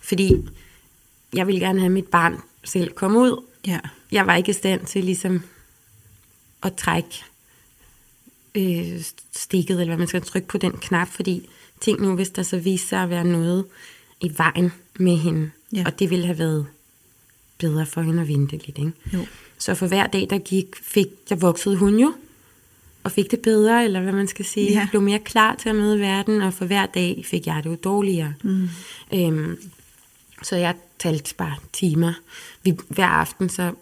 fordi 0.00 0.34
jeg 1.34 1.46
ville 1.46 1.60
gerne 1.60 1.80
have 1.80 1.92
mit 1.92 2.06
barn 2.06 2.36
selv 2.64 2.92
komme 2.92 3.18
ud. 3.20 3.42
Ja. 3.66 3.78
Jeg 4.12 4.26
var 4.26 4.36
ikke 4.36 4.50
i 4.50 4.52
stand 4.54 4.86
til 4.86 5.04
ligesom 5.04 5.42
at 6.62 6.76
trække 6.76 7.24
øh, 8.54 9.00
stikket, 9.36 9.74
eller 9.80 9.86
hvad 9.86 9.96
man 9.98 10.08
skal 10.08 10.22
trykke 10.22 10.48
på 10.48 10.58
den 10.58 10.72
knap, 10.72 11.08
fordi 11.08 11.48
tænk 11.80 12.00
nu, 12.00 12.14
hvis 12.14 12.30
der 12.30 12.42
så 12.42 12.58
viser 12.58 12.86
sig 12.88 13.02
at 13.02 13.10
være 13.10 13.24
noget 13.24 13.64
i 14.20 14.32
vejen 14.36 14.72
med 14.98 15.16
hende, 15.16 15.50
Ja. 15.72 15.82
og 15.86 15.98
det 15.98 16.10
ville 16.10 16.26
have 16.26 16.38
været 16.38 16.66
bedre 17.62 17.86
for 17.86 18.02
hende 18.02 18.22
at 18.22 18.28
vente 18.28 18.56
lidt. 18.56 18.78
Ikke? 18.78 18.92
Jo. 19.12 19.26
Så 19.58 19.74
for 19.74 19.86
hver 19.86 20.06
dag, 20.06 20.26
der 20.30 20.38
gik, 20.38 20.66
fik, 20.82 21.06
der 21.28 21.36
voksede 21.36 21.76
hun 21.76 21.98
jo, 21.98 22.14
og 23.04 23.12
fik 23.12 23.30
det 23.30 23.40
bedre, 23.40 23.84
eller 23.84 24.00
hvad 24.00 24.12
man 24.12 24.28
skal 24.28 24.44
sige. 24.44 24.72
Ja. 24.72 24.86
Blev 24.90 25.02
mere 25.02 25.18
klar 25.18 25.54
til 25.54 25.68
at 25.68 25.76
møde 25.76 25.98
verden, 25.98 26.42
og 26.42 26.54
for 26.54 26.64
hver 26.64 26.86
dag 26.86 27.24
fik 27.26 27.46
jeg 27.46 27.64
det 27.64 27.70
jo 27.70 27.74
dårligere. 27.74 28.34
Mm. 28.42 28.68
Øhm, 29.14 29.58
så 30.42 30.56
jeg 30.56 30.74
talte 30.98 31.34
bare 31.34 31.56
timer. 31.72 32.12
Vi, 32.62 32.74
hver 32.88 33.06
aften 33.06 33.48
så 33.48 33.72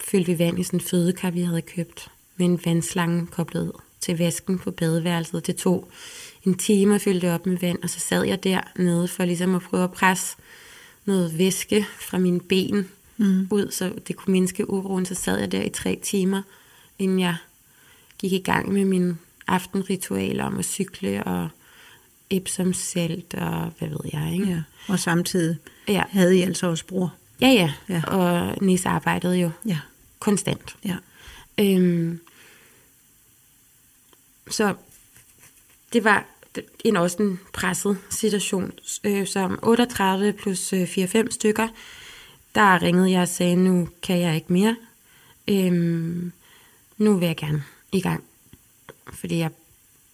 fyldte 0.00 0.32
vi 0.32 0.38
vand 0.38 0.58
i 0.58 0.62
sådan 0.62 0.80
en 0.80 0.84
fødekar, 0.84 1.30
vi 1.30 1.42
havde 1.42 1.62
købt, 1.62 2.10
med 2.36 2.46
en 2.46 2.60
vandslange 2.64 3.26
koblet 3.26 3.72
til 4.00 4.18
vasken 4.18 4.58
på 4.58 4.70
badeværelset. 4.70 5.46
Det 5.46 5.56
tog 5.56 5.88
en 6.44 6.54
time 6.54 6.94
at 6.94 7.00
fylde 7.00 7.20
det 7.20 7.34
op 7.34 7.46
med 7.46 7.58
vand, 7.58 7.78
og 7.82 7.90
så 7.90 8.00
sad 8.00 8.24
jeg 8.24 8.44
dernede 8.44 9.08
for 9.08 9.24
ligesom 9.24 9.54
at 9.54 9.62
prøve 9.62 9.84
at 9.84 9.92
presse 9.92 10.36
noget 11.04 11.38
væske 11.38 11.86
fra 12.00 12.18
mine 12.18 12.40
ben 12.40 12.88
mm. 13.20 13.48
ud, 13.50 13.70
så 13.70 13.92
det 14.08 14.16
kunne 14.16 14.32
mindske 14.32 14.70
uroen. 14.70 15.06
Så 15.06 15.14
sad 15.14 15.38
jeg 15.38 15.52
der 15.52 15.62
i 15.62 15.68
tre 15.68 15.98
timer, 16.02 16.42
inden 16.98 17.20
jeg 17.20 17.36
gik 18.18 18.32
i 18.32 18.38
gang 18.38 18.72
med 18.72 18.84
mine 18.84 19.16
aftenritualer 19.46 20.44
om 20.44 20.58
at 20.58 20.64
cykle 20.64 21.24
og 21.24 21.48
Epsom 22.30 22.72
salt 22.72 23.34
og 23.34 23.72
hvad 23.78 23.88
ved 23.88 23.98
jeg, 24.12 24.32
ikke? 24.32 24.46
Ja. 24.46 24.62
Og 24.88 24.98
samtidig 24.98 25.56
Ja, 25.88 26.02
havde 26.10 26.38
I 26.38 26.42
altså 26.42 26.66
også 26.66 26.86
bror. 26.86 27.14
ja, 27.40 27.48
ja. 27.48 27.72
Ja. 27.88 28.02
og 28.06 28.56
Nis 28.62 28.86
arbejdede 28.86 29.36
jo 29.36 29.50
Ja. 29.66 29.78
konstant. 30.18 30.76
Ja. 30.84 30.96
Øhm, 31.60 32.20
så 34.50 34.74
det 35.92 36.04
var 36.04 36.24
en 36.84 36.96
også 36.96 37.22
en 37.22 37.40
presset 37.52 37.98
situation. 38.10 38.72
Øh, 39.04 39.26
som 39.26 39.58
38 39.62 40.32
plus 40.32 40.72
øh, 40.72 40.82
4-5 40.82 41.30
stykker, 41.30 41.68
der 42.54 42.82
ringede 42.82 43.10
jeg 43.10 43.22
og 43.22 43.28
sagde, 43.28 43.56
nu 43.56 43.88
kan 44.02 44.18
jeg 44.18 44.34
ikke 44.34 44.52
mere. 44.52 44.76
Øhm, 45.48 46.32
nu 46.98 47.16
vil 47.16 47.26
jeg 47.26 47.36
gerne 47.36 47.64
i 47.92 48.00
gang. 48.00 48.24
Fordi 49.12 49.38
jeg, 49.38 49.50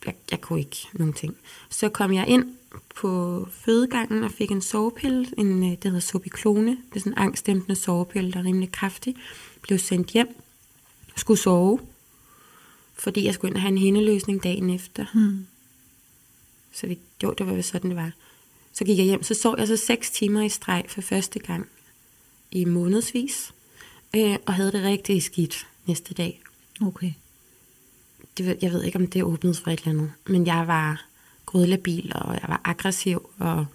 jeg, 0.07 0.14
jeg 0.30 0.41
kunne 0.41 0.59
ikke 0.59 0.89
nogen 0.93 1.12
ting. 1.12 1.37
Så 1.70 1.89
kom 1.89 2.12
jeg 2.12 2.28
ind 2.28 2.57
på 2.95 3.49
fødegangen 3.51 4.24
og 4.24 4.30
fik 4.30 4.51
en 4.51 4.62
sovepille, 4.62 5.26
en, 5.39 5.62
øh, 5.62 5.70
det 5.70 5.84
hedder 5.84 6.01
Sobiklone. 6.01 6.70
Det 6.70 6.97
er 6.97 7.01
sådan 7.01 7.12
en 7.12 7.18
angstdæmpende 7.18 7.76
sovepille, 7.76 8.32
der 8.32 8.39
er 8.39 8.45
rimelig 8.45 8.72
kraftig. 8.72 9.16
Blev 9.62 9.78
sendt 9.78 10.09
hjem, 10.09 10.28
skulle 11.16 11.41
sove, 11.41 11.80
fordi 12.95 13.24
jeg 13.24 13.34
skulle 13.34 13.51
ind 13.51 13.57
og 13.57 13.61
have 13.61 13.72
en 13.72 13.78
hændeløsning 13.78 14.43
dagen 14.43 14.70
efter. 14.70 15.07
Hmm. 15.14 15.47
Så 16.72 16.87
vi, 16.87 16.99
jo, 17.22 17.34
det 17.39 17.47
var 17.47 17.62
sådan, 17.62 17.91
det 17.91 17.97
var. 17.97 18.12
Så 18.72 18.84
gik 18.84 18.99
jeg 18.99 19.07
hjem, 19.07 19.22
så 19.22 19.34
sov 19.34 19.55
jeg 19.59 19.66
så 19.68 19.76
seks 19.76 20.11
timer 20.11 20.43
i 20.43 20.49
streg 20.49 20.84
for 20.89 21.01
første 21.01 21.39
gang 21.39 21.68
i 22.51 22.64
månedsvis, 22.64 23.55
øh, 24.16 24.36
og 24.47 24.55
havde 24.55 24.72
det 24.72 24.82
rigtig 24.82 25.22
skidt 25.22 25.66
næste 25.86 26.14
dag. 26.14 26.42
Okay. 26.80 27.12
Det, 28.38 28.59
jeg 28.62 28.72
ved 28.72 28.82
ikke, 28.82 28.99
om 28.99 29.07
det 29.07 29.22
åbnede 29.22 29.55
for 29.55 29.70
et 29.70 29.78
eller 29.78 29.90
andet, 29.90 30.12
men 30.26 30.47
jeg 30.47 30.66
var 30.66 31.07
grødlabil, 31.47 32.12
og 32.14 32.34
jeg 32.34 32.44
var 32.49 32.61
aggressiv, 32.64 33.30
og 33.38 33.66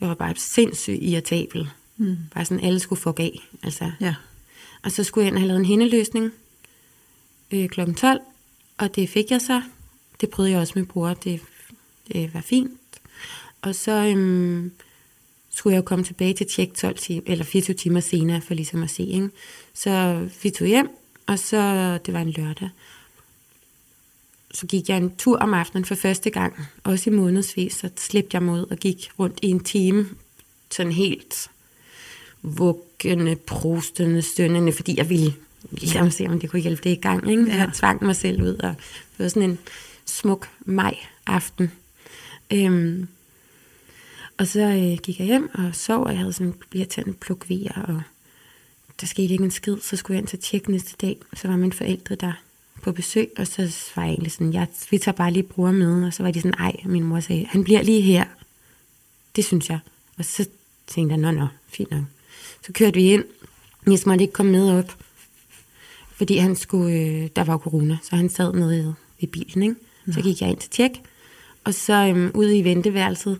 jeg 0.00 0.08
var 0.08 0.14
bare 0.14 0.34
sindssygt 0.36 1.02
irritabel. 1.02 1.68
Mm. 1.96 2.16
Bare 2.34 2.44
sådan, 2.44 2.64
alle 2.64 2.80
skulle 2.80 3.00
få 3.00 3.14
af. 3.18 3.48
Altså. 3.62 3.92
Ja. 4.00 4.14
Og 4.82 4.92
så 4.92 5.04
skulle 5.04 5.24
jeg 5.24 5.28
ind 5.28 5.36
og 5.36 5.40
have 5.40 5.48
lavet 5.48 5.60
en 5.60 5.66
hændeløsning 5.66 6.32
øh, 7.50 7.68
kl. 7.68 7.92
12, 7.92 8.20
og 8.78 8.96
det 8.96 9.08
fik 9.08 9.30
jeg 9.30 9.40
så. 9.40 9.62
Det 10.20 10.30
prøvede 10.30 10.52
jeg 10.52 10.60
også 10.60 10.72
med 10.76 10.86
bror, 10.86 11.14
det, 11.14 11.40
det 12.12 12.34
var 12.34 12.40
fint. 12.40 12.80
Og 13.62 13.74
så 13.74 13.92
øhm, 13.92 14.72
skulle 15.56 15.74
jeg 15.74 15.82
jo 15.82 15.84
komme 15.84 16.04
tilbage 16.04 16.34
til 16.34 16.46
tjek 16.46 16.74
12 16.74 16.98
timer, 16.98 17.22
eller 17.26 17.44
24 17.44 17.74
timer 17.74 18.00
senere, 18.00 18.40
for 18.40 18.54
ligesom 18.54 18.82
at 18.82 18.90
se. 18.90 19.02
Ikke? 19.02 19.30
Så 19.74 20.24
vi 20.42 20.50
tog 20.50 20.68
hjem, 20.68 20.88
og 21.26 21.38
så, 21.38 21.58
det 22.06 22.14
var 22.14 22.20
en 22.20 22.30
lørdag, 22.30 22.68
så 24.50 24.66
gik 24.66 24.88
jeg 24.88 24.96
en 24.96 25.16
tur 25.16 25.38
om 25.38 25.54
aftenen 25.54 25.84
for 25.84 25.94
første 25.94 26.30
gang, 26.30 26.54
også 26.84 27.10
i 27.10 27.12
månedsvis, 27.12 27.74
så 27.74 27.90
slæbte 27.96 28.34
jeg 28.34 28.42
ud 28.42 28.66
og 28.70 28.76
gik 28.76 29.10
rundt 29.18 29.38
i 29.42 29.46
en 29.46 29.64
time, 29.64 30.08
sådan 30.70 30.92
helt 30.92 31.50
vuggende, 32.42 33.36
prostende, 33.36 34.22
stønnende, 34.22 34.72
fordi 34.72 34.98
jeg 34.98 35.08
ville 35.08 35.34
ligesom 35.70 36.10
se, 36.10 36.26
om 36.26 36.40
det 36.40 36.50
kunne 36.50 36.62
hjælpe 36.62 36.82
det 36.84 36.90
i 36.90 37.00
gang. 37.00 37.30
Ikke? 37.30 37.44
Ja. 37.44 37.56
Jeg 37.56 37.70
tvang 37.74 38.04
mig 38.04 38.16
selv 38.16 38.42
ud, 38.42 38.54
og 38.54 38.74
det 38.78 39.18
var 39.18 39.28
sådan 39.28 39.50
en 39.50 39.58
smuk 40.06 40.48
maj-aften. 40.64 41.72
Øhm, 42.52 43.08
og 44.38 44.46
så 44.46 44.60
øh, 44.60 44.98
gik 45.02 45.18
jeg 45.18 45.26
hjem 45.26 45.50
og 45.54 45.74
sov, 45.74 46.04
og 46.04 46.10
jeg 46.10 46.18
havde 46.18 46.32
sådan 46.32 46.46
en 46.46 46.54
irriterende 46.72 47.12
plukvier, 47.12 47.82
og 47.82 48.02
der 49.00 49.06
skete 49.06 49.32
ikke 49.32 49.44
en 49.44 49.50
skid. 49.50 49.76
Så 49.82 49.96
skulle 49.96 50.14
jeg 50.14 50.20
ind 50.20 50.28
til 50.28 50.38
tjek 50.38 50.68
næste 50.68 50.96
dag, 51.00 51.18
så 51.34 51.48
var 51.48 51.56
mine 51.56 51.72
forældre 51.72 52.14
der 52.14 52.32
på 52.82 52.92
besøg, 52.92 53.30
og 53.38 53.46
så 53.46 53.74
var 53.96 54.02
jeg 54.02 54.10
egentlig 54.10 54.32
sådan, 54.32 54.52
jeg, 54.52 54.66
vi 54.90 54.98
tager 54.98 55.16
bare 55.16 55.30
lige 55.30 55.42
bror 55.42 55.70
med, 55.70 56.04
og 56.06 56.12
så 56.12 56.22
var 56.22 56.30
de 56.30 56.40
sådan, 56.40 56.58
ej, 56.58 56.76
min 56.84 57.04
mor 57.04 57.20
sagde, 57.20 57.46
han 57.46 57.64
bliver 57.64 57.82
lige 57.82 58.00
her. 58.00 58.24
Det 59.36 59.44
synes 59.44 59.70
jeg. 59.70 59.78
Og 60.18 60.24
så 60.24 60.48
tænkte 60.86 61.12
jeg, 61.14 61.20
nå, 61.20 61.30
nå, 61.30 61.46
fint 61.68 61.90
nok. 61.90 62.04
Så 62.66 62.72
kørte 62.72 62.94
vi 62.94 63.12
ind. 63.12 63.24
Nis 63.86 64.06
måtte 64.06 64.22
ikke 64.22 64.32
komme 64.32 64.52
med 64.52 64.78
op, 64.78 64.96
fordi 66.16 66.36
han 66.36 66.56
skulle, 66.56 66.94
øh, 66.94 67.28
der 67.36 67.44
var 67.44 67.58
corona, 67.58 67.98
så 68.02 68.16
han 68.16 68.28
sad 68.28 68.52
nede 68.52 68.94
i 69.18 69.26
bilen, 69.26 69.62
ikke? 69.62 69.76
Så 70.12 70.20
gik 70.20 70.40
jeg 70.40 70.50
ind 70.50 70.58
til 70.58 70.70
tjek, 70.70 70.90
og 71.64 71.74
så 71.74 71.92
øhm, 71.92 72.30
ude 72.34 72.58
i 72.58 72.64
venteværelset, 72.64 73.38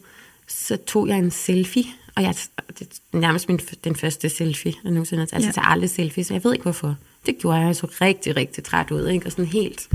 så 0.49 0.77
tog 0.77 1.09
jeg 1.09 1.19
en 1.19 1.31
selfie, 1.31 1.85
og 2.17 2.23
jeg, 2.23 2.35
det 2.79 2.89
er 3.13 3.19
nærmest 3.19 3.49
min, 3.49 3.61
den 3.85 3.97
første 3.97 4.29
selfie, 4.29 4.73
jeg 4.85 4.93
nogensinde 4.93 5.21
har 5.21 5.27
taget. 5.27 5.35
Altså, 5.45 5.49
Ja. 5.49 5.53
tager 5.53 5.67
aldrig 5.73 5.91
selfie, 5.91 6.25
så 6.25 6.35
jeg 6.35 6.45
ved 6.45 6.53
ikke 6.53 6.63
hvorfor. 6.63 6.97
det 7.27 7.39
gjorde 7.39 7.59
jeg. 7.59 7.67
Jeg 7.67 7.77
så 7.77 7.87
rigtig, 8.01 8.37
rigtig 8.37 8.65
træt 8.65 8.91
ud, 8.91 9.09
ikke? 9.09 9.27
Og 9.27 9.33
sådan 9.33 9.47
helt, 9.47 9.89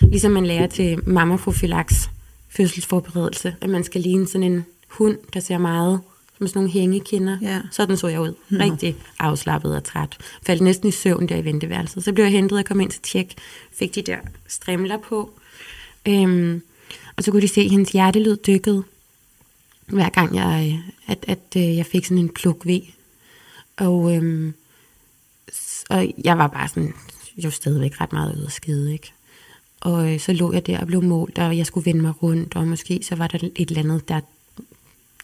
ligesom 0.00 0.32
man 0.32 0.46
lærer 0.46 0.66
til 0.66 1.08
mammaprofylax, 1.08 2.08
fødselsforberedelse, 2.48 3.56
at 3.60 3.70
man 3.70 3.84
skal 3.84 4.00
ligne 4.00 4.26
sådan 4.28 4.52
en 4.52 4.64
hund, 4.88 5.18
der 5.34 5.40
ser 5.40 5.58
meget 5.58 6.00
som 6.38 6.46
sådan 6.48 6.58
nogle 6.58 6.70
hængekinder. 6.70 7.38
Ja. 7.42 7.60
Sådan 7.70 7.96
så 7.96 8.08
jeg 8.08 8.20
ud. 8.20 8.34
Rigtig 8.52 8.96
afslappet 9.18 9.76
og 9.76 9.84
træt. 9.84 10.16
Faldt 10.46 10.62
næsten 10.62 10.88
i 10.88 10.92
søvn 10.92 11.28
der 11.28 11.36
i 11.36 11.44
venteværelset. 11.44 12.04
Så 12.04 12.12
blev 12.12 12.24
jeg 12.24 12.32
hentet 12.32 12.58
og 12.58 12.64
kom 12.64 12.80
ind 12.80 12.90
til 12.90 13.00
tjek. 13.02 13.34
Fik 13.72 13.94
de 13.94 14.02
der 14.02 14.16
strimler 14.48 14.98
på. 14.98 15.30
Øhm, 16.08 16.62
og 17.16 17.24
så 17.24 17.30
kunne 17.30 17.42
de 17.42 17.48
se, 17.48 17.60
at 17.60 17.70
hendes 17.70 17.92
hjertelyd 17.92 18.36
dykkede, 18.46 18.82
hver 19.92 20.08
gang 20.08 20.36
jeg, 20.36 20.82
at, 21.06 21.24
at, 21.28 21.56
øh, 21.56 21.76
jeg 21.76 21.86
fik 21.86 22.04
sådan 22.04 22.18
en 22.18 22.28
pluk 22.28 22.66
ved. 22.66 22.80
Og, 23.76 24.16
øhm, 24.16 24.54
og 25.90 26.12
jeg 26.24 26.38
var 26.38 26.46
bare 26.46 26.68
sådan, 26.68 26.94
jo 27.36 27.50
stadigvæk 27.50 28.00
ret 28.00 28.12
meget 28.12 28.36
ude 28.36 28.46
at 28.46 28.52
skide, 28.52 28.92
ikke? 28.92 29.12
Og 29.80 30.12
øh, 30.12 30.20
så 30.20 30.32
lå 30.32 30.52
jeg 30.52 30.66
der 30.66 30.80
og 30.80 30.86
blev 30.86 31.02
målt, 31.02 31.38
og 31.38 31.56
jeg 31.56 31.66
skulle 31.66 31.86
vende 31.86 32.02
mig 32.02 32.22
rundt, 32.22 32.56
og 32.56 32.68
måske 32.68 33.00
så 33.02 33.14
var 33.14 33.26
der 33.26 33.38
et 33.56 33.68
eller 33.68 33.82
andet, 33.82 34.08
der, 34.08 34.20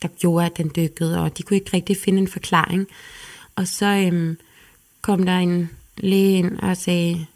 der 0.02 0.08
gjorde, 0.08 0.46
at 0.46 0.56
den 0.56 0.70
dykkede, 0.76 1.22
og 1.22 1.38
de 1.38 1.42
kunne 1.42 1.56
ikke 1.56 1.70
rigtig 1.74 1.96
finde 1.96 2.18
en 2.18 2.28
forklaring. 2.28 2.86
Og 3.56 3.68
så 3.68 3.86
øhm, 3.86 4.38
kom 5.02 5.24
der 5.24 5.38
en 5.38 5.70
læge 5.96 6.38
ind 6.38 6.58
og 6.58 6.76
sagde, 6.76 7.26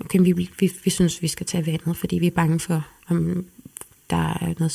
okay, 0.00 0.18
vi, 0.18 0.32
vi, 0.32 0.72
vi 0.84 0.90
synes, 0.90 1.22
vi 1.22 1.28
skal 1.28 1.46
tage 1.46 1.66
vandet, 1.66 1.96
fordi 1.96 2.18
vi 2.18 2.26
er 2.26 2.30
bange 2.30 2.60
for, 2.60 2.86
om 3.08 3.46
der 4.10 4.16
er 4.16 4.54
noget 4.58 4.72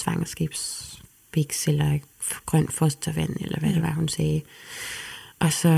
svangerskabsbiks, 1.44 1.68
eller 1.68 2.00
grønt 2.46 2.74
fostervand, 2.74 3.36
eller 3.42 3.60
hvad 3.60 3.74
det 3.74 3.82
var, 3.82 3.92
hun 3.94 4.08
sagde. 4.08 4.42
Og 5.40 5.54
så 5.54 5.70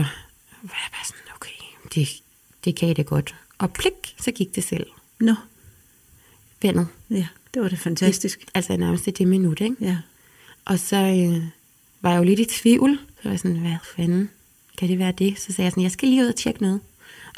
var 0.62 0.80
jeg 0.84 0.90
bare 0.92 1.06
sådan, 1.06 1.34
okay, 1.36 1.52
det, 1.96 2.22
det 2.66 2.76
kan 2.76 2.90
I 2.90 2.94
da 2.94 3.02
godt. 3.02 3.36
Og 3.58 3.74
plik, 3.74 4.16
så 4.20 4.32
gik 4.32 4.56
det 4.56 4.64
selv. 4.64 4.88
Nå, 5.20 5.36
Vandet. 6.62 6.88
ja, 7.10 7.28
det 7.54 7.62
var 7.62 7.70
det 7.70 7.80
fantastisk. 7.80 8.46
Altså 8.54 8.78
nærmest 8.78 9.08
i 9.08 9.12
det 9.12 9.28
minut, 9.28 9.62
ikke? 9.62 9.76
Ja. 9.82 9.98
Og 10.66 10.80
så 10.80 10.96
øh, 10.96 11.44
var 12.02 12.10
jeg 12.12 12.18
jo 12.20 12.24
lidt 12.24 12.40
i 12.40 12.46
tvivl. 12.46 13.00
Så 13.16 13.24
var 13.24 13.32
jeg 13.32 13.40
sådan, 13.40 13.58
hvad 13.58 13.76
fanden 13.96 14.30
kan 14.78 14.90
det 14.90 15.00
være 15.00 15.12
det? 15.12 15.40
Så 15.40 15.54
sagde 15.54 15.64
jeg 15.66 15.72
sådan, 15.72 15.84
jeg 15.84 15.92
skal 15.92 16.10
lige 16.10 16.22
ud 16.24 16.28
og 16.28 16.36
tjekke 16.36 16.62
noget. 16.62 16.82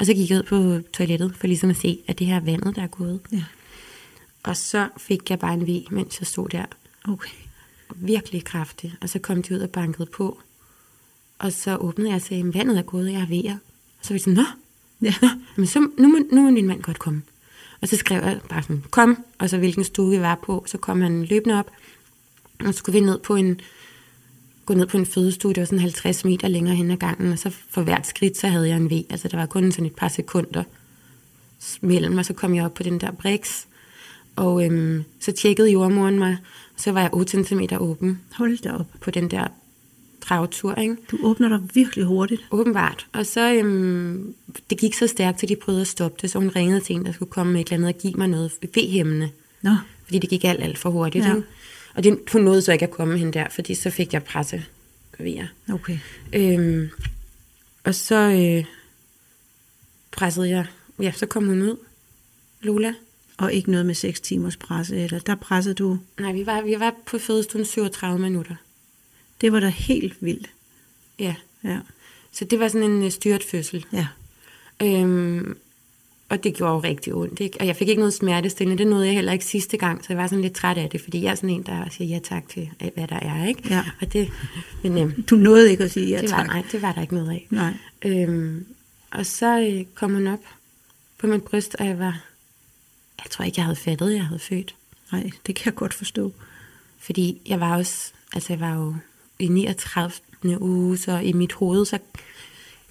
Og 0.00 0.06
så 0.06 0.14
gik 0.14 0.30
jeg 0.30 0.38
ud 0.38 0.42
på 0.42 0.88
toilettet, 0.92 1.36
for 1.36 1.46
ligesom 1.46 1.70
at 1.70 1.76
se, 1.76 1.98
at 2.06 2.18
det 2.18 2.26
her 2.26 2.36
er 2.36 2.40
vandet, 2.40 2.76
der 2.76 2.82
er 2.82 2.86
gået. 2.86 3.20
Ja, 3.32 3.44
Og 4.42 4.56
så 4.56 4.88
fik 4.96 5.30
jeg 5.30 5.38
bare 5.38 5.54
en 5.54 5.66
vi, 5.66 5.86
mens 5.90 6.20
jeg 6.20 6.26
stod 6.26 6.48
der. 6.48 6.64
okay. 7.08 7.41
Virkelig 7.96 8.44
kraftig. 8.44 8.94
Og 9.00 9.08
så 9.08 9.18
kom 9.18 9.42
de 9.42 9.54
ud 9.54 9.60
og 9.60 9.70
bankede 9.70 10.06
på. 10.06 10.40
Og 11.38 11.52
så 11.52 11.76
åbnede 11.76 12.08
jeg 12.08 12.16
og 12.16 12.22
sagde, 12.22 12.44
"Men 12.44 12.54
vandet 12.54 12.78
er 12.78 12.82
gået, 12.82 13.12
jeg 13.12 13.20
er 13.20 13.26
ved 13.26 13.42
jer. 13.44 13.56
Og 13.98 14.06
så 14.06 14.14
var 14.14 14.18
de 14.18 14.24
sådan, 14.24 14.34
nå, 14.34 14.44
Ja, 15.02 15.14
Nå, 15.22 15.28
men 15.56 15.66
så, 15.66 15.80
nu, 15.98 16.08
må, 16.08 16.18
nu 16.32 16.40
må 16.40 16.56
din 16.56 16.66
mand 16.66 16.82
godt 16.82 16.98
komme. 16.98 17.22
Og 17.80 17.88
så 17.88 17.96
skrev 17.96 18.22
jeg 18.22 18.40
bare 18.48 18.62
sådan, 18.62 18.84
kom, 18.90 19.24
og 19.38 19.50
så 19.50 19.58
hvilken 19.58 19.84
stue 19.84 20.10
vi 20.10 20.20
var 20.20 20.40
på. 20.46 20.64
Så 20.66 20.78
kom 20.78 21.00
han 21.00 21.24
løbende 21.24 21.58
op, 21.58 21.70
og 22.60 22.74
så 22.74 22.78
skulle 22.78 23.00
vi 23.00 23.06
ned 23.06 23.18
på 23.18 23.34
en, 23.34 23.60
gå 24.66 24.74
ned 24.74 24.86
på 24.86 24.96
en 24.96 25.06
fødestue, 25.06 25.52
det 25.52 25.60
var 25.60 25.64
sådan 25.64 25.78
50 25.78 26.24
meter 26.24 26.48
længere 26.48 26.74
hen 26.76 26.90
ad 26.90 26.96
gangen, 26.96 27.32
og 27.32 27.38
så 27.38 27.50
for 27.70 27.82
hvert 27.82 28.06
skridt, 28.06 28.38
så 28.38 28.48
havde 28.48 28.68
jeg 28.68 28.76
en 28.76 28.90
V. 28.90 28.92
Altså 29.10 29.28
der 29.28 29.36
var 29.36 29.46
kun 29.46 29.72
sådan 29.72 29.86
et 29.86 29.94
par 29.94 30.08
sekunder 30.08 30.64
mellem, 31.80 32.18
og 32.18 32.24
så 32.24 32.32
kom 32.32 32.54
jeg 32.54 32.64
op 32.64 32.74
på 32.74 32.82
den 32.82 33.00
der 33.00 33.10
briks, 33.10 33.66
og 34.36 34.64
øhm, 34.64 35.04
så 35.20 35.32
tjekkede 35.32 35.70
jordmoren 35.70 36.18
mig, 36.18 36.36
så 36.82 36.92
var 36.92 37.00
jeg 37.00 37.10
8 37.12 37.44
cm 37.44 37.60
åben 37.80 38.20
hold 38.32 38.58
da 38.62 38.72
op. 38.72 38.86
på 39.00 39.10
den 39.10 39.30
der 39.30 39.46
dragtur, 40.20 40.74
ikke? 40.74 40.96
Du 41.10 41.18
åbner 41.22 41.48
dig 41.48 41.60
virkelig 41.74 42.04
hurtigt. 42.04 42.42
Åbenbart. 42.50 43.06
Og 43.12 43.26
så, 43.26 43.52
øhm, 43.52 44.34
det 44.70 44.78
gik 44.78 44.94
så 44.94 45.06
stærkt, 45.06 45.38
til 45.38 45.48
de 45.48 45.56
prøvede 45.56 45.80
at 45.80 45.86
stoppe 45.86 46.18
det, 46.22 46.30
så 46.30 46.38
hun 46.38 46.48
ringede 46.48 46.80
til 46.80 46.96
en, 46.96 47.04
der 47.06 47.12
skulle 47.12 47.30
komme 47.30 47.52
med 47.52 47.60
et 47.60 47.66
eller 47.66 47.76
andet 47.76 47.94
og 47.94 48.00
give 48.00 48.14
mig 48.14 48.28
noget 48.28 48.52
V-hæmmende. 48.74 49.30
Nå, 49.62 49.76
Fordi 50.04 50.18
det 50.18 50.30
gik 50.30 50.44
alt, 50.44 50.62
alt 50.62 50.78
for 50.78 50.90
hurtigt. 50.90 51.24
Ja. 51.24 51.34
Ikke? 51.34 51.46
Og 51.94 52.04
det, 52.04 52.18
hun 52.32 52.42
nåede 52.42 52.62
så 52.62 52.72
ikke 52.72 52.84
at 52.84 52.90
komme 52.90 53.18
hen 53.18 53.32
der, 53.32 53.46
fordi 53.50 53.74
så 53.74 53.90
fik 53.90 54.12
jeg 54.12 54.24
presse 54.24 54.64
okay. 55.72 55.98
Øhm, 56.32 56.88
og 57.84 57.94
så 57.94 58.14
øh, 58.14 58.64
pressede 60.10 60.48
jeg, 60.48 60.66
ja, 61.00 61.12
så 61.12 61.26
kom 61.26 61.46
hun 61.46 61.62
ud, 61.62 61.76
Lola. 62.60 62.94
Og 63.36 63.52
ikke 63.52 63.70
noget 63.70 63.86
med 63.86 63.94
6 63.94 64.20
timers 64.20 64.56
presse, 64.56 64.96
eller 64.96 65.18
der 65.18 65.34
pressede 65.34 65.74
du. 65.74 65.98
Nej, 66.20 66.32
vi 66.32 66.46
var, 66.46 66.60
vi 66.62 66.80
var 66.80 66.94
på 67.06 67.18
fødestuen 67.18 67.64
37 67.64 68.18
minutter. 68.18 68.54
Det 69.40 69.52
var 69.52 69.60
da 69.60 69.68
helt 69.68 70.16
vildt. 70.20 70.50
Ja, 71.18 71.34
Ja, 71.64 71.78
så 72.32 72.44
det 72.44 72.60
var 72.60 72.68
sådan 72.68 72.90
en 72.90 73.02
øh, 73.02 73.10
styret 73.10 73.44
fødsel. 73.44 73.86
ja, 73.92 74.06
Øhm, 74.82 75.56
og 76.28 76.44
det 76.44 76.54
gjorde 76.54 76.72
jo 76.72 76.78
rigtig 76.80 77.14
ondt. 77.14 77.40
Ikke? 77.40 77.60
Og 77.60 77.66
jeg 77.66 77.76
fik 77.76 77.88
ikke 77.88 78.00
noget 78.00 78.14
smertestillende. 78.14 78.78
Det 78.84 78.90
nåede 78.90 79.06
jeg 79.06 79.14
heller 79.14 79.32
ikke 79.32 79.44
sidste 79.44 79.76
gang, 79.76 80.00
så 80.04 80.06
jeg 80.08 80.18
var 80.18 80.26
sådan 80.26 80.42
lidt 80.42 80.54
træt 80.54 80.78
af 80.78 80.90
det, 80.90 81.00
fordi 81.00 81.22
jeg 81.22 81.30
er 81.30 81.34
sådan 81.34 81.50
en, 81.50 81.62
der 81.62 81.88
siger 81.90 82.08
ja 82.08 82.18
tak 82.18 82.48
til, 82.48 82.70
hvad 82.94 83.08
der 83.08 83.16
er. 83.16 83.46
Ikke? 83.46 83.62
Ja. 83.70 83.84
Og 84.00 84.12
det, 84.12 84.28
men 84.82 84.98
øhm, 84.98 85.22
du 85.22 85.36
nåede 85.36 85.70
ikke 85.70 85.84
at 85.84 85.90
sige 85.90 86.08
ja 86.08 86.20
det, 86.22 86.30
var, 86.30 86.36
tak. 86.36 86.46
nej, 86.46 86.62
det 86.72 86.82
var 86.82 86.92
der 86.92 87.02
ikke 87.02 87.14
noget 87.14 87.30
af. 87.30 87.46
Nej. 87.50 87.72
Øhm, 88.04 88.66
og 89.10 89.26
så 89.26 89.60
øh, 89.60 89.84
kom 89.94 90.14
hun 90.14 90.26
op 90.26 90.44
på 91.18 91.26
mit 91.26 91.42
bryst, 91.42 91.74
og 91.78 91.86
jeg 91.86 91.98
var... 91.98 92.24
Jeg 93.24 93.30
tror 93.30 93.44
ikke, 93.44 93.58
jeg 93.58 93.64
havde 93.64 93.76
fattet, 93.76 94.10
at 94.10 94.14
jeg 94.14 94.26
havde 94.26 94.38
født. 94.38 94.74
Nej, 95.12 95.30
det 95.46 95.54
kan 95.54 95.64
jeg 95.64 95.74
godt 95.74 95.94
forstå. 95.94 96.32
Fordi 96.98 97.40
jeg 97.46 97.60
var 97.60 97.76
også... 97.76 98.12
Altså, 98.34 98.52
jeg 98.52 98.60
var 98.60 98.74
jo 98.74 98.94
i 99.38 99.48
39. 99.48 100.12
uge, 100.60 100.98
så 100.98 101.18
i 101.18 101.32
mit 101.32 101.52
hoved, 101.52 101.84
så 101.84 101.98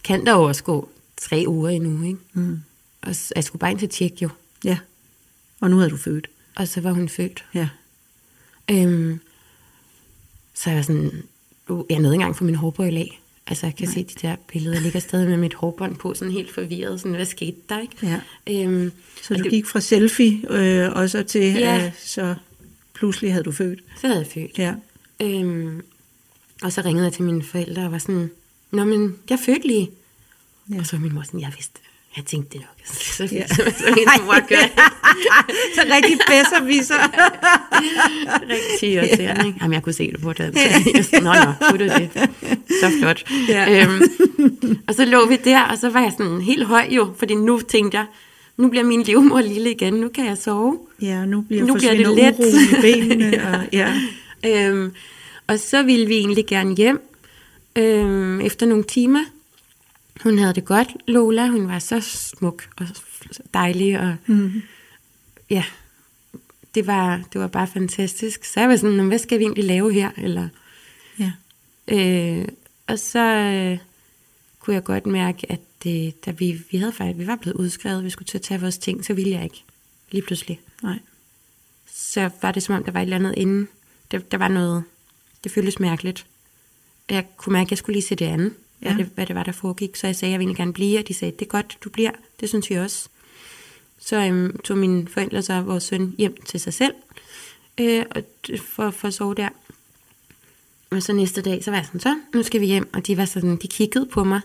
kan 0.04 0.26
der 0.26 0.32
jo 0.32 0.44
også 0.44 0.64
gå 0.64 0.90
tre 1.18 1.44
uger 1.48 1.70
endnu, 1.70 2.04
ikke? 2.08 2.20
Mm. 2.34 2.62
Og 3.02 3.16
jeg 3.36 3.44
skulle 3.44 3.60
bare 3.60 3.72
ind 3.72 3.80
til 3.80 3.90
tjek 3.90 4.22
jo. 4.22 4.30
Ja, 4.64 4.78
og 5.60 5.70
nu 5.70 5.78
havde 5.78 5.90
du 5.90 5.98
født. 5.98 6.30
Og 6.56 6.68
så 6.68 6.82
var 6.82 6.92
hun 6.92 7.10
født. 7.10 7.46
Ja, 7.54 7.70
Øhm, 8.72 9.20
så 10.54 10.70
jeg 10.70 10.78
var 10.78 10.84
sådan, 10.84 11.24
jeg 11.70 11.76
nåede 11.78 11.96
ikke 11.98 12.14
engang 12.14 12.36
for 12.36 12.44
min 12.44 12.56
hårbøjle 12.56 13.00
af. 13.00 13.21
Altså 13.48 13.66
jeg 13.66 13.76
kan 13.76 13.88
Nej. 13.88 13.94
se 13.94 14.04
de 14.04 14.14
der 14.28 14.36
billeder, 14.48 14.74
jeg 14.76 14.82
ligger 14.84 15.00
stadig 15.00 15.30
med 15.30 15.38
mit 15.38 15.54
hårbånd 15.54 15.96
på, 15.96 16.14
sådan 16.14 16.32
helt 16.34 16.54
forvirret, 16.54 17.00
sådan 17.00 17.16
hvad 17.16 17.26
skete 17.26 17.58
der, 17.70 17.80
ikke? 17.80 17.96
Ja. 18.04 18.20
Øhm, 18.66 18.92
så 19.24 19.34
du 19.34 19.44
det- 19.44 19.52
gik 19.52 19.66
fra 19.66 19.80
selfie, 19.80 20.52
øh, 20.52 20.92
og 20.94 21.10
så 21.10 21.24
til, 21.24 21.42
Ja. 21.54 21.86
øh, 21.86 21.92
så 22.00 22.36
pludselig 22.94 23.32
havde 23.32 23.44
du 23.44 23.52
født. 23.52 23.80
Så 24.02 24.08
havde 24.08 24.20
jeg 24.20 24.28
født. 24.28 24.58
Ja, 24.58 24.74
Øhm, 25.22 25.82
og 26.62 26.74
så 26.74 26.82
ringede 26.82 27.06
jeg 27.06 27.14
til 27.14 27.24
mine 27.24 27.44
forældre 27.44 27.86
og 27.86 27.92
var 27.92 27.98
sådan, 27.98 28.30
Nå, 28.72 28.84
men 28.86 29.16
jeg 29.30 29.40
fødte 29.46 29.68
lige. 29.68 29.90
Ja. 30.74 30.80
Og 30.80 30.86
så 30.86 30.96
var 30.96 31.02
min 31.02 31.14
mor 31.14 31.22
sådan, 31.24 31.40
jeg 31.42 31.52
vidste, 31.56 31.80
jeg 32.18 32.26
tænkte 32.26 32.50
det 32.58 32.62
nok. 32.62 32.96
Så, 32.96 33.24
Ja. 33.32 33.38
ja. 33.40 33.48
så, 33.48 33.56
så 33.78 33.86
min 33.96 34.06
mor 34.26 34.48
gør 34.48 34.84
så 35.76 35.82
rigtig 35.96 36.18
bedre 36.28 36.66
viser. 36.68 36.96
rigtig 38.54 38.90
irriterende. 38.94 39.48
Ikke? 39.48 39.60
Jamen, 39.62 39.74
jeg 39.74 39.84
kunne 39.84 39.94
se 39.94 40.12
det 40.12 40.22
på. 40.22 40.34
Så 40.34 40.52
sådan, 41.04 41.24
Nå, 41.24 41.34
nå, 41.34 41.68
kunne 41.70 41.80
du 41.80 41.94
det? 42.00 42.10
Så 42.82 42.92
flot. 43.02 43.24
Ja. 43.50 43.84
Øhm, 43.84 44.02
og 44.88 44.94
så 44.96 45.06
lå 45.06 45.28
vi 45.28 45.36
der, 45.46 45.62
og 45.62 45.78
så 45.78 45.90
var 45.90 46.02
jeg 46.02 46.12
sådan 46.18 46.42
helt 46.42 46.66
høj 46.66 46.88
jo, 46.92 47.14
fordi 47.18 47.36
nu 47.36 47.60
tænkte 47.60 47.98
jeg, 47.98 48.06
nu 48.58 48.68
bliver 48.70 48.84
min 48.84 49.04
livmor 49.04 49.42
lille 49.42 49.72
igen, 49.72 49.94
nu 49.94 50.10
kan 50.10 50.26
jeg 50.26 50.38
sove. 50.38 50.80
Ja, 51.02 51.26
nu 51.26 51.42
bliver, 51.42 51.66
Nu 51.66 51.74
bliver 51.76 51.94
det 51.96 52.08
let. 52.16 52.54
i 52.72 52.82
benene. 52.82 53.26
Ja. 53.38 53.58
og, 53.58 53.64
ja. 53.74 53.94
Øhm, 54.70 54.92
og 55.48 55.60
så 55.60 55.84
ville 55.84 56.06
vi 56.08 56.14
egentlig 56.18 56.46
gerne 56.46 56.76
hjem 56.76 57.02
øhm, 57.76 58.42
efter 58.42 58.66
nogle 58.66 58.84
timer. 58.84 59.24
Hun 60.24 60.38
havde 60.40 60.54
det 60.54 60.66
godt, 60.66 60.88
Lola. 61.08 61.48
Hun 61.48 61.68
var 61.68 61.80
så 61.80 62.00
smuk 62.02 62.70
og 62.78 62.88
dejlig. 63.54 64.00
Og, 64.00 64.16
Mm. 64.26 64.62
ja, 65.50 65.64
det 66.76 66.88
var, 66.88 67.18
det 67.34 67.42
var 67.42 67.48
bare 67.48 67.68
fantastisk. 67.68 68.46
Så 68.46 68.60
jeg 68.60 68.70
var 68.70 68.76
sådan, 68.76 68.96
"Nå, 68.96 69.04
hvad 69.04 69.20
skal 69.20 69.40
vi 69.40 69.44
egentlig 69.44 69.64
lave 69.64 69.94
her? 69.94 70.12
Eller, 70.18 70.50
ja. 71.20 71.32
øh, 71.88 72.48
og 72.88 73.00
så 73.00 73.20
øh, 73.20 73.78
kunne 74.60 74.74
jeg 74.74 74.84
godt 74.84 75.06
mærke, 75.06 75.52
at 75.52 75.60
det, 75.84 76.26
da 76.26 76.32
vi, 76.32 76.62
vi, 76.72 76.78
havde 76.78 76.94
faktisk, 76.94 77.20
vi 77.20 77.28
var 77.28 77.36
blevet 77.36 77.58
udskrevet, 77.58 78.04
vi 78.04 78.10
skulle 78.10 78.28
til 78.28 78.38
at 78.38 78.42
tage 78.42 78.62
vores 78.62 78.78
ting, 78.78 79.06
så 79.06 79.14
ville 79.14 79.32
jeg 79.32 79.44
ikke 79.44 79.64
lige 80.12 80.22
pludselig. 80.22 80.60
Nej. 80.84 81.00
så 81.94 82.30
var 82.42 82.52
det 82.52 82.64
som 82.64 82.76
om, 82.76 82.84
der 82.84 82.92
var 82.92 83.00
et 83.00 83.04
eller 83.04 83.16
andet 83.16 83.34
inden. 83.38 83.68
Der, 84.12 84.18
der 84.20 84.38
var 84.38 84.48
noget, 84.48 84.84
det 85.44 85.52
føltes 85.52 85.80
mærkeligt. 85.80 86.26
Jeg 87.10 87.26
kunne 87.38 87.54
mærke, 87.54 87.68
at 87.68 87.72
jeg 87.72 87.78
skulle 87.78 87.94
lige 87.94 88.04
se 88.08 88.16
det 88.16 88.26
andet, 88.26 88.54
ja. 88.82 88.94
Hvad, 88.94 89.06
det, 89.06 89.12
hvad 89.16 89.26
det 89.26 89.36
var, 89.36 89.44
der 89.44 89.52
foregik. 89.52 89.96
Så 89.96 90.08
jeg 90.08 90.16
sagde, 90.16 90.30
at 90.30 90.32
jeg 90.32 90.40
ville 90.40 90.56
gerne 90.56 90.74
blive, 90.74 91.00
og 91.00 91.08
de 91.08 91.14
sagde, 91.14 91.32
det 91.40 91.42
er 91.42 91.50
godt, 91.50 91.78
du 91.84 91.90
bliver. 91.90 92.12
Det 92.40 92.50
synes 92.50 92.70
vi 92.70 92.76
også. 92.76 93.10
Så 94.00 94.16
øhm, 94.16 94.58
tog 94.58 94.78
mine 94.78 95.08
forældre 95.08 95.42
så 95.42 95.62
vores 95.62 95.84
søn 95.84 96.16
hjem 96.18 96.42
til 96.42 96.60
sig 96.60 96.74
selv, 96.74 96.94
øh, 97.78 98.06
og 98.12 98.24
for, 98.60 98.92
for 98.92 99.08
at 99.08 99.14
sove 99.14 99.36
der. 99.36 99.50
Og 100.90 101.04
så 101.04 101.14
næste 101.14 101.42
dag, 101.42 101.64
så 101.64 101.72
var 101.72 101.78
jeg 101.78 101.86
sådan, 101.86 102.00
så 102.02 102.20
nu 102.34 102.44
skal 102.44 102.62
vi 102.62 102.66
hjem. 102.66 102.90
Og 102.94 103.08
de 103.08 103.18
var 103.18 103.26
sådan, 103.26 103.56
de 103.58 103.68
kiggede 103.68 104.06
på 104.06 104.24
mig 104.24 104.42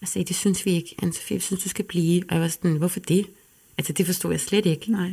og 0.00 0.08
sagde, 0.08 0.24
det 0.24 0.36
synes 0.36 0.66
vi 0.66 0.70
ikke. 0.70 0.96
Anne-Sophie, 1.02 1.34
vi 1.34 1.40
synes, 1.40 1.62
du 1.62 1.68
skal 1.68 1.84
blive. 1.84 2.22
Og 2.28 2.34
jeg 2.34 2.40
var 2.42 2.48
sådan, 2.48 2.76
hvorfor 2.76 3.00
det? 3.00 3.26
Altså, 3.78 3.92
det 3.92 4.06
forstod 4.06 4.30
jeg 4.30 4.40
slet 4.40 4.66
ikke 4.66 4.92
Nej. 4.92 5.10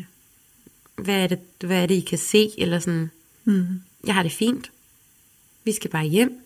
hvad 0.95 1.15
er, 1.15 1.27
det, 1.27 1.39
hvad 1.59 1.83
er 1.83 1.85
det, 1.85 1.95
I 1.95 1.99
kan 1.99 2.17
se? 2.17 2.51
Eller 2.57 2.79
sådan, 2.79 3.11
Mm. 3.43 3.65
jeg 4.05 4.13
har 4.15 4.23
det 4.23 4.31
fint. 4.31 4.71
Vi 5.63 5.71
skal 5.71 5.89
bare 5.89 6.05
hjem. 6.05 6.39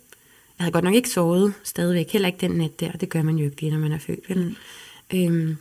Jeg 0.59 0.63
havde 0.63 0.71
godt 0.71 0.83
nok 0.83 0.93
ikke 0.93 1.09
sovet 1.09 1.53
stadigvæk, 1.63 2.09
heller 2.11 2.27
ikke 2.27 2.41
den 2.41 2.51
nat 2.51 2.79
der. 2.79 2.91
Det 2.91 3.09
gør 3.09 3.21
man 3.21 3.37
jo 3.37 3.45
ikke 3.45 3.61
lige, 3.61 3.71
når 3.71 3.79
man 3.79 3.91
er 3.91 3.97
født. 3.99 4.29
Vel? 4.29 4.55
Mm. 5.11 5.17
Øhm, 5.17 5.57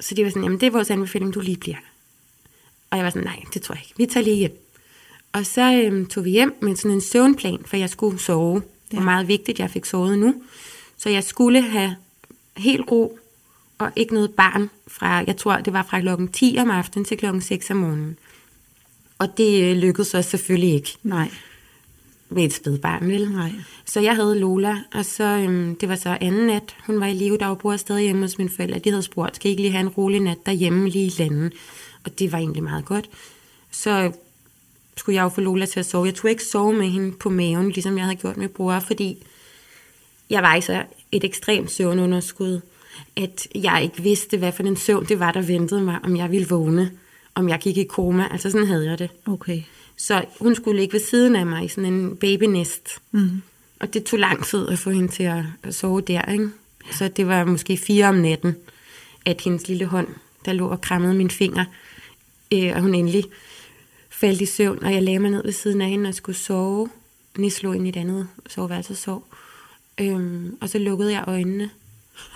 Så 0.00 0.14
de 0.14 0.24
var 0.24 0.30
sådan, 0.30 0.42
jamen 0.42 0.60
det 0.60 0.66
er 0.66 0.70
vores 0.70 0.90
anbefaling, 0.90 1.34
du 1.34 1.40
lige 1.40 1.56
bliver. 1.56 1.76
Og 2.90 2.96
jeg 2.98 3.04
var 3.04 3.10
sådan, 3.10 3.24
nej, 3.24 3.42
det 3.54 3.62
tror 3.62 3.74
jeg 3.74 3.82
ikke. 3.84 3.94
Vi 3.96 4.06
tager 4.06 4.24
lige 4.24 4.36
hjem. 4.36 4.58
Og 5.32 5.46
så 5.46 5.72
øhm, 5.84 6.06
tog 6.06 6.24
vi 6.24 6.30
hjem 6.30 6.54
med 6.62 6.76
sådan 6.76 6.90
en 6.90 7.00
søvnplan, 7.00 7.58
for 7.66 7.76
jeg 7.76 7.90
skulle 7.90 8.18
sove. 8.18 8.54
Det 8.54 8.92
var 8.92 8.98
Ja. 8.98 9.04
meget 9.04 9.28
vigtigt, 9.28 9.58
jeg 9.58 9.70
fik 9.70 9.84
sovet 9.84 10.18
nu. 10.18 10.34
Så 10.98 11.08
jeg 11.10 11.24
skulle 11.24 11.62
have 11.62 11.96
helt 12.56 12.90
ro, 12.90 13.18
og 13.78 13.92
ikke 13.96 14.14
noget 14.14 14.30
barn 14.34 14.70
fra, 14.88 15.08
jeg 15.26 15.36
tror, 15.36 15.56
det 15.56 15.72
var 15.72 15.82
fra 15.82 16.00
klokken 16.00 16.28
10 16.28 16.56
om 16.58 16.70
aftenen 16.70 17.04
til 17.04 17.16
klokken 17.16 17.42
6 17.42 17.70
om 17.70 17.76
morgenen. 17.76 18.18
Og 19.18 19.28
det 19.38 19.62
øh, 19.70 19.76
lykkedes 19.76 20.08
så 20.08 20.22
selvfølgelig 20.22 20.74
ikke 20.74 20.96
Nej, 21.02 21.30
med 22.28 22.44
et 22.44 22.52
spædbarn, 22.52 23.08
vel? 23.08 23.30
nej. 23.32 23.52
Så 23.84 24.00
jeg 24.00 24.16
havde 24.16 24.38
Lola, 24.38 24.78
og 24.94 25.04
så, 25.04 25.24
øhm, 25.24 25.76
det 25.76 25.88
var 25.88 25.96
så 25.96 26.18
anden 26.20 26.46
nat. 26.46 26.76
Hun 26.86 27.00
var 27.00 27.06
i 27.06 27.14
live, 27.14 27.38
der 27.38 27.54
bor 27.54 27.76
stadig 27.76 28.02
hjemme 28.02 28.22
hos 28.22 28.38
mine 28.38 28.50
forældre. 28.50 28.78
De 28.78 28.90
havde 28.90 29.02
spurgt, 29.02 29.36
skal 29.36 29.48
I 29.48 29.50
ikke 29.50 29.62
lige 29.62 29.72
have 29.72 29.80
en 29.80 29.88
rolig 29.88 30.20
nat 30.20 30.38
derhjemme 30.46 30.88
lige 30.88 31.06
i 31.06 31.12
landen? 31.18 31.52
Og 32.04 32.18
det 32.18 32.32
var 32.32 32.38
egentlig 32.38 32.62
meget 32.62 32.84
godt. 32.84 33.10
Så 33.70 34.12
skulle 34.96 35.16
jeg 35.16 35.22
jo 35.22 35.28
få 35.28 35.40
Lola 35.40 35.66
til 35.66 35.80
at 35.80 35.86
sove. 35.86 36.06
Jeg 36.06 36.14
tog 36.14 36.30
ikke 36.30 36.44
sove 36.44 36.72
med 36.72 36.88
hende 36.88 37.12
på 37.12 37.30
maven, 37.30 37.70
ligesom 37.70 37.96
jeg 37.96 38.04
havde 38.04 38.16
gjort 38.16 38.36
med 38.36 38.48
bror, 38.48 38.80
fordi 38.80 39.26
jeg 40.30 40.42
var 40.42 40.54
i 40.54 40.60
så 40.60 40.82
et 41.12 41.24
ekstremt 41.24 41.70
søvnunderskud, 41.70 42.60
at 43.16 43.48
jeg 43.54 43.80
ikke 43.82 44.02
vidste, 44.02 44.36
hvad 44.36 44.52
for 44.52 44.62
en 44.62 44.76
søvn 44.76 45.04
det 45.04 45.20
var, 45.20 45.32
der 45.32 45.42
ventede 45.42 45.80
mig, 45.80 45.98
om 46.04 46.16
jeg 46.16 46.30
ville 46.30 46.48
vågne, 46.48 46.90
om 47.34 47.48
jeg 47.48 47.58
gik 47.58 47.76
i 47.76 47.84
koma. 47.84 48.28
Altså 48.30 48.50
sådan 48.50 48.66
havde 48.66 48.90
jeg 48.90 48.98
det. 48.98 49.10
Okay. 49.26 49.62
Så 49.96 50.24
hun 50.40 50.54
skulle 50.54 50.80
ligge 50.80 50.92
ved 50.92 51.00
siden 51.00 51.36
af 51.36 51.46
mig 51.46 51.64
i 51.64 51.68
sådan 51.68 51.92
en 51.92 52.16
babynest. 52.16 52.88
Mm. 53.10 53.42
Og 53.80 53.94
det 53.94 54.04
tog 54.04 54.18
lang 54.18 54.44
tid 54.44 54.68
at 54.68 54.78
få 54.78 54.90
hende 54.90 55.08
til 55.08 55.22
at, 55.22 55.44
at 55.62 55.74
sove 55.74 56.00
der, 56.00 56.32
ikke? 56.32 56.48
Så 56.92 57.08
det 57.08 57.26
var 57.26 57.44
måske 57.44 57.76
fire 57.76 58.08
om 58.08 58.14
natten, 58.14 58.56
at 59.24 59.40
hendes 59.40 59.68
lille 59.68 59.84
hånd, 59.84 60.08
der 60.44 60.52
lå 60.52 60.68
og 60.68 60.80
krammede 60.80 61.14
min 61.14 61.30
finger, 61.30 61.64
øh, 62.52 62.72
og 62.74 62.80
hun 62.80 62.94
endelig 62.94 63.24
faldt 64.10 64.40
i 64.40 64.46
søvn, 64.46 64.84
og 64.84 64.92
jeg 64.92 65.02
lagde 65.02 65.18
mig 65.18 65.30
ned 65.30 65.42
ved 65.44 65.52
siden 65.52 65.80
af 65.80 65.88
hende 65.88 66.08
og 66.08 66.14
skulle 66.14 66.36
sove. 66.36 66.88
Nis 67.36 67.62
lå 67.62 67.72
ind 67.72 67.86
i 67.86 67.88
et 67.88 67.96
andet 67.96 68.28
soveværelse 68.48 68.92
og 68.92 68.96
sov. 68.96 69.26
Øhm, 70.00 70.56
og 70.60 70.68
så 70.68 70.78
lukkede 70.78 71.12
jeg 71.12 71.24
øjnene. 71.26 71.70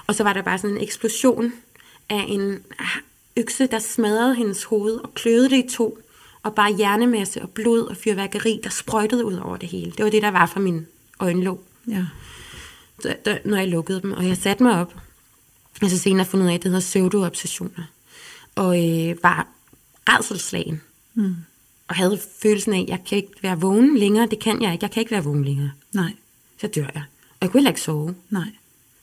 Og 0.07 0.15
så 0.15 0.23
var 0.23 0.33
der 0.33 0.43
bare 0.43 0.59
sådan 0.59 0.77
en 0.77 0.83
eksplosion 0.83 1.53
af 2.09 2.25
en 2.29 2.59
økse, 3.37 3.67
der 3.67 3.79
smadrede 3.79 4.35
hendes 4.35 4.65
hoved 4.65 4.95
og 4.95 5.15
kløede 5.15 5.51
det 5.51 5.65
i 5.65 5.69
to. 5.69 5.99
Og 6.49 6.55
bare 6.55 6.77
hjernemasse 6.77 7.43
og 7.43 7.51
blod 7.51 7.83
og 7.83 7.97
fyrværkeri, 7.97 8.61
der 8.65 8.71
sprøjtede 8.71 9.25
ud 9.25 9.35
over 9.35 9.57
det 9.57 9.69
hele. 9.69 9.91
Det 9.97 10.05
var 10.05 10.11
det, 10.11 10.23
der 10.23 10.31
var 10.31 10.47
fra 10.47 10.61
min 10.61 10.87
øjenlåg, 11.21 11.65
Ja. 11.89 12.05
så, 13.03 13.17
der, 13.25 13.39
når 13.45 13.57
jeg 13.57 13.69
lukkede 13.69 14.03
dem. 14.03 14.13
Og 14.13 14.29
jeg 14.29 14.37
satte 14.37 14.63
mig 14.63 14.81
op. 14.81 14.95
Og 15.83 15.91
så 15.91 15.99
senere 15.99 16.27
fundet 16.27 16.47
ud 16.47 16.51
af, 16.51 16.55
at 16.55 16.63
det 16.63 16.71
hedder 16.71 16.81
pseudoobsessioner. 16.81 17.83
Og 18.55 18.89
øh, 18.89 19.17
var 19.23 19.47
redselslagen. 20.09 20.81
Mm. 21.15 21.35
Og 21.89 21.95
havde 21.95 22.21
følelsen 22.43 22.73
af, 22.75 22.81
at 22.81 22.89
jeg 22.89 23.01
kan 23.09 23.17
ikke 23.19 23.33
være 23.43 23.61
vågen 23.61 23.99
længere. 23.99 24.27
Det 24.31 24.39
kan 24.39 24.63
jeg 24.63 24.73
ikke. 24.73 24.85
Jeg 24.85 24.91
kan 24.91 25.01
ikke 25.01 25.11
være 25.13 25.25
vågen 25.25 25.45
længere. 25.45 25.71
Nej, 25.93 26.13
Så 26.61 26.67
dør 26.67 26.87
jeg. 26.95 27.03
Og 27.31 27.37
jeg 27.43 27.51
kunne 27.51 27.59
heller 27.61 27.71
ikke 27.71 27.81
sove. 27.81 28.15
nej. 28.31 28.49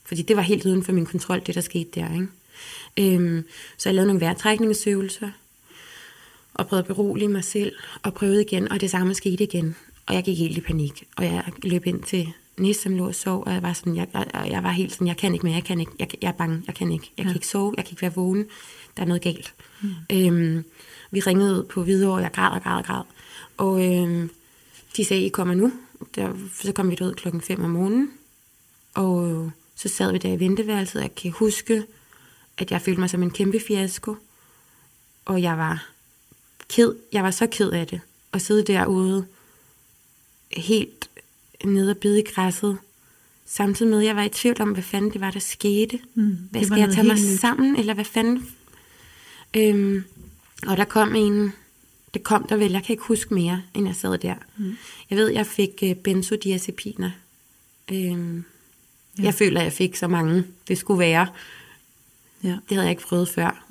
Fordi 0.04 0.22
det 0.22 0.36
var 0.36 0.42
helt 0.42 0.66
uden 0.66 0.82
for 0.84 0.92
min 0.92 1.06
kontrol, 1.06 1.40
det 1.46 1.54
der 1.54 1.60
skete 1.60 1.90
der. 2.00 2.08
Ikke? 2.14 3.14
Øhm, 3.16 3.44
så 3.78 3.88
jeg 3.88 3.94
lavede 3.94 4.06
nogle 4.06 4.20
vejrtrækningsøvelser, 4.20 5.30
og 6.56 6.66
prøvede 6.66 6.82
at 6.82 6.94
berolige 6.94 7.28
mig 7.28 7.44
selv, 7.44 7.72
og 8.02 8.14
prøvede 8.14 8.42
igen, 8.42 8.72
og 8.72 8.80
det 8.80 8.90
samme 8.90 9.14
skete 9.14 9.44
igen. 9.44 9.76
Og 10.06 10.14
jeg 10.14 10.24
gik 10.24 10.38
helt 10.38 10.58
i 10.58 10.60
panik, 10.60 11.04
og 11.16 11.24
jeg 11.24 11.44
løb 11.62 11.86
ind 11.86 12.02
til 12.02 12.32
Nis, 12.58 12.76
som 12.76 12.96
lå 12.96 13.06
og 13.06 13.14
sov, 13.14 13.42
og 13.46 13.52
jeg 13.52 13.62
var, 13.62 13.72
sådan, 13.72 13.96
jeg, 13.96 14.08
jeg, 14.14 14.48
jeg 14.50 14.62
var 14.62 14.70
helt 14.70 14.92
sådan, 14.92 15.06
jeg 15.06 15.16
kan 15.16 15.34
ikke 15.34 15.46
mere, 15.46 15.54
jeg 15.54 15.64
kan 15.64 15.80
ikke, 15.80 15.92
jeg, 15.98 16.08
jeg 16.22 16.28
er 16.28 16.32
bange, 16.32 16.62
jeg 16.66 16.74
kan 16.74 16.92
ikke, 16.92 17.12
jeg 17.16 17.24
kan 17.26 17.34
ikke 17.34 17.46
sove, 17.46 17.74
jeg 17.76 17.84
kan 17.84 17.92
ikke 17.92 18.02
være 18.02 18.14
vågen, 18.14 18.46
der 18.96 19.02
er 19.02 19.06
noget 19.06 19.22
galt. 19.22 19.54
Mm. 19.82 19.90
Øhm, 20.12 20.64
vi 21.10 21.20
ringede 21.20 21.66
på 21.70 21.82
Hvidovre, 21.82 22.22
jeg 22.22 22.32
græd 22.32 22.50
og 22.50 22.62
græd 22.62 22.78
og 22.78 22.84
græd, 22.84 23.02
og 23.56 23.84
øhm, 23.84 24.30
de 24.96 25.04
sagde, 25.04 25.26
I 25.26 25.28
kommer 25.28 25.54
nu. 25.54 25.72
Der, 26.14 26.32
så 26.62 26.72
kom 26.72 26.90
vi 26.90 26.94
derud 26.94 27.14
klokken 27.14 27.40
5 27.40 27.64
om 27.64 27.70
morgenen, 27.70 28.10
og 28.94 29.30
øh, 29.30 29.50
så 29.76 29.88
sad 29.88 30.12
vi 30.12 30.18
der 30.18 30.32
i 30.32 30.40
venteværelset, 30.40 30.96
og 30.96 31.02
jeg 31.02 31.14
kan 31.14 31.30
huske, 31.30 31.82
at 32.58 32.70
jeg 32.70 32.82
følte 32.82 33.00
mig 33.00 33.10
som 33.10 33.22
en 33.22 33.30
kæmpe 33.30 33.60
fiasko. 33.66 34.16
Og 35.24 35.42
jeg 35.42 35.58
var 35.58 35.90
ked, 36.68 36.94
jeg 37.12 37.24
var 37.24 37.30
så 37.30 37.46
ked 37.46 37.70
af 37.70 37.86
det. 37.86 38.00
At 38.32 38.42
sidde 38.42 38.64
derude, 38.64 39.26
helt 40.56 41.10
nede 41.64 41.90
og 41.90 41.96
bide 41.96 42.18
i 42.18 42.24
græsset. 42.34 42.78
Samtidig 43.46 43.90
med, 43.90 44.00
at 44.00 44.06
jeg 44.06 44.16
var 44.16 44.22
i 44.22 44.28
tvivl 44.28 44.62
om, 44.62 44.72
hvad 44.72 44.82
fanden 44.82 45.12
det 45.12 45.20
var, 45.20 45.30
der 45.30 45.40
skete. 45.40 45.98
Mm, 46.14 46.38
hvad 46.50 46.64
skal 46.64 46.78
jeg 46.78 46.92
tage 46.92 47.06
mig 47.06 47.16
nyt. 47.16 47.40
sammen, 47.40 47.76
eller 47.76 47.94
hvad 47.94 48.04
fanden? 48.04 48.48
Øhm, 49.56 50.04
og 50.66 50.76
der 50.76 50.84
kom 50.84 51.14
en, 51.14 51.52
det 52.14 52.22
kom 52.22 52.46
der 52.48 52.56
vel, 52.56 52.72
jeg 52.72 52.82
kan 52.82 52.92
ikke 52.92 53.04
huske 53.04 53.34
mere, 53.34 53.62
end 53.74 53.86
jeg 53.86 53.96
sad 53.96 54.18
der. 54.18 54.34
Mm. 54.56 54.76
Jeg 55.10 55.18
ved, 55.18 55.28
jeg 55.28 55.46
fik 55.46 55.70
uh, 55.82 55.94
benzodiazepiner. 55.94 57.10
Øhm, 57.92 58.44
ja. 59.18 59.22
Jeg 59.22 59.34
føler, 59.34 59.60
at 59.60 59.64
jeg 59.64 59.72
fik 59.72 59.96
så 59.96 60.08
mange, 60.08 60.44
det 60.68 60.78
skulle 60.78 60.98
være. 60.98 61.26
Ja. 62.42 62.48
Det 62.48 62.70
havde 62.70 62.82
jeg 62.82 62.90
ikke 62.90 63.02
prøvet 63.02 63.28
før. 63.28 63.66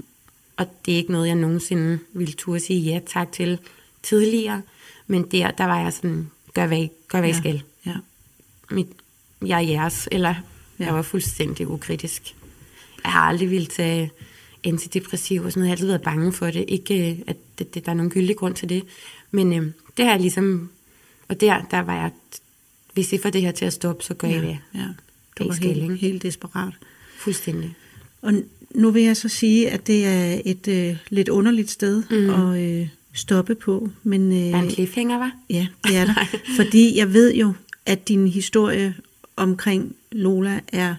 Og 0.58 0.68
det 0.86 0.94
er 0.94 0.98
ikke 0.98 1.12
noget, 1.12 1.28
jeg 1.28 1.36
nogensinde 1.36 2.00
ville 2.14 2.34
turde 2.34 2.60
sige 2.60 2.80
ja 2.80 3.00
tak 3.08 3.32
til 3.32 3.60
tidligere. 4.04 4.62
Men 5.08 5.24
der, 5.32 5.52
der 5.52 5.66
var 5.66 5.80
jeg 5.82 5.94
sådan, 5.94 6.30
gør 6.54 6.68
hvad 6.68 6.78
I, 6.78 6.90
gør, 7.08 7.20
hvad 7.20 7.30
I 7.30 7.32
ja. 7.32 7.38
skal. 7.38 7.64
Ja. 7.86 7.96
Mit, 8.72 8.88
jeg 9.46 9.58
er 9.58 9.68
jeres, 9.68 10.10
eller 10.12 10.30
ja. 10.30 10.36
Ja. 10.80 10.86
jeg 10.86 10.96
var 10.96 11.02
fuldstændig 11.02 11.68
ukritisk. 11.68 12.36
Jeg 13.04 13.12
har 13.12 13.22
aldrig 13.22 13.52
ville 13.52 13.68
tage 13.68 14.12
antidepressiv 14.64 15.44
og 15.44 15.52
sådan 15.52 15.60
noget. 15.62 15.68
Jeg 15.68 15.72
har 15.72 15.76
altid 15.76 15.88
været 15.88 16.02
bange 16.02 16.34
for 16.34 16.46
det. 16.46 16.66
Ikke, 16.68 17.12
øh, 17.12 17.20
at 17.28 17.38
det, 17.60 17.74
det, 17.74 17.86
der 17.86 17.92
er 17.92 17.96
nogen 17.96 18.12
gyldig 18.12 18.36
grund 18.36 18.56
til 18.56 18.70
det. 18.70 18.84
Men 19.32 19.54
øh, 19.54 19.72
det 19.98 20.06
jeg 20.06 20.20
ligesom... 20.20 20.70
Og 21.28 21.42
der, 21.42 21.62
der 21.72 21.80
var 21.80 21.96
jeg... 21.96 22.12
Hvis 22.94 23.14
I 23.14 23.18
får 23.18 23.30
det 23.30 23.42
her 23.42 23.52
til 23.52 23.66
at 23.66 23.74
stoppe, 23.74 24.04
så 24.04 24.14
gør 24.14 24.28
I 24.28 24.34
det. 24.34 24.60
ja. 24.76 24.88
Det 25.38 25.40
Du 25.40 25.48
var 25.48 25.54
helt, 25.54 26.00
helt 26.00 26.24
desperat. 26.24 26.74
Fuldstændig. 27.18 27.76
Og 28.22 28.34
nu 28.76 28.92
vil 28.92 29.04
jeg 29.04 29.18
så 29.18 29.30
sige, 29.30 29.70
at 29.70 29.88
det 29.88 30.06
er 30.06 30.42
et 30.46 30.68
øh, 30.68 30.98
lidt 31.10 31.30
underligt 31.30 31.70
sted 31.70 32.04
mm. 32.12 32.30
at 32.30 32.62
øh, 32.62 32.88
stoppe 33.14 33.56
på. 33.56 33.90
Men, 34.04 34.32
øh, 34.32 34.38
Der 34.38 34.58
er 34.58 34.62
en 34.62 34.70
cliffhanger, 34.70 35.18
var? 35.18 35.32
Ja, 35.50 35.68
det 35.84 35.98
er 35.98 36.06
der. 36.14 36.26
Fordi 36.56 36.98
jeg 36.98 37.14
ved 37.14 37.34
jo, 37.34 37.54
at 37.86 38.08
din 38.08 38.28
historie 38.28 38.96
omkring 39.36 39.96
Lola 40.12 40.60
er 40.68 40.96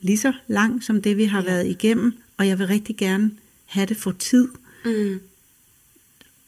lige 0.00 0.18
så 0.18 0.32
lang 0.48 0.82
som 0.84 1.02
det, 1.02 1.16
vi 1.16 1.24
har 1.24 1.42
ja. 1.42 1.44
været 1.44 1.66
igennem. 1.66 2.12
Og 2.36 2.48
jeg 2.48 2.58
vil 2.58 2.66
rigtig 2.66 2.96
gerne 2.96 3.30
have 3.64 3.86
det 3.86 3.96
for 3.96 4.12
tid. 4.18 4.48
Mm. 4.84 5.20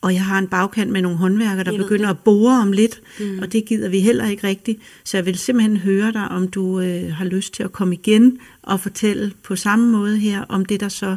Og 0.01 0.15
jeg 0.15 0.25
har 0.25 0.39
en 0.39 0.49
bagkant 0.49 0.91
med 0.91 1.03
nogle 1.03 1.19
håndværkere, 1.19 1.65
der 1.65 1.77
begynder 1.77 2.09
at 2.09 2.19
bore 2.19 2.61
om 2.61 2.73
lidt, 2.73 3.01
mm. 3.21 3.39
og 3.39 3.53
det 3.53 3.65
gider 3.65 3.89
vi 3.89 4.01
heller 4.01 4.29
ikke 4.29 4.47
rigtigt. 4.47 4.79
Så 5.05 5.17
jeg 5.17 5.27
vil 5.27 5.39
simpelthen 5.39 5.77
høre 5.77 6.13
dig, 6.13 6.29
om 6.29 6.49
du 6.49 6.81
øh, 6.81 7.13
har 7.13 7.25
lyst 7.25 7.55
til 7.55 7.63
at 7.63 7.73
komme 7.73 7.95
igen 7.95 8.39
og 8.63 8.81
fortælle 8.81 9.33
på 9.43 9.57
samme 9.57 9.93
måde 9.93 10.19
her, 10.19 10.45
om 10.49 10.65
det 10.65 10.81
der 10.81 10.89
så, 10.89 11.17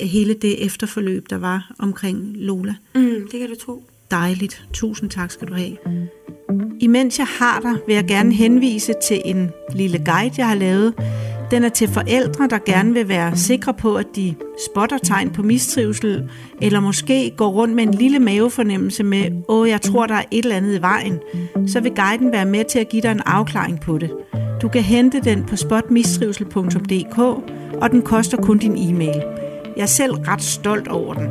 hele 0.00 0.34
det 0.34 0.64
efterforløb, 0.64 1.30
der 1.30 1.38
var 1.38 1.72
omkring 1.78 2.32
Lola. 2.34 2.74
Mm, 2.94 3.28
det 3.32 3.40
kan 3.40 3.48
du 3.48 3.54
tro. 3.54 3.84
Dejligt. 4.10 4.64
Tusind 4.72 5.10
tak 5.10 5.30
skal 5.30 5.48
du 5.48 5.54
have. 5.54 5.76
Imens 6.80 7.18
jeg 7.18 7.26
har 7.26 7.60
dig, 7.60 7.76
vil 7.86 7.94
jeg 7.94 8.04
gerne 8.04 8.32
henvise 8.32 8.94
til 9.02 9.22
en 9.24 9.50
lille 9.74 9.98
guide, 9.98 10.34
jeg 10.38 10.48
har 10.48 10.54
lavet. 10.54 10.94
Den 11.50 11.64
er 11.64 11.68
til 11.68 11.88
forældre, 11.88 12.48
der 12.48 12.58
gerne 12.66 12.92
vil 12.92 13.08
være 13.08 13.36
sikre 13.36 13.74
på, 13.74 13.94
at 13.94 14.06
de 14.16 14.34
spotter 14.66 14.98
tegn 14.98 15.30
på 15.30 15.42
mistrivsel, 15.42 16.30
eller 16.60 16.80
måske 16.80 17.32
går 17.36 17.48
rundt 17.48 17.74
med 17.74 17.82
en 17.82 17.94
lille 17.94 18.18
mavefornemmelse 18.18 19.02
med, 19.02 19.24
åh, 19.48 19.68
jeg 19.68 19.80
tror, 19.80 20.06
der 20.06 20.14
er 20.14 20.22
et 20.30 20.44
eller 20.44 20.56
andet 20.56 20.78
i 20.78 20.82
vejen. 20.82 21.18
Så 21.66 21.80
vil 21.80 21.94
guiden 21.94 22.32
være 22.32 22.44
med 22.44 22.64
til 22.64 22.78
at 22.78 22.88
give 22.88 23.02
dig 23.02 23.10
en 23.10 23.22
afklaring 23.26 23.80
på 23.80 23.98
det. 23.98 24.10
Du 24.62 24.68
kan 24.68 24.82
hente 24.82 25.20
den 25.20 25.44
på 25.44 25.56
spotmistrivsel.dk, 25.56 27.18
og 27.82 27.90
den 27.90 28.02
koster 28.02 28.36
kun 28.36 28.58
din 28.58 28.76
e-mail. 28.76 29.22
Jeg 29.76 29.82
er 29.82 29.86
selv 29.86 30.12
ret 30.12 30.42
stolt 30.42 30.88
over 30.88 31.14
den. 31.14 31.28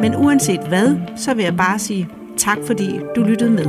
Men 0.00 0.16
uanset 0.16 0.60
hvad, 0.68 0.96
så 1.16 1.34
vil 1.34 1.44
jeg 1.44 1.56
bare 1.56 1.78
sige 1.78 2.08
tak, 2.36 2.58
fordi 2.66 3.00
du 3.16 3.22
lyttede 3.22 3.50
med. 3.50 3.66